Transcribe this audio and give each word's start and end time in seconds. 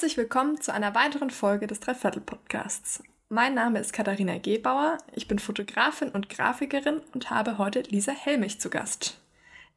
Herzlich 0.00 0.16
willkommen 0.16 0.58
zu 0.58 0.72
einer 0.72 0.94
weiteren 0.94 1.28
Folge 1.28 1.66
des 1.66 1.80
Dreiviertel 1.80 2.22
Podcasts. 2.22 3.02
Mein 3.28 3.52
Name 3.52 3.80
ist 3.80 3.92
Katharina 3.92 4.38
Gebauer, 4.38 4.96
ich 5.14 5.28
bin 5.28 5.38
Fotografin 5.38 6.08
und 6.08 6.30
Grafikerin 6.30 7.02
und 7.12 7.28
habe 7.28 7.58
heute 7.58 7.80
Lisa 7.82 8.12
Helmich 8.12 8.58
zu 8.62 8.70
Gast. 8.70 9.20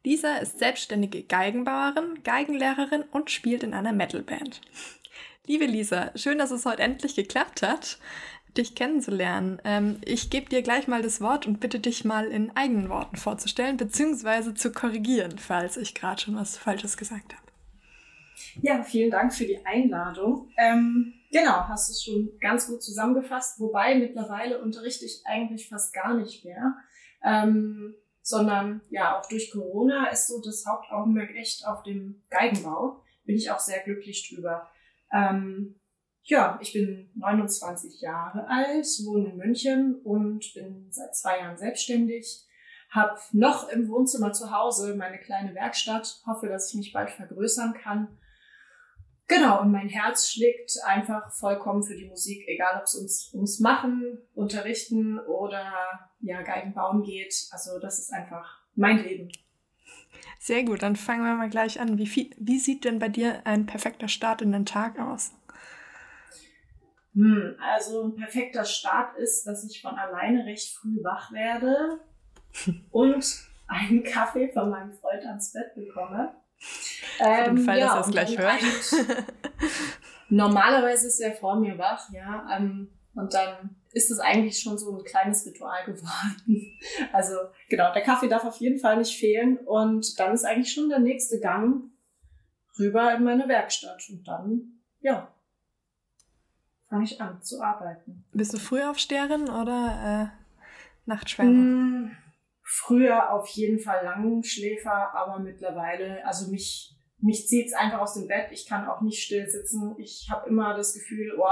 Lisa 0.02 0.36
ist 0.36 0.58
selbstständige 0.58 1.24
Geigenbauerin, 1.24 2.22
Geigenlehrerin 2.24 3.02
und 3.12 3.30
spielt 3.30 3.62
in 3.62 3.74
einer 3.74 3.92
Metalband. 3.92 4.62
Liebe 5.46 5.66
Lisa, 5.66 6.10
schön, 6.14 6.38
dass 6.38 6.52
es 6.52 6.64
heute 6.64 6.80
endlich 6.80 7.14
geklappt 7.14 7.60
hat, 7.60 7.98
dich 8.56 8.74
kennenzulernen. 8.74 9.60
Ähm, 9.62 9.98
ich 10.06 10.30
gebe 10.30 10.48
dir 10.48 10.62
gleich 10.62 10.88
mal 10.88 11.02
das 11.02 11.20
Wort 11.20 11.46
und 11.46 11.60
bitte 11.60 11.80
dich 11.80 12.02
mal 12.06 12.28
in 12.28 12.56
eigenen 12.56 12.88
Worten 12.88 13.16
vorzustellen, 13.16 13.76
beziehungsweise 13.76 14.54
zu 14.54 14.72
korrigieren, 14.72 15.36
falls 15.38 15.76
ich 15.76 15.94
gerade 15.94 16.22
schon 16.22 16.36
was 16.36 16.56
Falsches 16.56 16.96
gesagt 16.96 17.34
habe. 17.34 17.43
Ja, 18.62 18.82
vielen 18.82 19.10
Dank 19.10 19.34
für 19.34 19.46
die 19.46 19.64
Einladung. 19.64 20.50
Ähm, 20.56 21.14
genau, 21.30 21.68
hast 21.68 21.90
es 21.90 22.02
schon 22.02 22.30
ganz 22.40 22.66
gut 22.66 22.82
zusammengefasst, 22.82 23.60
wobei 23.60 23.94
mittlerweile 23.96 24.60
unterrichte 24.60 25.04
ich 25.04 25.22
eigentlich 25.24 25.68
fast 25.68 25.92
gar 25.92 26.14
nicht 26.14 26.44
mehr. 26.44 26.76
Ähm, 27.22 27.94
sondern 28.22 28.80
ja, 28.90 29.18
auch 29.18 29.28
durch 29.28 29.50
Corona 29.50 30.08
ist 30.08 30.28
so 30.28 30.40
das 30.40 30.64
Hauptaugenmerk 30.66 31.34
echt 31.36 31.66
auf 31.66 31.82
dem 31.82 32.22
Geigenbau. 32.30 33.02
Bin 33.24 33.36
ich 33.36 33.50
auch 33.50 33.60
sehr 33.60 33.82
glücklich 33.82 34.28
drüber. 34.28 34.68
Ähm, 35.12 35.78
ja, 36.22 36.58
ich 36.62 36.72
bin 36.72 37.10
29 37.16 38.00
Jahre 38.00 38.48
alt, 38.48 38.86
wohne 39.04 39.30
in 39.30 39.36
München 39.36 40.00
und 40.04 40.54
bin 40.54 40.86
seit 40.90 41.14
zwei 41.14 41.38
Jahren 41.38 41.58
selbstständig. 41.58 42.46
Hab 42.90 43.20
noch 43.32 43.68
im 43.68 43.88
Wohnzimmer 43.88 44.32
zu 44.32 44.50
Hause 44.50 44.94
meine 44.94 45.18
kleine 45.18 45.54
Werkstatt, 45.54 46.22
hoffe, 46.26 46.48
dass 46.48 46.70
ich 46.70 46.76
mich 46.76 46.92
bald 46.92 47.10
vergrößern 47.10 47.74
kann 47.74 48.08
Genau, 49.26 49.62
und 49.62 49.72
mein 49.72 49.88
Herz 49.88 50.28
schlägt 50.28 50.72
einfach 50.84 51.32
vollkommen 51.32 51.82
für 51.82 51.96
die 51.96 52.04
Musik, 52.04 52.46
egal 52.46 52.76
ob 52.78 52.84
es 52.84 52.94
uns 52.94 53.30
ums 53.32 53.58
Machen, 53.58 54.18
Unterrichten 54.34 55.18
oder 55.18 55.72
ja, 56.20 56.42
Geigen 56.42 56.74
bauen 56.74 57.02
geht. 57.02 57.34
Also 57.50 57.78
das 57.78 57.98
ist 57.98 58.12
einfach 58.12 58.60
mein 58.74 59.02
Leben. 59.02 59.30
Sehr 60.38 60.62
gut, 60.62 60.82
dann 60.82 60.94
fangen 60.94 61.24
wir 61.24 61.34
mal 61.34 61.48
gleich 61.48 61.80
an. 61.80 61.96
Wie, 61.96 62.06
viel, 62.06 62.30
wie 62.36 62.58
sieht 62.58 62.84
denn 62.84 62.98
bei 62.98 63.08
dir 63.08 63.46
ein 63.46 63.64
perfekter 63.64 64.08
Start 64.08 64.42
in 64.42 64.52
den 64.52 64.66
Tag 64.66 64.98
aus? 64.98 65.32
Hm, 67.14 67.56
also 67.60 68.08
ein 68.08 68.16
perfekter 68.16 68.64
Start 68.64 69.16
ist, 69.16 69.46
dass 69.46 69.64
ich 69.64 69.80
von 69.80 69.94
alleine 69.94 70.44
recht 70.44 70.76
früh 70.76 71.02
wach 71.02 71.32
werde 71.32 72.00
und 72.90 73.48
einen 73.68 74.02
Kaffee 74.02 74.52
von 74.52 74.68
meinem 74.68 74.92
Freund 74.92 75.24
ans 75.24 75.52
Bett 75.52 75.74
bekomme. 75.74 76.34
Für 77.24 77.44
den 77.44 77.58
Fall, 77.58 77.76
ähm, 77.76 77.80
ja, 77.80 77.86
dass 77.86 77.94
er 77.94 78.00
es 78.00 78.10
gleich 78.10 78.38
hört. 78.38 78.60
normalerweise 80.28 81.06
ist 81.06 81.20
er 81.20 81.32
vor 81.32 81.56
mir 81.56 81.78
wach, 81.78 82.10
ja. 82.10 82.46
Ähm, 82.56 82.88
und 83.14 83.32
dann 83.32 83.76
ist 83.92 84.10
es 84.10 84.18
eigentlich 84.18 84.58
schon 84.58 84.76
so 84.76 84.96
ein 84.96 85.04
kleines 85.04 85.46
Ritual 85.46 85.84
geworden. 85.86 86.70
Also 87.12 87.34
genau, 87.70 87.92
der 87.92 88.02
Kaffee 88.02 88.28
darf 88.28 88.44
auf 88.44 88.58
jeden 88.58 88.78
Fall 88.78 88.98
nicht 88.98 89.16
fehlen. 89.16 89.56
Und 89.56 90.18
dann 90.18 90.34
ist 90.34 90.44
eigentlich 90.44 90.72
schon 90.72 90.90
der 90.90 90.98
nächste 90.98 91.40
Gang 91.40 91.84
rüber 92.78 93.14
in 93.14 93.24
meine 93.24 93.48
Werkstatt. 93.48 94.02
Und 94.10 94.28
dann, 94.28 94.80
ja, 95.00 95.32
fange 96.88 97.04
ich 97.04 97.20
an 97.20 97.42
zu 97.42 97.62
arbeiten. 97.62 98.24
Bist 98.32 98.52
du 98.52 98.58
Frühaufsteherin 98.58 99.48
oder 99.48 100.32
äh, 100.34 101.08
Nachtschwärmer? 101.08 101.52
Mm, 101.52 102.16
früher 102.62 103.32
auf 103.32 103.48
jeden 103.48 103.80
Fall 103.80 104.04
Langschläfer, 104.04 105.14
aber 105.14 105.38
mittlerweile, 105.38 106.24
also 106.26 106.50
mich, 106.50 106.93
mich 107.24 107.48
zieht's 107.48 107.72
einfach 107.72 108.00
aus 108.00 108.14
dem 108.14 108.28
Bett. 108.28 108.48
Ich 108.50 108.66
kann 108.66 108.86
auch 108.86 109.00
nicht 109.00 109.22
still 109.22 109.48
sitzen. 109.48 109.94
Ich 109.98 110.28
habe 110.30 110.48
immer 110.48 110.76
das 110.76 110.94
Gefühl, 110.94 111.34
oh, 111.38 111.48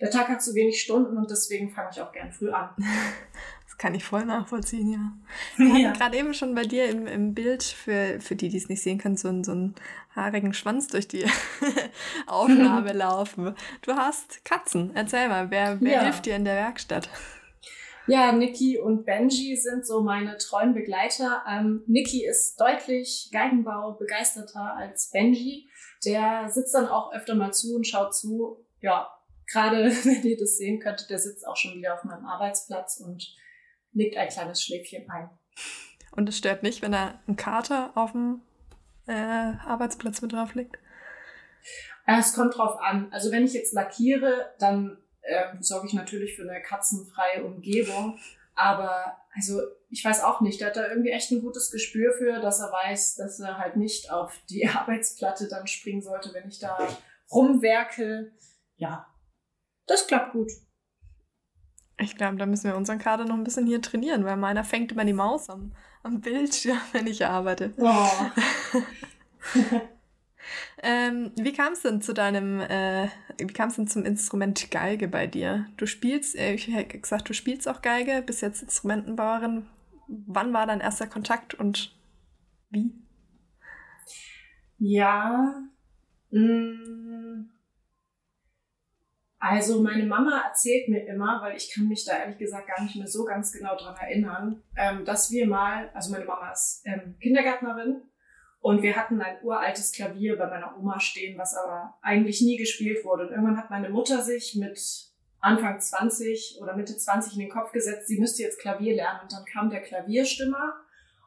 der 0.00 0.10
Tag 0.10 0.28
hat 0.28 0.40
zu 0.40 0.54
wenig 0.54 0.80
Stunden 0.80 1.16
und 1.16 1.30
deswegen 1.30 1.70
fange 1.70 1.90
ich 1.92 2.00
auch 2.00 2.12
gern 2.12 2.32
früh 2.32 2.50
an. 2.50 2.70
Das 3.66 3.78
kann 3.78 3.94
ich 3.94 4.04
voll 4.04 4.24
nachvollziehen, 4.24 4.90
ja. 4.90 5.12
Wir 5.58 5.66
ja. 5.66 5.88
hatten 5.88 5.98
gerade 5.98 6.16
eben 6.16 6.32
schon 6.32 6.54
bei 6.54 6.62
dir 6.62 6.88
im, 6.88 7.06
im 7.06 7.34
Bild, 7.34 7.62
für, 7.62 8.20
für 8.20 8.34
die, 8.34 8.48
die 8.48 8.56
es 8.56 8.70
nicht 8.70 8.80
sehen 8.80 8.96
können, 8.96 9.18
so, 9.18 9.28
einen, 9.28 9.44
so 9.44 9.52
einen 9.52 9.74
haarigen 10.14 10.54
Schwanz 10.54 10.86
durch 10.86 11.08
die 11.08 11.26
Aufnahme 12.26 12.94
laufen. 12.94 13.54
Du 13.82 13.92
hast 13.92 14.46
Katzen. 14.46 14.92
Erzähl 14.94 15.28
mal, 15.28 15.50
wer, 15.50 15.78
wer 15.82 15.92
ja. 15.92 16.02
hilft 16.04 16.24
dir 16.24 16.36
in 16.36 16.46
der 16.46 16.54
Werkstatt? 16.54 17.10
Ja, 18.08 18.30
Niki 18.30 18.78
und 18.78 19.04
Benji 19.04 19.56
sind 19.56 19.84
so 19.84 20.02
meine 20.02 20.36
treuen 20.38 20.74
Begleiter. 20.74 21.42
Ähm, 21.48 21.82
Niki 21.86 22.24
ist 22.24 22.60
deutlich 22.60 23.30
Geigenbau 23.32 23.96
begeisterter 23.98 24.76
als 24.76 25.10
Benji. 25.10 25.68
Der 26.04 26.48
sitzt 26.48 26.74
dann 26.74 26.86
auch 26.86 27.12
öfter 27.12 27.34
mal 27.34 27.52
zu 27.52 27.74
und 27.74 27.86
schaut 27.86 28.14
zu. 28.14 28.64
Ja, 28.80 29.10
gerade 29.50 29.90
wenn 30.04 30.22
ihr 30.22 30.36
das 30.38 30.56
sehen 30.56 30.78
könntet, 30.78 31.10
der 31.10 31.18
sitzt 31.18 31.46
auch 31.46 31.56
schon 31.56 31.74
wieder 31.74 31.94
auf 31.94 32.04
meinem 32.04 32.26
Arbeitsplatz 32.26 33.00
und 33.00 33.26
legt 33.92 34.16
ein 34.16 34.28
kleines 34.28 34.62
Schläfchen 34.62 35.10
ein. 35.10 35.30
Und 36.12 36.28
es 36.28 36.38
stört 36.38 36.62
nicht, 36.62 36.82
wenn 36.82 36.92
da 36.92 37.20
ein 37.26 37.36
Kater 37.36 37.90
auf 37.96 38.12
dem 38.12 38.42
äh, 39.08 39.12
Arbeitsplatz 39.12 40.22
mit 40.22 40.32
drauf 40.32 40.54
liegt? 40.54 40.78
Es 42.06 42.34
kommt 42.34 42.56
drauf 42.56 42.78
an. 42.80 43.12
Also 43.12 43.32
wenn 43.32 43.44
ich 43.44 43.52
jetzt 43.52 43.74
lackiere, 43.74 44.54
dann 44.60 44.96
äh, 45.26 45.54
sorge 45.60 45.86
ich 45.86 45.92
natürlich 45.92 46.36
für 46.36 46.42
eine 46.42 46.62
katzenfreie 46.62 47.44
Umgebung. 47.44 48.18
Aber 48.54 49.18
also 49.34 49.60
ich 49.90 50.04
weiß 50.04 50.22
auch 50.24 50.40
nicht, 50.40 50.60
der 50.60 50.68
hat 50.68 50.76
da 50.76 50.88
irgendwie 50.88 51.10
echt 51.10 51.30
ein 51.30 51.42
gutes 51.42 51.70
Gespür 51.70 52.14
für, 52.14 52.40
dass 52.40 52.60
er 52.60 52.72
weiß, 52.72 53.16
dass 53.16 53.38
er 53.38 53.58
halt 53.58 53.76
nicht 53.76 54.10
auf 54.10 54.32
die 54.48 54.66
Arbeitsplatte 54.68 55.48
dann 55.48 55.66
springen 55.66 56.02
sollte, 56.02 56.32
wenn 56.32 56.48
ich 56.48 56.58
da 56.58 56.76
rumwerke. 57.30 58.32
Ja, 58.76 59.06
das 59.86 60.06
klappt 60.06 60.32
gut. 60.32 60.50
Ich 61.98 62.16
glaube, 62.16 62.36
da 62.36 62.46
müssen 62.46 62.68
wir 62.68 62.76
unseren 62.76 62.98
Kader 62.98 63.24
noch 63.24 63.36
ein 63.36 63.44
bisschen 63.44 63.66
hier 63.66 63.80
trainieren, 63.80 64.24
weil 64.24 64.36
meiner 64.36 64.64
fängt 64.64 64.92
immer 64.92 65.04
die 65.04 65.14
Maus 65.14 65.48
am, 65.48 65.74
am 66.02 66.20
Bildschirm, 66.20 66.80
wenn 66.92 67.06
ich 67.06 67.24
arbeite. 67.24 67.72
Oh. 67.78 68.08
Ähm, 70.82 71.32
wie 71.36 71.52
kam 71.52 71.72
es 71.72 71.82
denn 71.82 72.00
zu 72.00 72.12
deinem, 72.12 72.60
äh, 72.60 73.08
wie 73.38 73.52
kam 73.52 73.68
es 73.68 73.76
denn 73.76 73.88
zum 73.88 74.04
Instrument 74.04 74.70
Geige 74.70 75.08
bei 75.08 75.26
dir? 75.26 75.66
Du 75.76 75.86
spielst, 75.86 76.36
äh, 76.36 76.54
ich 76.54 76.68
hätte 76.68 76.98
gesagt, 76.98 77.28
du 77.28 77.32
spielst 77.32 77.68
auch 77.68 77.82
Geige, 77.82 78.22
bist 78.24 78.42
jetzt 78.42 78.62
Instrumentenbauerin. 78.62 79.66
Wann 80.08 80.52
war 80.52 80.66
dein 80.66 80.80
erster 80.80 81.06
Kontakt 81.06 81.54
und 81.54 81.94
wie? 82.70 82.92
Ja, 84.78 85.62
mh, 86.30 86.40
mm, 86.40 87.50
also 89.38 89.82
meine 89.82 90.04
Mama 90.04 90.42
erzählt 90.46 90.88
mir 90.88 91.06
immer, 91.06 91.40
weil 91.42 91.56
ich 91.56 91.72
kann 91.72 91.88
mich 91.88 92.04
da 92.04 92.18
ehrlich 92.18 92.38
gesagt 92.38 92.68
gar 92.68 92.82
nicht 92.82 92.96
mehr 92.96 93.06
so 93.06 93.24
ganz 93.24 93.52
genau 93.52 93.76
dran 93.76 93.96
erinnern, 93.96 94.62
ähm, 94.76 95.04
dass 95.04 95.30
wir 95.30 95.46
mal, 95.46 95.90
also 95.94 96.10
meine 96.10 96.24
Mama 96.24 96.50
ist 96.50 96.82
ähm, 96.84 97.16
Kindergärtnerin 97.20 98.02
und 98.66 98.82
wir 98.82 98.96
hatten 98.96 99.22
ein 99.22 99.36
uraltes 99.44 99.92
Klavier 99.92 100.36
bei 100.36 100.48
meiner 100.48 100.76
Oma 100.76 100.98
stehen, 100.98 101.38
was 101.38 101.54
aber 101.54 101.96
eigentlich 102.02 102.40
nie 102.40 102.56
gespielt 102.56 103.04
wurde. 103.04 103.22
Und 103.22 103.30
irgendwann 103.30 103.58
hat 103.58 103.70
meine 103.70 103.90
Mutter 103.90 104.22
sich 104.22 104.56
mit 104.56 104.80
Anfang 105.38 105.78
20 105.78 106.58
oder 106.60 106.74
Mitte 106.74 106.96
20 106.96 107.34
in 107.34 107.38
den 107.38 107.48
Kopf 107.48 107.70
gesetzt, 107.70 108.08
sie 108.08 108.18
müsste 108.18 108.42
jetzt 108.42 108.58
Klavier 108.58 108.96
lernen. 108.96 109.20
Und 109.22 109.32
dann 109.32 109.44
kam 109.44 109.70
der 109.70 109.82
Klavierstimmer. 109.82 110.74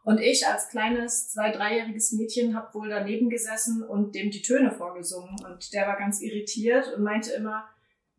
Und 0.04 0.20
ich 0.20 0.46
als 0.48 0.68
kleines, 0.68 1.30
zwei-, 1.32 1.54
dreijähriges 1.54 2.12
Mädchen 2.12 2.58
habe 2.58 2.74
wohl 2.74 2.90
daneben 2.90 3.30
gesessen 3.30 3.84
und 3.84 4.16
dem 4.16 4.32
die 4.32 4.42
Töne 4.42 4.74
vorgesungen. 4.74 5.38
Und 5.46 5.72
der 5.72 5.88
war 5.88 5.96
ganz 5.96 6.20
irritiert 6.20 6.94
und 6.94 7.04
meinte 7.04 7.32
immer, 7.32 7.70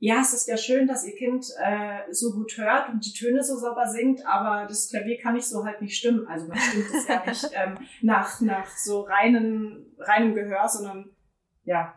ja, 0.02 0.22
es 0.22 0.32
ist 0.32 0.48
ja 0.48 0.56
schön, 0.56 0.86
dass 0.88 1.06
ihr 1.06 1.14
Kind 1.14 1.46
äh, 1.62 2.10
so 2.10 2.32
gut 2.32 2.56
hört 2.56 2.88
und 2.88 3.04
die 3.04 3.12
Töne 3.12 3.44
so 3.44 3.56
sauber 3.56 3.86
singt, 3.86 4.24
aber 4.26 4.66
das 4.66 4.88
Klavier 4.88 5.18
kann 5.18 5.36
ich 5.36 5.44
so 5.44 5.64
halt 5.64 5.82
nicht 5.82 5.96
stimmen. 5.96 6.26
Also 6.26 6.48
man 6.48 6.58
stimmt 6.58 6.86
es 6.94 7.06
ja 7.06 7.22
nicht 7.26 7.50
ähm, 7.54 7.78
nach, 8.00 8.40
nach 8.40 8.66
so 8.78 9.02
reinen, 9.02 9.94
reinem 9.98 10.34
Gehör, 10.34 10.66
sondern 10.68 11.10
ja. 11.64 11.94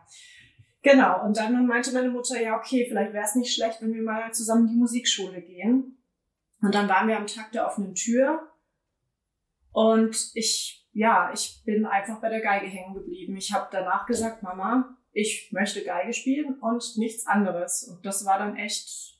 Genau, 0.82 1.24
und 1.24 1.38
dann 1.38 1.66
meinte 1.66 1.94
meine 1.94 2.10
Mutter, 2.10 2.38
ja, 2.38 2.58
okay, 2.58 2.84
vielleicht 2.86 3.14
wäre 3.14 3.24
es 3.24 3.36
nicht 3.36 3.54
schlecht, 3.54 3.80
wenn 3.80 3.94
wir 3.94 4.02
mal 4.02 4.32
zusammen 4.34 4.66
in 4.66 4.74
die 4.74 4.80
Musikschule 4.80 5.40
gehen. 5.40 5.96
Und 6.60 6.74
dann 6.74 6.90
waren 6.90 7.08
wir 7.08 7.16
am 7.16 7.26
Tag 7.26 7.52
der 7.52 7.66
offenen 7.66 7.94
Tür 7.94 8.50
und 9.72 10.30
ich, 10.34 10.86
ja, 10.92 11.32
ich 11.32 11.62
bin 11.64 11.86
einfach 11.86 12.20
bei 12.20 12.28
der 12.28 12.42
Geige 12.42 12.66
hängen 12.66 12.94
geblieben. 12.94 13.34
Ich 13.36 13.52
habe 13.52 13.68
danach 13.72 14.04
gesagt, 14.04 14.42
Mama, 14.42 14.96
ich 15.14 15.52
möchte 15.52 15.82
Geige 15.84 16.12
spielen 16.12 16.58
und 16.60 16.98
nichts 16.98 17.26
anderes. 17.26 17.84
Und 17.84 18.04
das 18.04 18.26
war 18.26 18.38
dann 18.38 18.56
echt, 18.56 19.16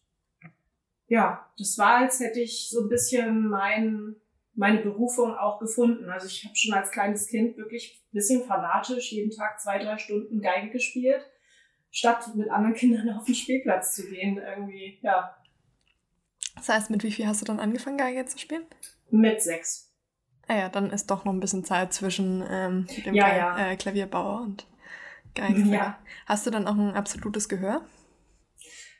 ja, 1.06 1.48
das 1.56 1.78
war, 1.78 1.98
als 1.98 2.20
hätte 2.20 2.40
ich 2.40 2.68
so 2.68 2.82
ein 2.82 2.88
bisschen 2.88 3.48
mein, 3.48 4.16
meine 4.54 4.80
Berufung 4.80 5.34
auch 5.36 5.60
gefunden. 5.60 6.10
Also 6.10 6.26
ich 6.26 6.44
habe 6.44 6.56
schon 6.56 6.74
als 6.74 6.90
kleines 6.90 7.28
Kind 7.28 7.56
wirklich 7.56 8.02
ein 8.08 8.12
bisschen 8.12 8.44
fanatisch 8.44 9.12
jeden 9.12 9.30
Tag 9.30 9.60
zwei, 9.60 9.78
drei 9.78 9.96
Stunden 9.96 10.42
Geige 10.42 10.70
gespielt, 10.70 11.24
statt 11.90 12.34
mit 12.34 12.50
anderen 12.50 12.74
Kindern 12.78 13.16
auf 13.16 13.24
den 13.24 13.36
Spielplatz 13.36 13.94
zu 13.94 14.10
gehen. 14.10 14.38
Irgendwie, 14.38 14.98
ja. 15.00 15.36
Das 16.56 16.68
heißt, 16.68 16.90
mit 16.90 17.04
wie 17.04 17.12
viel 17.12 17.26
hast 17.26 17.40
du 17.40 17.44
dann 17.44 17.60
angefangen, 17.60 17.98
Geige 17.98 18.26
zu 18.26 18.36
spielen? 18.36 18.66
Mit 19.10 19.42
sechs. 19.42 19.92
Ah 20.48 20.56
ja, 20.56 20.68
dann 20.68 20.90
ist 20.90 21.06
doch 21.10 21.24
noch 21.24 21.32
ein 21.32 21.40
bisschen 21.40 21.64
Zeit 21.64 21.92
zwischen 21.92 22.44
ähm, 22.50 22.86
dem 23.06 23.14
ja, 23.14 23.34
ja. 23.34 23.70
Äh, 23.70 23.76
Klavierbauer 23.76 24.42
und 24.42 24.66
Geigenfinger. 25.34 25.76
Ja. 25.76 25.98
Hast 26.26 26.46
du 26.46 26.50
dann 26.50 26.66
auch 26.66 26.74
ein 26.74 26.94
absolutes 26.94 27.48
Gehör? 27.48 27.84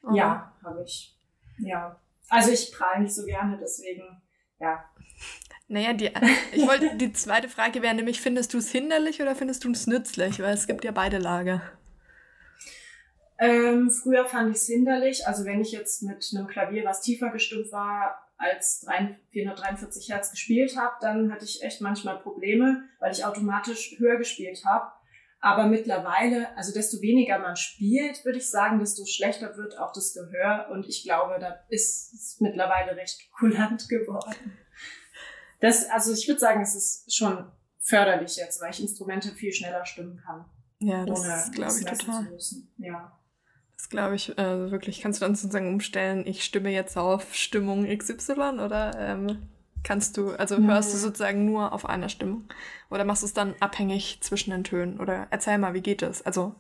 Oder? 0.03 0.17
Ja, 0.17 0.53
habe 0.63 0.83
ich. 0.85 1.17
Ja. 1.59 2.01
Also 2.29 2.51
ich 2.51 2.73
prahle 2.73 3.03
nicht 3.03 3.15
so 3.15 3.25
gerne, 3.25 3.59
deswegen, 3.61 4.23
ja. 4.59 4.85
Naja, 5.69 5.93
die, 5.93 6.11
ich 6.53 6.67
wollte, 6.67 6.97
die 6.97 7.13
zweite 7.13 7.49
Frage 7.49 7.83
wäre 7.83 7.95
nämlich, 7.95 8.21
findest 8.21 8.53
du 8.55 8.59
es 8.59 8.71
hinderlich 8.71 9.23
oder 9.23 9.35
findest 9.35 9.65
du 9.65 9.71
es 9.71 9.87
nützlich? 9.87 10.41
Weil 10.41 10.55
es 10.55 10.67
gibt 10.67 10.85
ja 10.85 10.91
beide 10.91 11.19
Lager. 11.19 11.63
Ähm, 13.39 13.91
früher 13.91 14.27
fand 14.27 14.51
ich 14.51 14.57
es 14.57 14.67
hinderlich. 14.67 15.27
Also 15.27 15.45
wenn 15.45 15.61
ich 15.61 15.73
jetzt 15.73 16.03
mit 16.03 16.25
einem 16.35 16.47
Klavier, 16.47 16.85
was 16.85 17.01
tiefer 17.01 17.31
gestimmt 17.31 17.73
war, 17.73 18.21
als 18.37 18.87
443 19.31 20.09
Hertz 20.09 20.31
gespielt 20.31 20.77
habe, 20.77 20.95
dann 21.01 21.33
hatte 21.33 21.45
ich 21.45 21.63
echt 21.63 21.81
manchmal 21.81 22.19
Probleme, 22.19 22.85
weil 22.99 23.13
ich 23.13 23.25
automatisch 23.25 23.97
höher 23.99 24.17
gespielt 24.17 24.65
habe. 24.65 24.93
Aber 25.45 25.67
mittlerweile, 25.67 26.57
also 26.57 26.73
desto 26.73 27.03
weniger 27.03 27.39
man 27.39 27.55
spielt, 27.57 28.25
würde 28.25 28.39
ich 28.39 28.49
sagen, 28.49 28.79
desto 28.79 29.05
schlechter 29.05 29.59
wird 29.59 29.79
auch 29.79 29.93
das 29.93 30.15
Gehör. 30.15 30.71
Und 30.71 30.89
ich 30.89 31.03
glaube, 31.03 31.37
da 31.39 31.57
ist 31.69 32.15
es 32.15 32.41
mittlerweile 32.41 32.97
recht 32.97 33.31
kulant 33.31 33.87
geworden. 33.91 34.57
Das, 35.61 35.87
also 35.91 36.15
ich 36.15 36.27
würde 36.29 36.41
sagen, 36.41 36.63
es 36.63 36.75
ist 36.75 37.15
schon 37.15 37.53
förderlich 37.79 38.37
jetzt, 38.37 38.63
weil 38.63 38.71
ich 38.71 38.81
Instrumente 38.81 39.33
viel 39.33 39.53
schneller 39.53 39.85
stimmen 39.85 40.19
kann. 40.25 40.47
Ja, 40.79 41.05
das 41.05 41.53
glaube 41.53 41.75
ich 41.79 41.85
total. 41.85 42.27
Ja. 42.79 43.21
Das 43.77 43.91
glaube 43.91 44.15
ich 44.15 44.39
äh, 44.39 44.71
wirklich. 44.71 45.03
Kannst 45.03 45.21
du 45.21 45.27
dann 45.27 45.35
sozusagen 45.35 45.69
umstellen, 45.69 46.27
ich 46.27 46.43
stimme 46.43 46.71
jetzt 46.71 46.97
auf 46.97 47.35
Stimmung 47.35 47.87
XY 47.87 48.61
oder 48.61 48.99
ähm, 48.99 49.51
kannst 49.85 50.17
du, 50.17 50.31
also 50.31 50.59
hörst 50.59 50.93
du 50.93 50.99
sozusagen 50.99 51.45
nur 51.45 51.73
auf 51.73 51.87
einer 51.89 52.09
Stimmung? 52.09 52.45
Oder 52.91 53.05
machst 53.05 53.23
du 53.23 53.27
es 53.27 53.35
dann 53.35 53.55
abhängig 53.61 54.19
zwischen 54.21 54.51
den 54.51 54.65
Tönen? 54.65 54.99
Oder 54.99 55.29
erzähl 55.31 55.59
mal, 55.59 55.75
wie 55.75 55.83
geht 55.83 56.03
das? 56.03 56.23
Also, 56.23 56.55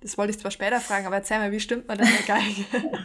das 0.00 0.18
wollte 0.18 0.32
ich 0.32 0.38
zwar 0.38 0.50
später 0.50 0.80
fragen, 0.80 1.06
aber 1.06 1.16
erzähl 1.16 1.38
mal, 1.38 1.52
wie 1.52 1.60
stimmt 1.60 1.88
man 1.88 1.98
denn 1.98 2.08
eine 2.08 2.26
Geige? 2.26 2.64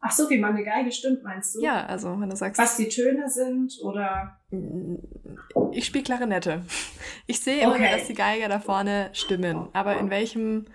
Ach 0.00 0.12
so, 0.12 0.30
wie 0.30 0.38
man 0.38 0.54
eine 0.54 0.64
Geige 0.64 0.92
stimmt, 0.92 1.24
meinst 1.24 1.56
du? 1.56 1.62
Ja, 1.62 1.84
also 1.86 2.20
wenn 2.20 2.30
du 2.30 2.36
sagst. 2.36 2.60
Was 2.60 2.76
die 2.76 2.88
Töne 2.88 3.28
sind 3.28 3.78
oder. 3.82 4.38
Ich 5.72 5.86
spiele 5.86 6.04
Klarinette. 6.04 6.62
Ich 7.26 7.40
sehe 7.40 7.62
immer, 7.62 7.74
okay. 7.74 7.90
dass 7.90 8.06
die 8.06 8.14
Geiger 8.14 8.48
da 8.48 8.60
vorne 8.60 9.10
stimmen. 9.14 9.68
Aber 9.72 9.98
in 9.98 10.10
welchem 10.10 10.66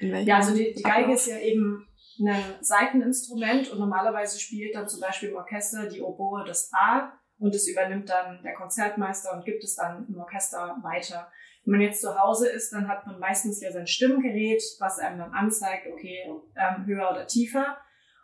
ja, 0.00 0.36
also 0.36 0.54
die, 0.54 0.74
die 0.76 0.82
Geige 0.82 1.12
ist 1.12 1.26
ja 1.26 1.38
eben 1.38 1.86
ein 2.20 2.42
Seiteninstrument 2.60 3.70
und 3.70 3.78
normalerweise 3.78 4.38
spielt 4.38 4.74
dann 4.74 4.88
zum 4.88 5.00
Beispiel 5.00 5.30
im 5.30 5.36
Orchester 5.36 5.88
die 5.88 6.00
Oboe 6.00 6.44
das 6.44 6.70
A 6.72 7.12
und 7.38 7.54
das 7.54 7.66
übernimmt 7.66 8.08
dann 8.08 8.42
der 8.42 8.54
Konzertmeister 8.54 9.32
und 9.32 9.44
gibt 9.44 9.64
es 9.64 9.76
dann 9.76 10.06
im 10.08 10.18
Orchester 10.18 10.76
weiter. 10.82 11.30
Wenn 11.64 11.72
man 11.72 11.80
jetzt 11.80 12.02
zu 12.02 12.18
Hause 12.18 12.48
ist, 12.48 12.72
dann 12.72 12.88
hat 12.88 13.06
man 13.06 13.18
meistens 13.18 13.60
ja 13.60 13.72
sein 13.72 13.86
Stimmgerät, 13.86 14.62
was 14.80 14.98
einem 14.98 15.18
dann 15.18 15.32
anzeigt, 15.32 15.86
okay, 15.92 16.30
ähm, 16.56 16.86
höher 16.86 17.10
oder 17.10 17.26
tiefer. 17.26 17.78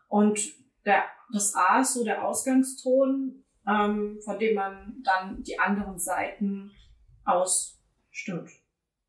Und 0.08 0.40
der, 0.84 1.04
das 1.32 1.54
A 1.54 1.80
ist 1.80 1.94
so 1.94 2.04
der 2.04 2.24
Ausgangston, 2.24 3.44
ähm, 3.66 4.20
von 4.24 4.38
dem 4.38 4.54
man 4.54 5.02
dann 5.04 5.42
die 5.42 5.58
anderen 5.58 5.98
Seiten 5.98 6.70
ausstimmt. 7.24 8.50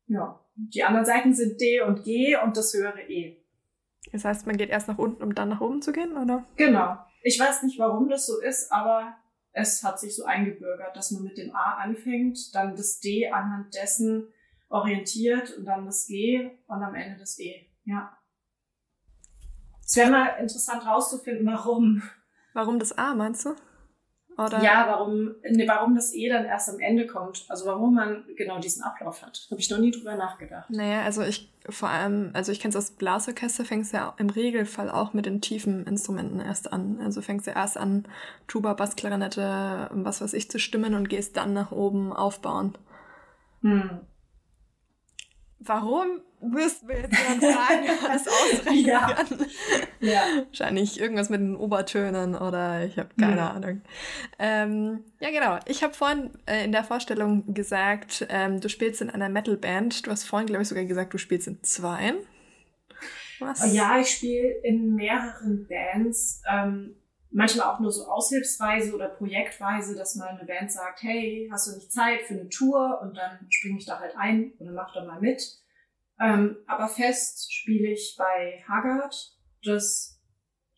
Ja. 0.06 0.40
Die 0.54 0.84
anderen 0.84 1.06
Seiten 1.06 1.34
sind 1.34 1.60
D 1.60 1.80
und 1.80 2.04
G 2.04 2.36
und 2.36 2.56
das 2.56 2.74
höhere 2.74 3.02
E. 3.08 3.41
Das 4.10 4.24
heißt, 4.24 4.46
man 4.46 4.56
geht 4.56 4.70
erst 4.70 4.88
nach 4.88 4.98
unten, 4.98 5.22
um 5.22 5.34
dann 5.34 5.48
nach 5.48 5.60
oben 5.60 5.80
zu 5.80 5.92
gehen, 5.92 6.16
oder? 6.16 6.44
Genau. 6.56 6.98
Ich 7.22 7.38
weiß 7.38 7.62
nicht, 7.62 7.78
warum 7.78 8.08
das 8.08 8.26
so 8.26 8.40
ist, 8.40 8.72
aber 8.72 9.16
es 9.52 9.84
hat 9.84 10.00
sich 10.00 10.16
so 10.16 10.24
eingebürgert, 10.24 10.96
dass 10.96 11.10
man 11.12 11.22
mit 11.22 11.38
dem 11.38 11.54
A 11.54 11.76
anfängt, 11.76 12.54
dann 12.54 12.74
das 12.74 12.98
D 13.00 13.30
anhand 13.30 13.74
dessen 13.74 14.28
orientiert 14.68 15.56
und 15.56 15.66
dann 15.66 15.84
das 15.84 16.06
G 16.06 16.50
und 16.66 16.82
am 16.82 16.94
Ende 16.94 17.18
das 17.18 17.38
E. 17.38 17.70
Ja. 17.84 18.16
Es 19.84 19.96
wäre 19.96 20.10
mal 20.10 20.28
interessant 20.40 20.86
rauszufinden, 20.86 21.46
warum. 21.46 22.02
Warum 22.54 22.78
das 22.78 22.96
A, 22.96 23.14
meinst 23.14 23.44
du? 23.44 23.54
Oder? 24.38 24.62
Ja, 24.62 24.86
warum, 24.88 25.34
ne, 25.42 25.64
warum 25.66 25.94
das 25.94 26.14
eh 26.14 26.28
dann 26.28 26.44
erst 26.44 26.68
am 26.70 26.80
Ende 26.80 27.06
kommt. 27.06 27.44
Also 27.48 27.66
warum 27.66 27.94
man 27.94 28.24
genau 28.36 28.58
diesen 28.58 28.82
Ablauf 28.82 29.22
hat. 29.22 29.46
Habe 29.50 29.60
ich 29.60 29.70
noch 29.70 29.78
nie 29.78 29.90
drüber 29.90 30.16
nachgedacht. 30.16 30.70
Naja, 30.70 31.02
also 31.02 31.22
ich 31.22 31.52
vor 31.68 31.88
allem, 31.88 32.30
also 32.32 32.50
ich 32.50 32.60
kenne 32.60 32.70
es 32.70 32.76
aus 32.76 32.90
Blasorchester, 32.92 33.64
fängst 33.64 33.92
ja 33.92 34.14
im 34.18 34.30
Regelfall 34.30 34.90
auch 34.90 35.12
mit 35.12 35.26
den 35.26 35.40
tiefen 35.40 35.86
Instrumenten 35.86 36.40
erst 36.40 36.72
an. 36.72 37.00
Also 37.00 37.22
fängst 37.22 37.46
ja 37.46 37.52
erst 37.54 37.76
an, 37.76 38.04
Tuba, 38.48 38.74
Bass, 38.74 38.96
Klarinette, 38.96 39.88
was 39.92 40.20
weiß 40.20 40.32
ich, 40.34 40.50
zu 40.50 40.58
stimmen 40.58 40.94
und 40.94 41.08
gehst 41.08 41.36
dann 41.36 41.52
nach 41.52 41.70
oben 41.70 42.12
aufbauen. 42.12 42.76
Hm. 43.60 44.00
Warum 45.60 46.20
müssten 46.42 46.88
wir 46.88 47.00
jetzt 47.00 47.16
jemand 47.16 47.44
fragen, 47.44 47.86
das 48.06 48.28
ausrechnen 48.28 48.84
ja. 48.84 49.16
ja. 50.00 50.22
Wahrscheinlich 50.46 51.00
irgendwas 51.00 51.30
mit 51.30 51.40
den 51.40 51.56
Obertönen 51.56 52.34
oder 52.34 52.84
ich 52.84 52.98
habe 52.98 53.10
keine 53.18 53.36
ja. 53.36 53.50
Ahnung. 53.50 53.82
Ähm, 54.38 55.04
ja, 55.20 55.30
genau. 55.30 55.58
Ich 55.66 55.82
habe 55.82 55.94
vorhin 55.94 56.30
äh, 56.46 56.64
in 56.64 56.72
der 56.72 56.84
Vorstellung 56.84 57.54
gesagt, 57.54 58.26
ähm, 58.28 58.60
du 58.60 58.68
spielst 58.68 59.00
in 59.00 59.10
einer 59.10 59.28
Metalband. 59.28 60.06
Du 60.06 60.10
hast 60.10 60.24
vorhin, 60.24 60.46
glaube 60.46 60.62
ich, 60.62 60.68
sogar 60.68 60.84
gesagt, 60.84 61.14
du 61.14 61.18
spielst 61.18 61.46
in 61.46 61.62
zwei. 61.62 62.14
Was? 63.38 63.72
Ja, 63.72 63.98
ich 63.98 64.08
spiele 64.10 64.48
in 64.62 64.94
mehreren 64.94 65.66
Bands. 65.68 66.42
Ähm, 66.50 66.96
manchmal 67.30 67.66
auch 67.66 67.80
nur 67.80 67.90
so 67.90 68.06
aushilfsweise 68.06 68.94
oder 68.94 69.08
projektweise, 69.08 69.96
dass 69.96 70.16
mal 70.16 70.28
eine 70.28 70.44
Band 70.44 70.70
sagt, 70.70 71.02
hey, 71.02 71.48
hast 71.50 71.68
du 71.68 71.74
nicht 71.74 71.92
Zeit 71.92 72.22
für 72.22 72.34
eine 72.34 72.48
Tour? 72.48 73.00
Und 73.02 73.16
dann 73.16 73.46
springe 73.50 73.78
ich 73.78 73.86
da 73.86 73.98
halt 73.98 74.14
ein 74.16 74.52
oder 74.58 74.72
mach 74.72 74.92
da 74.92 75.04
mal 75.04 75.20
mit. 75.20 75.42
Ähm, 76.20 76.56
aber 76.66 76.88
fest 76.88 77.52
spiele 77.52 77.88
ich 77.88 78.14
bei 78.18 78.62
Haggard. 78.68 79.14
Das 79.64 80.20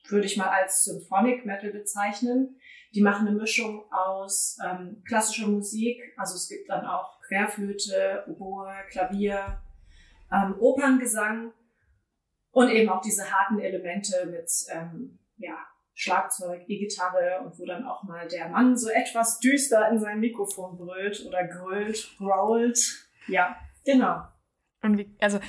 würde 0.08 0.26
ich 0.26 0.36
mal 0.36 0.48
als 0.48 0.84
Symphonic 0.84 1.46
Metal 1.46 1.70
bezeichnen. 1.70 2.58
Die 2.94 3.02
machen 3.02 3.26
eine 3.26 3.36
Mischung 3.36 3.84
aus 3.90 4.56
ähm, 4.64 5.02
klassischer 5.06 5.48
Musik, 5.48 6.00
also 6.16 6.36
es 6.36 6.48
gibt 6.48 6.68
dann 6.68 6.86
auch 6.86 7.20
Querflöte, 7.22 8.24
Oboe, 8.28 8.72
Klavier, 8.88 9.60
ähm, 10.30 10.54
Operngesang 10.60 11.52
und 12.52 12.68
eben 12.70 12.88
auch 12.88 13.00
diese 13.00 13.30
harten 13.32 13.58
Elemente 13.58 14.26
mit 14.26 14.48
ähm, 14.70 15.18
ja, 15.38 15.58
Schlagzeug, 15.94 16.62
E-Gitarre 16.68 17.40
und 17.44 17.58
wo 17.58 17.66
dann 17.66 17.84
auch 17.84 18.04
mal 18.04 18.28
der 18.28 18.48
Mann 18.48 18.76
so 18.76 18.88
etwas 18.90 19.40
düster 19.40 19.88
in 19.90 19.98
sein 19.98 20.20
Mikrofon 20.20 20.76
brüllt 20.76 21.24
oder 21.26 21.46
grölt, 21.48 22.14
growlt. 22.18 23.08
Ja, 23.26 23.56
genau. 23.84 24.22
Und 24.84 24.98
wie, 24.98 25.10
also, 25.20 25.40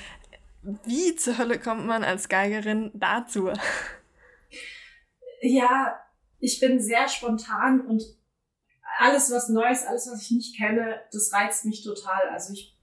wie 0.85 1.15
zur 1.15 1.37
Hölle 1.37 1.59
kommt 1.59 1.85
man 1.85 2.03
als 2.03 2.29
Geigerin 2.29 2.89
dazu? 2.93 3.51
Ja, 5.41 5.99
ich 6.39 6.59
bin 6.59 6.79
sehr 6.79 7.07
spontan 7.07 7.81
und 7.81 8.01
alles, 8.97 9.29
was 9.29 9.49
Neues, 9.49 9.85
alles, 9.85 10.09
was 10.09 10.21
ich 10.23 10.31
nicht 10.31 10.57
kenne, 10.57 11.01
das 11.11 11.31
reizt 11.33 11.65
mich 11.65 11.83
total. 11.83 12.29
Also 12.31 12.53
ich, 12.53 12.77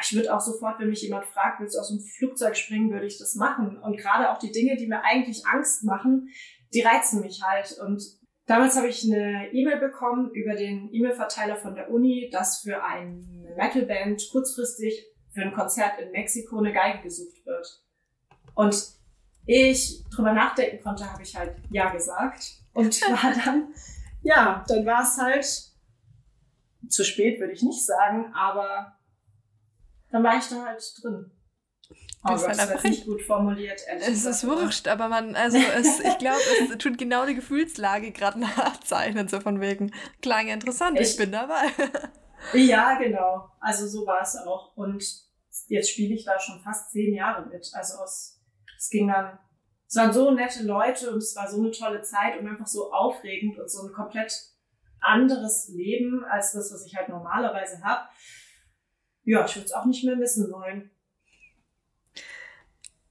ich 0.00 0.14
würde 0.14 0.34
auch 0.34 0.40
sofort, 0.40 0.78
wenn 0.78 0.90
mich 0.90 1.02
jemand 1.02 1.26
fragt, 1.26 1.60
willst 1.60 1.74
du 1.74 1.80
aus 1.80 1.88
dem 1.88 2.00
Flugzeug 2.00 2.56
springen, 2.56 2.92
würde 2.92 3.06
ich 3.06 3.18
das 3.18 3.34
machen. 3.34 3.76
Und 3.78 3.98
gerade 3.98 4.30
auch 4.30 4.38
die 4.38 4.52
Dinge, 4.52 4.76
die 4.76 4.86
mir 4.86 5.02
eigentlich 5.02 5.44
Angst 5.46 5.82
machen, 5.82 6.28
die 6.72 6.82
reizen 6.82 7.20
mich 7.20 7.42
halt. 7.42 7.76
Und 7.84 8.00
damals 8.46 8.76
habe 8.76 8.88
ich 8.88 9.04
eine 9.04 9.52
E-Mail 9.52 9.80
bekommen 9.80 10.30
über 10.30 10.54
den 10.54 10.88
E-Mail-Verteiler 10.92 11.56
von 11.56 11.74
der 11.74 11.90
Uni, 11.90 12.30
dass 12.32 12.60
für 12.60 12.84
eine 12.84 13.54
Metalband 13.56 14.22
kurzfristig 14.30 15.13
für 15.34 15.42
ein 15.42 15.52
Konzert 15.52 15.98
in 16.00 16.12
Mexiko 16.12 16.58
eine 16.58 16.72
Geige 16.72 17.02
gesucht 17.02 17.44
wird. 17.44 17.82
Und 18.54 18.94
ich 19.46 20.04
drüber 20.14 20.32
nachdenken 20.32 20.82
konnte, 20.82 21.10
habe 21.10 21.22
ich 21.22 21.36
halt 21.36 21.56
ja 21.70 21.90
gesagt. 21.90 22.60
Und 22.72 23.00
war 23.02 23.32
dann, 23.44 23.74
ja, 24.22 24.64
dann 24.68 24.86
war 24.86 25.02
es 25.02 25.18
halt 25.18 25.44
zu 26.88 27.04
spät, 27.04 27.40
würde 27.40 27.52
ich 27.52 27.62
nicht 27.62 27.84
sagen, 27.84 28.32
aber 28.34 28.96
dann 30.10 30.22
war 30.22 30.38
ich 30.38 30.48
da 30.48 30.64
halt 30.64 30.82
drin. 31.02 31.30
Oh 32.26 32.30
Gott, 32.30 32.46
halt 32.46 32.58
das 32.58 32.70
ist 32.70 32.84
nicht 32.84 33.04
gut 33.04 33.22
formuliert. 33.22 33.82
Es 34.00 34.24
ist 34.24 34.46
wurscht, 34.46 34.88
aber 34.88 35.08
man, 35.08 35.36
also 35.36 35.58
es, 35.58 36.00
ich 36.00 36.18
glaube, 36.18 36.40
es 36.70 36.78
tut 36.78 36.96
genau 36.96 37.26
die 37.26 37.34
Gefühlslage 37.34 38.12
gerade 38.12 38.40
nachzeichnen, 38.56 39.28
so 39.28 39.40
von 39.40 39.60
wegen, 39.60 39.92
klang 40.22 40.48
interessant, 40.48 40.98
ich, 40.98 41.10
ich 41.10 41.16
bin 41.16 41.32
dabei. 41.32 41.66
Ja, 42.52 42.98
genau. 42.98 43.50
Also 43.60 43.86
so 43.86 44.06
war 44.06 44.20
es 44.22 44.36
auch. 44.36 44.76
Und 44.76 45.04
jetzt 45.68 45.90
spiele 45.90 46.14
ich 46.14 46.24
da 46.24 46.38
schon 46.38 46.60
fast 46.60 46.90
zehn 46.90 47.14
Jahre 47.14 47.46
mit. 47.46 47.70
Also 47.74 47.98
aus, 47.98 48.40
es 48.76 48.90
ging 48.90 49.08
dann, 49.08 49.38
es 49.86 49.96
waren 49.96 50.12
so 50.12 50.30
nette 50.30 50.64
Leute 50.64 51.10
und 51.10 51.18
es 51.18 51.34
war 51.36 51.48
so 51.48 51.60
eine 51.60 51.70
tolle 51.70 52.02
Zeit 52.02 52.38
und 52.38 52.46
einfach 52.46 52.66
so 52.66 52.92
aufregend 52.92 53.58
und 53.58 53.70
so 53.70 53.86
ein 53.86 53.92
komplett 53.92 54.32
anderes 55.00 55.68
Leben 55.68 56.24
als 56.24 56.52
das, 56.52 56.72
was 56.72 56.86
ich 56.86 56.96
halt 56.96 57.08
normalerweise 57.08 57.82
habe. 57.82 58.08
Ja, 59.22 59.44
ich 59.44 59.56
würde 59.56 59.66
es 59.66 59.72
auch 59.72 59.84
nicht 59.84 60.04
mehr 60.04 60.16
missen 60.16 60.50
wollen. 60.52 60.90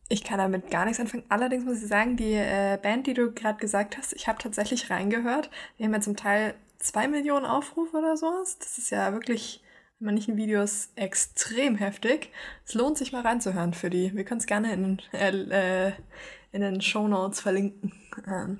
Ich 0.09 0.23
kann 0.23 0.37
damit 0.37 0.69
gar 0.69 0.85
nichts 0.85 0.99
anfangen. 0.99 1.23
Allerdings 1.29 1.65
muss 1.65 1.81
ich 1.81 1.87
sagen, 1.87 2.17
die 2.17 2.33
äh, 2.33 2.77
Band, 2.81 3.07
die 3.07 3.13
du 3.13 3.31
gerade 3.31 3.57
gesagt 3.57 3.97
hast, 3.97 4.13
ich 4.13 4.27
habe 4.27 4.37
tatsächlich 4.37 4.89
reingehört. 4.89 5.49
Wir 5.77 5.85
haben 5.85 5.93
ja 5.93 6.01
zum 6.01 6.15
Teil 6.15 6.55
zwei 6.83 7.07
Millionen 7.07 7.45
Aufrufe 7.45 7.97
oder 7.97 8.17
sowas. 8.17 8.57
Das 8.59 8.77
ist 8.77 8.89
ja 8.89 9.13
wirklich 9.13 9.63
in 9.99 10.05
manchen 10.05 10.37
Videos 10.37 10.89
extrem 10.95 11.75
heftig. 11.75 12.31
Es 12.65 12.73
lohnt 12.73 12.97
sich 12.97 13.11
mal 13.11 13.21
reinzuhören 13.21 13.73
für 13.73 13.89
die. 13.89 14.13
Wir 14.15 14.25
können 14.25 14.39
es 14.39 14.45
gerne 14.45 14.73
in, 14.73 14.99
äh, 15.13 15.93
in 16.51 16.61
den 16.61 16.81
Show 16.81 17.07
Notes 17.07 17.39
verlinken. 17.39 17.93
Ähm, 18.27 18.59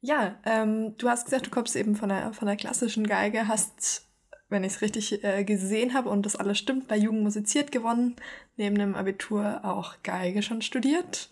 ja, 0.00 0.36
ähm, 0.44 0.96
du 0.98 1.08
hast 1.08 1.24
gesagt, 1.24 1.46
du 1.46 1.50
kommst 1.50 1.74
eben 1.76 1.96
von 1.96 2.08
der, 2.08 2.32
von 2.32 2.46
der 2.46 2.56
klassischen 2.56 3.06
Geige, 3.06 3.48
hast, 3.48 4.06
wenn 4.48 4.64
ich 4.64 4.74
es 4.74 4.82
richtig 4.82 5.24
äh, 5.24 5.44
gesehen 5.44 5.94
habe 5.94 6.10
und 6.10 6.26
das 6.26 6.36
alles 6.36 6.58
stimmt, 6.58 6.86
bei 6.88 6.96
Jugend 6.96 7.22
musiziert 7.22 7.72
gewonnen, 7.72 8.16
neben 8.56 8.76
dem 8.76 8.94
Abitur 8.94 9.64
auch 9.64 9.94
Geige 10.02 10.42
schon 10.42 10.62
studiert. 10.62 11.28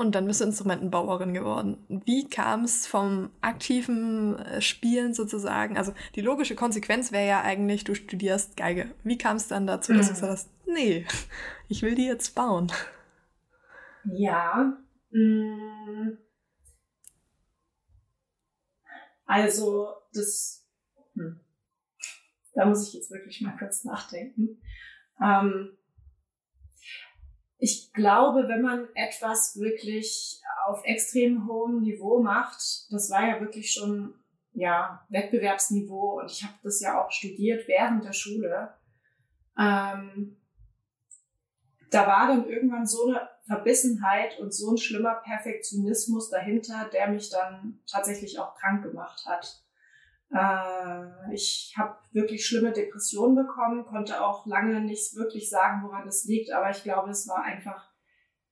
Und 0.00 0.14
dann 0.14 0.26
bist 0.28 0.40
du 0.40 0.44
Instrumentenbauerin 0.44 1.34
geworden. 1.34 1.84
Wie 1.88 2.28
kam 2.28 2.62
es 2.62 2.86
vom 2.86 3.30
aktiven 3.40 4.38
äh, 4.38 4.60
Spielen 4.60 5.12
sozusagen? 5.12 5.76
Also 5.76 5.92
die 6.14 6.20
logische 6.20 6.54
Konsequenz 6.54 7.10
wäre 7.10 7.26
ja 7.26 7.42
eigentlich, 7.42 7.82
du 7.82 7.96
studierst 7.96 8.56
Geige. 8.56 8.94
Wie 9.02 9.18
kam 9.18 9.36
es 9.36 9.48
dann 9.48 9.66
dazu, 9.66 9.92
dass 9.92 10.06
du 10.06 10.12
mhm. 10.12 10.14
gesagt 10.14 10.32
hast, 10.32 10.50
nee, 10.66 11.04
ich 11.68 11.82
will 11.82 11.96
die 11.96 12.06
jetzt 12.06 12.36
bauen? 12.36 12.70
Ja. 14.04 14.78
Mm. 15.10 16.16
Also 19.26 19.94
das, 20.14 20.64
hm. 21.14 21.40
da 22.54 22.66
muss 22.66 22.86
ich 22.86 22.94
jetzt 22.94 23.10
wirklich 23.10 23.40
mal 23.40 23.56
kurz 23.58 23.84
nachdenken. 23.84 24.62
Ähm, 25.20 25.76
ich 27.58 27.92
glaube, 27.92 28.46
wenn 28.48 28.62
man 28.62 28.88
etwas 28.94 29.58
wirklich 29.58 30.40
auf 30.66 30.84
extrem 30.84 31.46
hohem 31.48 31.80
Niveau 31.80 32.22
macht, 32.22 32.92
das 32.92 33.10
war 33.10 33.26
ja 33.26 33.40
wirklich 33.40 33.72
schon 33.72 34.14
ja 34.52 35.04
Wettbewerbsniveau 35.08 36.20
und 36.20 36.30
ich 36.30 36.42
habe 36.44 36.54
das 36.62 36.80
ja 36.80 37.02
auch 37.02 37.10
studiert 37.10 37.66
während 37.66 38.04
der 38.04 38.12
Schule. 38.12 38.74
Ähm, 39.58 40.36
da 41.90 42.06
war 42.06 42.28
dann 42.28 42.48
irgendwann 42.48 42.86
so 42.86 43.08
eine 43.08 43.28
Verbissenheit 43.46 44.38
und 44.38 44.54
so 44.54 44.72
ein 44.72 44.76
schlimmer 44.76 45.14
Perfektionismus 45.24 46.30
dahinter, 46.30 46.88
der 46.92 47.08
mich 47.08 47.30
dann 47.30 47.80
tatsächlich 47.90 48.38
auch 48.38 48.54
krank 48.56 48.84
gemacht 48.84 49.24
hat. 49.26 49.62
Äh, 50.30 51.34
ich 51.34 51.74
habe 51.76 51.96
wirklich 52.12 52.46
schlimme 52.46 52.72
Depressionen 52.72 53.34
bekommen, 53.34 53.84
konnte 53.84 54.24
auch 54.24 54.46
lange 54.46 54.80
nicht 54.80 55.16
wirklich 55.16 55.48
sagen, 55.48 55.82
woran 55.84 56.06
es 56.06 56.24
liegt, 56.24 56.52
aber 56.52 56.70
ich 56.70 56.82
glaube, 56.82 57.10
es 57.10 57.28
war 57.28 57.42
einfach 57.42 57.88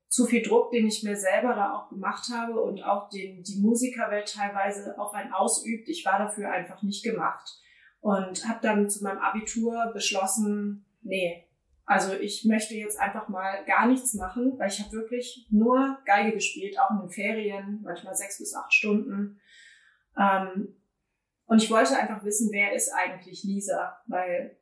zu 0.09 0.25
viel 0.25 0.43
Druck, 0.43 0.71
den 0.71 0.87
ich 0.87 1.03
mir 1.03 1.17
selber 1.17 1.55
da 1.55 1.75
auch 1.75 1.89
gemacht 1.89 2.31
habe 2.33 2.61
und 2.61 2.83
auch 2.83 3.11
den 3.11 3.43
die 3.43 3.61
Musikerwelt 3.61 4.33
teilweise 4.33 4.99
auf 4.99 5.13
einen 5.13 5.33
ausübt. 5.33 5.89
Ich 5.89 6.05
war 6.07 6.19
dafür 6.19 6.51
einfach 6.51 6.83
nicht 6.83 7.05
gemacht 7.05 7.61
und 8.01 8.49
habe 8.49 8.61
dann 8.63 8.89
zu 8.89 9.03
meinem 9.03 9.19
Abitur 9.19 9.91
beschlossen, 9.93 10.87
nee, 11.03 11.47
also 11.85 12.15
ich 12.15 12.45
möchte 12.45 12.75
jetzt 12.75 12.99
einfach 12.99 13.29
mal 13.29 13.65
gar 13.65 13.87
nichts 13.87 14.15
machen, 14.15 14.55
weil 14.59 14.69
ich 14.69 14.81
habe 14.81 14.93
wirklich 14.93 15.47
nur 15.51 15.99
Geige 16.05 16.33
gespielt, 16.33 16.79
auch 16.81 16.91
in 16.91 17.01
den 17.01 17.11
Ferien, 17.11 17.81
manchmal 17.85 18.15
sechs 18.15 18.39
bis 18.39 18.55
acht 18.55 18.73
Stunden. 18.73 19.41
Ähm, 20.19 20.75
und 21.47 21.63
ich 21.63 21.71
wollte 21.71 21.97
einfach 21.97 22.25
wissen, 22.25 22.51
wer 22.53 22.73
ist 22.73 22.93
eigentlich 22.93 23.45
Lisa? 23.45 23.97
Weil 24.07 24.57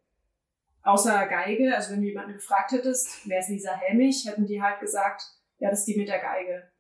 außer 0.83 1.27
Geige, 1.27 1.75
also 1.75 1.93
wenn 1.93 2.03
du 2.03 2.09
jemanden 2.09 2.35
gefragt 2.35 2.73
hättest, 2.73 3.27
wer 3.27 3.41
ist 3.41 3.49
Lisa 3.49 3.75
Helmich, 3.75 4.27
hätten 4.27 4.47
die 4.47 4.63
halt 4.63 4.81
gesagt, 4.81 5.23
ja, 5.59 5.71
das 5.71 5.81
ist 5.81 5.89
die 5.89 5.97
mit 5.97 6.09
der 6.09 6.21
Geige. 6.21 6.71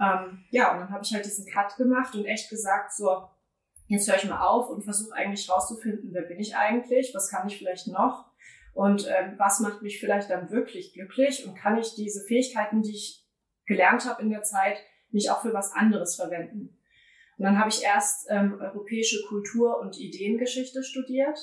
Ähm, 0.00 0.44
ja, 0.50 0.72
und 0.72 0.80
dann 0.80 0.90
habe 0.90 1.02
ich 1.02 1.12
halt 1.12 1.24
diesen 1.24 1.46
Cut 1.46 1.76
gemacht 1.76 2.14
und 2.14 2.26
echt 2.26 2.50
gesagt, 2.50 2.92
so, 2.92 3.28
jetzt 3.86 4.08
höre 4.08 4.16
ich 4.16 4.28
mal 4.28 4.46
auf 4.46 4.68
und 4.68 4.84
versuche 4.84 5.14
eigentlich 5.14 5.50
rauszufinden, 5.50 6.10
wer 6.12 6.22
bin 6.22 6.38
ich 6.38 6.54
eigentlich, 6.54 7.12
was 7.14 7.30
kann 7.30 7.48
ich 7.48 7.58
vielleicht 7.58 7.88
noch 7.88 8.30
und 8.74 9.08
ähm, 9.08 9.34
was 9.38 9.60
macht 9.60 9.82
mich 9.82 9.98
vielleicht 9.98 10.30
dann 10.30 10.50
wirklich 10.50 10.92
glücklich 10.92 11.46
und 11.46 11.56
kann 11.56 11.78
ich 11.78 11.94
diese 11.94 12.24
Fähigkeiten, 12.26 12.82
die 12.82 12.94
ich 12.94 13.26
gelernt 13.66 14.04
habe 14.04 14.22
in 14.22 14.30
der 14.30 14.42
Zeit, 14.42 14.78
nicht 15.10 15.30
auch 15.30 15.42
für 15.42 15.54
was 15.54 15.72
anderes 15.72 16.16
verwenden. 16.16 16.77
Und 17.38 17.44
dann 17.44 17.58
habe 17.58 17.68
ich 17.68 17.84
erst 17.84 18.26
ähm, 18.30 18.58
europäische 18.60 19.24
Kultur 19.28 19.78
und 19.80 19.96
Ideengeschichte 19.96 20.82
studiert. 20.82 21.38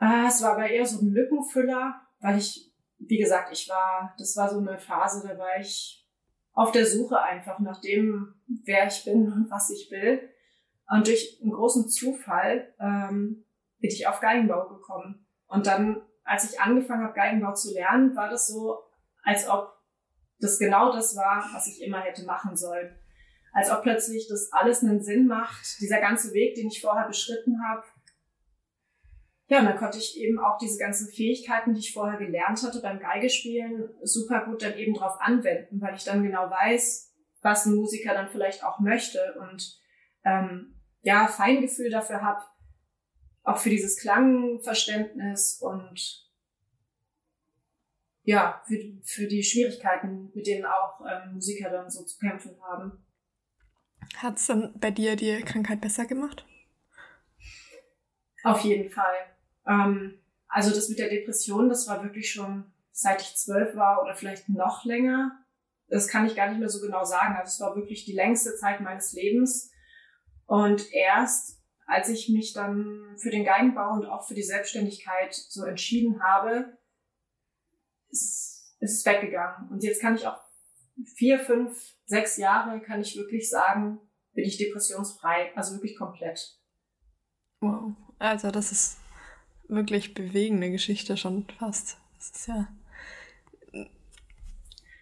Äh, 0.00 0.28
es 0.28 0.42
war 0.42 0.54
aber 0.54 0.70
eher 0.70 0.86
so 0.86 1.04
ein 1.04 1.12
Lückenfüller, 1.12 2.00
weil 2.20 2.38
ich, 2.38 2.72
wie 2.98 3.18
gesagt, 3.18 3.52
ich 3.52 3.68
war, 3.68 4.14
das 4.18 4.34
war 4.34 4.48
so 4.48 4.58
eine 4.58 4.78
Phase, 4.78 5.28
da 5.28 5.36
war 5.38 5.60
ich 5.60 6.08
auf 6.52 6.72
der 6.72 6.86
Suche 6.86 7.20
einfach 7.20 7.58
nach 7.58 7.78
dem, 7.82 8.40
wer 8.64 8.86
ich 8.86 9.04
bin 9.04 9.30
und 9.30 9.50
was 9.50 9.68
ich 9.68 9.90
will. 9.90 10.26
Und 10.88 11.06
durch 11.06 11.38
einen 11.42 11.52
großen 11.52 11.90
Zufall 11.90 12.72
ähm, 12.80 13.44
bin 13.78 13.90
ich 13.90 14.06
auf 14.08 14.20
Geigenbau 14.20 14.68
gekommen. 14.68 15.26
Und 15.48 15.66
dann, 15.66 16.00
als 16.24 16.50
ich 16.50 16.58
angefangen 16.58 17.04
habe, 17.04 17.12
Geigenbau 17.12 17.52
zu 17.52 17.74
lernen, 17.74 18.16
war 18.16 18.30
das 18.30 18.48
so, 18.48 18.78
als 19.22 19.46
ob 19.50 19.76
das 20.40 20.58
genau 20.58 20.92
das 20.92 21.14
war, 21.14 21.50
was 21.52 21.66
ich 21.66 21.82
immer 21.82 22.00
hätte 22.00 22.24
machen 22.24 22.56
sollen 22.56 22.96
als 23.56 23.70
ob 23.70 23.82
plötzlich 23.82 24.28
das 24.28 24.52
alles 24.52 24.82
einen 24.82 25.02
Sinn 25.02 25.26
macht, 25.26 25.80
dieser 25.80 25.98
ganze 25.98 26.34
Weg, 26.34 26.56
den 26.56 26.68
ich 26.68 26.82
vorher 26.82 27.06
beschritten 27.06 27.58
habe. 27.66 27.84
Ja, 29.48 29.60
und 29.60 29.64
dann 29.64 29.78
konnte 29.78 29.96
ich 29.96 30.20
eben 30.20 30.38
auch 30.38 30.58
diese 30.58 30.78
ganzen 30.78 31.10
Fähigkeiten, 31.10 31.72
die 31.72 31.80
ich 31.80 31.94
vorher 31.94 32.18
gelernt 32.18 32.62
hatte 32.62 32.82
beim 32.82 33.00
Geigespielen, 33.00 33.88
super 34.02 34.44
gut 34.44 34.62
dann 34.62 34.76
eben 34.76 34.92
drauf 34.92 35.16
anwenden, 35.20 35.80
weil 35.80 35.94
ich 35.94 36.04
dann 36.04 36.22
genau 36.22 36.50
weiß, 36.50 37.14
was 37.40 37.64
ein 37.64 37.76
Musiker 37.76 38.12
dann 38.12 38.28
vielleicht 38.28 38.62
auch 38.62 38.78
möchte 38.78 39.20
und 39.40 39.80
ähm, 40.26 40.78
ja, 41.00 41.26
Feingefühl 41.26 41.88
dafür 41.88 42.20
habe, 42.20 42.44
auch 43.42 43.56
für 43.56 43.70
dieses 43.70 43.98
Klangverständnis 43.98 45.62
und 45.62 46.28
ja, 48.22 48.62
für, 48.66 48.76
für 49.02 49.26
die 49.28 49.42
Schwierigkeiten, 49.42 50.30
mit 50.34 50.46
denen 50.46 50.66
auch 50.66 51.00
ähm, 51.08 51.32
Musiker 51.32 51.70
dann 51.70 51.88
so 51.88 52.04
zu 52.04 52.18
kämpfen 52.18 52.60
haben. 52.60 53.05
Hat 54.16 54.38
es 54.38 54.46
dann 54.46 54.72
bei 54.78 54.90
dir 54.90 55.16
die 55.16 55.40
Krankheit 55.42 55.80
besser 55.80 56.06
gemacht? 56.06 56.46
Auf 58.44 58.60
jeden 58.60 58.90
Fall. 58.90 59.14
Ähm, 59.66 60.18
also 60.48 60.70
das 60.70 60.88
mit 60.88 60.98
der 60.98 61.08
Depression, 61.08 61.68
das 61.68 61.88
war 61.88 62.02
wirklich 62.02 62.30
schon 62.30 62.72
seit 62.92 63.20
ich 63.20 63.36
zwölf 63.36 63.76
war 63.76 64.02
oder 64.02 64.14
vielleicht 64.14 64.48
noch 64.48 64.84
länger. 64.84 65.44
Das 65.88 66.08
kann 66.08 66.26
ich 66.26 66.34
gar 66.34 66.48
nicht 66.48 66.58
mehr 66.58 66.68
so 66.68 66.80
genau 66.80 67.04
sagen. 67.04 67.36
Also 67.36 67.48
es 67.50 67.60
war 67.60 67.76
wirklich 67.76 68.04
die 68.04 68.14
längste 68.14 68.56
Zeit 68.56 68.80
meines 68.80 69.12
Lebens. 69.12 69.70
Und 70.46 70.92
erst 70.92 71.60
als 71.86 72.08
ich 72.08 72.28
mich 72.28 72.52
dann 72.52 73.16
für 73.16 73.30
den 73.30 73.44
Geigenbau 73.44 73.92
und 73.92 74.06
auch 74.06 74.26
für 74.26 74.34
die 74.34 74.42
Selbstständigkeit 74.42 75.34
so 75.34 75.64
entschieden 75.64 76.22
habe, 76.22 76.76
ist, 78.10 78.76
ist 78.80 78.98
es 78.98 79.06
weggegangen. 79.06 79.68
Und 79.70 79.84
jetzt 79.84 80.00
kann 80.00 80.16
ich 80.16 80.26
auch 80.26 80.40
vier, 81.04 81.38
fünf, 81.38 81.94
sechs 82.06 82.36
Jahre 82.36 82.80
kann 82.80 83.00
ich 83.00 83.16
wirklich 83.16 83.48
sagen, 83.50 84.00
bin 84.32 84.44
ich 84.44 84.58
depressionsfrei, 84.58 85.52
also 85.54 85.74
wirklich 85.74 85.96
komplett. 85.96 86.58
Wow, 87.60 87.94
also 88.18 88.50
das 88.50 88.72
ist 88.72 88.98
wirklich 89.68 90.14
bewegende 90.14 90.70
Geschichte 90.70 91.16
schon 91.16 91.46
fast. 91.58 91.98
Das 92.16 92.30
ist 92.30 92.48
ja. 92.48 92.68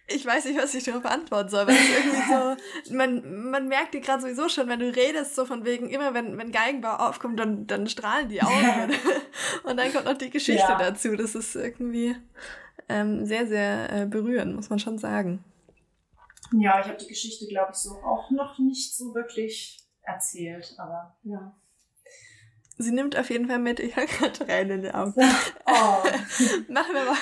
Ich 0.07 0.23
weiß 0.23 0.45
nicht, 0.45 0.59
was 0.59 0.75
ich 0.75 0.83
darauf 0.83 1.05
antworten 1.05 1.49
soll, 1.49 1.65
weil 1.65 1.75
es 1.75 1.89
irgendwie 1.89 2.89
so, 2.89 2.93
man, 2.95 3.49
man 3.49 3.67
merkt 3.67 3.95
dir 3.95 4.01
gerade 4.01 4.21
sowieso 4.21 4.49
schon, 4.49 4.67
wenn 4.67 4.79
du 4.79 4.95
redest, 4.95 5.33
so 5.33 5.45
von 5.45 5.65
wegen, 5.65 5.89
immer 5.89 6.13
wenn, 6.13 6.37
wenn 6.37 6.51
Geigenbau 6.51 6.95
aufkommt, 6.97 7.39
dann, 7.39 7.65
dann 7.65 7.87
strahlen 7.87 8.29
die 8.29 8.43
Augen. 8.43 8.93
Und 9.63 9.77
dann 9.77 9.91
kommt 9.91 10.05
noch 10.05 10.17
die 10.17 10.29
Geschichte 10.29 10.61
ja. 10.61 10.77
dazu. 10.77 11.15
Das 11.15 11.33
ist 11.33 11.55
irgendwie 11.55 12.15
ähm, 12.87 13.25
sehr, 13.25 13.47
sehr 13.47 13.91
äh, 13.91 14.05
berührend, 14.05 14.55
muss 14.55 14.69
man 14.69 14.77
schon 14.77 14.99
sagen. 14.99 15.43
Ja, 16.53 16.79
ich 16.79 16.87
habe 16.87 16.97
die 16.97 17.07
Geschichte, 17.07 17.47
glaube 17.47 17.71
ich, 17.73 17.77
so 17.77 17.91
auch 17.97 18.29
noch 18.31 18.59
nicht 18.59 18.95
so 18.95 19.13
wirklich 19.15 19.79
erzählt, 20.03 20.75
aber 20.77 21.17
ja. 21.23 21.55
Sie 22.77 22.91
nimmt 22.91 23.17
auf 23.17 23.29
jeden 23.29 23.47
Fall 23.47 23.59
mit. 23.59 23.79
Ich 23.79 23.95
habe 23.95 24.07
gerade 24.07 24.33
Tränen 24.33 24.71
in 24.71 24.81
den 24.83 24.93
Augen. 24.93 25.13
Oh. 25.15 26.03
machen, 26.67 26.93
wir 26.93 27.05
mal, 27.05 27.17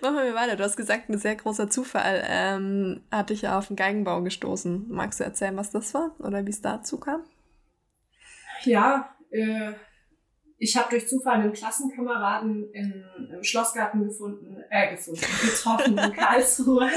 machen 0.02 0.24
wir 0.24 0.34
weiter. 0.34 0.54
Du 0.54 0.62
hast 0.62 0.76
gesagt, 0.76 1.08
ein 1.08 1.18
sehr 1.18 1.34
großer 1.34 1.68
Zufall 1.68 2.22
ähm, 2.24 3.02
hat 3.10 3.30
dich 3.30 3.42
ja 3.42 3.58
auf 3.58 3.66
den 3.66 3.76
Geigenbau 3.76 4.22
gestoßen. 4.22 4.86
Magst 4.88 5.18
du 5.18 5.24
erzählen, 5.24 5.56
was 5.56 5.70
das 5.70 5.92
war 5.94 6.14
oder 6.20 6.46
wie 6.46 6.50
es 6.50 6.62
dazu 6.62 6.98
kam? 6.98 7.24
Ja, 8.62 9.16
äh, 9.30 9.72
ich 10.58 10.76
habe 10.76 10.90
durch 10.90 11.08
Zufall 11.08 11.34
einen 11.34 11.52
Klassenkameraden 11.52 12.70
in, 12.72 13.04
im 13.32 13.44
Schlossgarten 13.44 14.04
gefunden, 14.04 14.62
äh, 14.70 14.90
gefunden, 14.90 15.20
getroffen 15.42 15.96
in 15.96 16.12
Karlsruhe. 16.12 16.90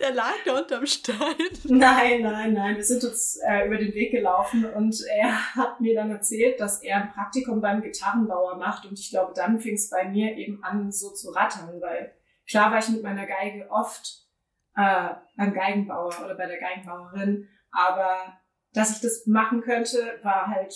Der 0.00 0.12
lag 0.12 0.34
da 0.44 0.58
unterm 0.58 0.86
Stein. 0.86 1.16
Nein, 1.64 2.22
nein, 2.22 2.52
nein. 2.54 2.76
Wir 2.76 2.84
sind 2.84 3.04
uns 3.04 3.38
äh, 3.46 3.66
über 3.66 3.76
den 3.76 3.94
Weg 3.94 4.10
gelaufen 4.10 4.64
und 4.64 4.96
er 5.08 5.54
hat 5.54 5.80
mir 5.80 5.94
dann 5.94 6.10
erzählt, 6.10 6.58
dass 6.58 6.82
er 6.82 6.96
ein 6.96 7.12
Praktikum 7.12 7.60
beim 7.60 7.80
Gitarrenbauer 7.80 8.56
macht 8.56 8.86
und 8.86 8.98
ich 8.98 9.10
glaube, 9.10 9.32
dann 9.34 9.60
fing 9.60 9.74
es 9.74 9.88
bei 9.88 10.08
mir 10.08 10.36
eben 10.36 10.64
an, 10.64 10.90
so 10.90 11.10
zu 11.10 11.30
rattern, 11.30 11.80
weil 11.80 12.12
klar 12.48 12.72
war 12.72 12.78
ich 12.78 12.88
mit 12.88 13.02
meiner 13.02 13.26
Geige 13.26 13.70
oft 13.70 14.26
äh, 14.74 15.10
beim 15.36 15.54
Geigenbauer 15.54 16.24
oder 16.24 16.34
bei 16.34 16.46
der 16.46 16.58
Geigenbauerin, 16.58 17.48
aber 17.70 18.39
dass 18.72 18.92
ich 18.92 19.00
das 19.00 19.26
machen 19.26 19.62
könnte, 19.62 20.18
war 20.22 20.46
halt 20.46 20.74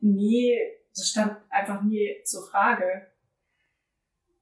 nie, 0.00 0.58
das 0.94 1.08
stand 1.08 1.36
einfach 1.50 1.82
nie 1.82 2.22
zur 2.24 2.46
Frage. 2.46 3.06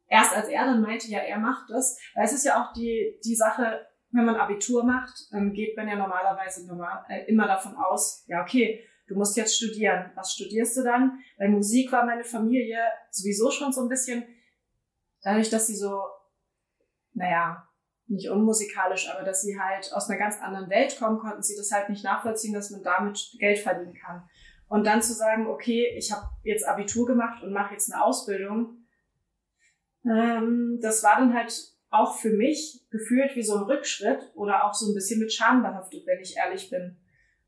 Erst 0.08 0.34
als 0.34 0.48
er 0.48 0.66
dann 0.66 0.82
meinte, 0.82 1.08
ja, 1.08 1.18
er 1.18 1.38
macht 1.38 1.68
das, 1.70 1.98
weil 2.14 2.24
es 2.24 2.32
ist 2.32 2.44
ja 2.44 2.62
auch 2.62 2.72
die, 2.72 3.18
die 3.24 3.34
Sache, 3.34 3.86
wenn 4.12 4.24
man 4.24 4.36
Abitur 4.36 4.84
macht, 4.84 5.32
dann 5.32 5.52
geht 5.52 5.76
man 5.76 5.88
ja 5.88 5.96
normalerweise 5.96 6.66
normal, 6.66 7.04
äh, 7.08 7.24
immer 7.24 7.46
davon 7.46 7.74
aus, 7.74 8.24
ja, 8.28 8.42
okay, 8.42 8.84
du 9.08 9.16
musst 9.16 9.36
jetzt 9.36 9.56
studieren. 9.56 10.12
Was 10.14 10.32
studierst 10.32 10.76
du 10.76 10.84
dann? 10.84 11.18
Weil 11.38 11.48
Musik 11.48 11.90
war 11.90 12.04
meine 12.04 12.24
Familie 12.24 12.78
sowieso 13.10 13.50
schon 13.50 13.72
so 13.72 13.82
ein 13.82 13.88
bisschen, 13.88 14.24
dadurch, 15.22 15.50
dass 15.50 15.66
sie 15.66 15.76
so, 15.76 16.02
naja, 17.14 17.65
nicht 18.08 18.28
unmusikalisch, 18.30 19.10
aber 19.10 19.24
dass 19.24 19.42
sie 19.42 19.58
halt 19.58 19.92
aus 19.92 20.08
einer 20.08 20.18
ganz 20.18 20.40
anderen 20.40 20.70
Welt 20.70 20.96
kommen, 20.98 21.18
konnten 21.18 21.42
sie 21.42 21.56
das 21.56 21.72
halt 21.72 21.88
nicht 21.88 22.04
nachvollziehen, 22.04 22.54
dass 22.54 22.70
man 22.70 22.82
damit 22.82 23.36
Geld 23.38 23.58
verdienen 23.58 23.94
kann. 23.94 24.28
Und 24.68 24.86
dann 24.86 25.02
zu 25.02 25.12
sagen, 25.12 25.46
okay, 25.46 25.94
ich 25.96 26.12
habe 26.12 26.28
jetzt 26.42 26.66
Abitur 26.66 27.06
gemacht 27.06 27.42
und 27.42 27.52
mache 27.52 27.74
jetzt 27.74 27.92
eine 27.92 28.02
Ausbildung, 28.02 28.86
ähm, 30.04 30.78
das 30.80 31.02
war 31.02 31.18
dann 31.18 31.34
halt 31.34 31.52
auch 31.90 32.16
für 32.16 32.30
mich 32.30 32.84
gefühlt 32.90 33.36
wie 33.36 33.42
so 33.42 33.56
ein 33.56 33.64
Rückschritt 33.64 34.32
oder 34.34 34.64
auch 34.64 34.74
so 34.74 34.90
ein 34.90 34.94
bisschen 34.94 35.20
mit 35.20 35.32
Scham 35.32 35.62
behaftet, 35.62 36.06
wenn 36.06 36.20
ich 36.20 36.36
ehrlich 36.36 36.70
bin. 36.70 36.96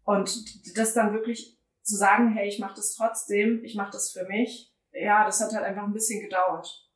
Und 0.04 0.76
das 0.76 0.94
dann 0.94 1.12
wirklich 1.12 1.58
zu 1.82 1.96
sagen, 1.96 2.32
hey, 2.32 2.48
ich 2.48 2.58
mache 2.58 2.74
das 2.74 2.94
trotzdem, 2.94 3.62
ich 3.64 3.74
mache 3.74 3.92
das 3.92 4.12
für 4.12 4.24
mich, 4.24 4.72
ja, 4.92 5.24
das 5.24 5.40
hat 5.40 5.52
halt 5.52 5.64
einfach 5.64 5.84
ein 5.84 5.92
bisschen 5.92 6.22
gedauert. 6.22 6.88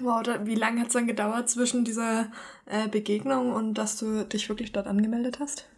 Wow, 0.00 0.22
wie 0.44 0.54
lange 0.54 0.80
hat 0.80 0.88
es 0.88 0.94
dann 0.94 1.06
gedauert 1.06 1.50
zwischen 1.50 1.84
dieser 1.84 2.30
äh, 2.66 2.88
Begegnung 2.88 3.52
und 3.52 3.74
dass 3.74 3.98
du 3.98 4.24
dich 4.24 4.48
wirklich 4.48 4.72
dort 4.72 4.86
angemeldet 4.86 5.40
hast? 5.40 5.68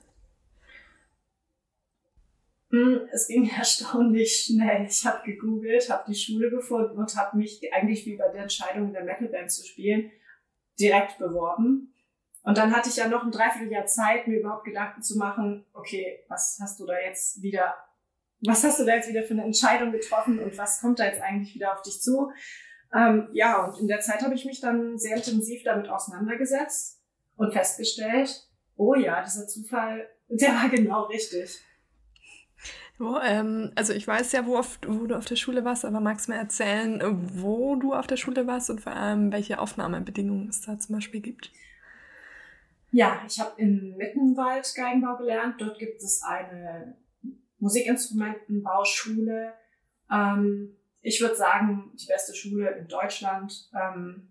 Hm, 2.71 3.01
es 3.13 3.29
ging 3.29 3.51
erstaunlich 3.57 4.45
schnell. 4.47 4.87
Ich 4.89 5.05
habe 5.05 5.25
gegoogelt, 5.25 5.91
habe 5.91 6.05
die 6.09 6.19
Schule 6.19 6.51
gefunden 6.51 6.97
und 6.97 7.17
habe 7.17 7.37
mich 7.37 7.61
eigentlich 7.73 8.07
wie 8.07 8.17
bei 8.17 8.29
der 8.29 8.43
Entscheidung 8.43 8.89
in 8.89 8.93
der 8.93 9.05
Metalband 9.05 9.51
zu 9.51 9.65
spielen 9.67 10.11
direkt 10.79 11.19
beworben. 11.19 11.95
Und 12.45 12.59
dann 12.59 12.75
hatte 12.75 12.89
ich 12.89 12.97
ja 12.97 13.09
noch 13.09 13.23
ein 13.23 13.31
Dreivierteljahr 13.31 13.87
Zeit, 13.87 14.27
mir 14.27 14.41
überhaupt 14.41 14.65
Gedanken 14.65 15.03
zu 15.03 15.17
machen, 15.17 15.65
okay, 15.75 16.25
was 16.29 16.59
hast 16.61 16.81
du 16.81 16.87
da 16.87 16.99
jetzt 16.99 17.43
wieder, 17.43 17.75
was 18.41 18.65
hast 18.65 18.81
du 18.81 18.85
da 18.85 18.95
jetzt 18.95 19.09
wieder 19.09 19.23
für 19.23 19.35
eine 19.35 19.45
Entscheidung 19.45 19.93
getroffen 19.93 20.39
und 20.41 20.57
was 20.59 20.81
kommt 20.81 20.99
da 20.99 21.05
jetzt 21.05 21.21
eigentlich 21.21 21.55
wieder 21.55 21.73
auf 21.73 21.83
dich 21.83 22.01
zu? 22.01 22.33
Ähm, 22.95 23.29
ja, 23.33 23.65
und 23.65 23.81
in 23.81 23.89
der 23.89 24.01
Zeit 24.01 24.23
habe 24.23 24.35
ich 24.35 24.45
mich 24.45 24.61
dann 24.61 24.99
sehr 24.99 25.17
intensiv 25.17 25.63
damit 25.65 25.89
auseinandergesetzt 25.89 27.01
und 27.37 27.53
festgestellt, 27.53 28.49
oh 28.77 28.95
ja, 28.95 29.23
dieser 29.23 29.47
Zufall, 29.47 30.09
der 30.29 30.51
war 30.51 30.69
genau 30.69 31.05
richtig. 31.05 31.63
Wo, 32.99 33.19
ähm, 33.19 33.73
also 33.75 33.93
ich 33.93 34.07
weiß 34.07 34.33
ja, 34.33 34.47
wo, 34.47 34.57
auf, 34.57 34.79
wo 34.87 35.07
du 35.07 35.17
auf 35.17 35.25
der 35.25 35.37
Schule 35.37 35.65
warst, 35.65 35.85
aber 35.85 36.01
magst 36.01 36.29
du 36.29 36.33
mir 36.33 36.39
erzählen, 36.39 37.01
wo 37.35 37.77
du 37.77 37.95
auf 37.95 38.07
der 38.07 38.17
Schule 38.17 38.47
warst 38.47 38.71
und 38.71 38.81
vor 38.81 38.93
allem 38.93 39.33
welche 39.33 39.59
Aufnahmebedingungen 39.59 40.49
es 40.49 40.61
da 40.61 40.79
zum 40.79 40.97
Beispiel 40.97 41.21
gibt? 41.21 41.51
Ja, 42.93 43.23
ich 43.27 43.41
habe 43.41 43.53
in 43.57 43.97
Mittenwald 43.97 44.71
Geigenbau 44.77 45.17
gelernt. 45.17 45.55
Dort 45.59 45.79
gibt 45.79 46.03
es 46.03 46.23
eine 46.23 46.95
Musikinstrumentenbauschule. 47.59 49.55
Ähm, 50.13 50.77
ich 51.03 51.21
würde 51.21 51.35
sagen, 51.35 51.93
die 51.95 52.07
beste 52.07 52.35
Schule 52.35 52.71
in 52.79 52.89
Deutschland. 52.89 53.69
Ähm, 53.75 54.29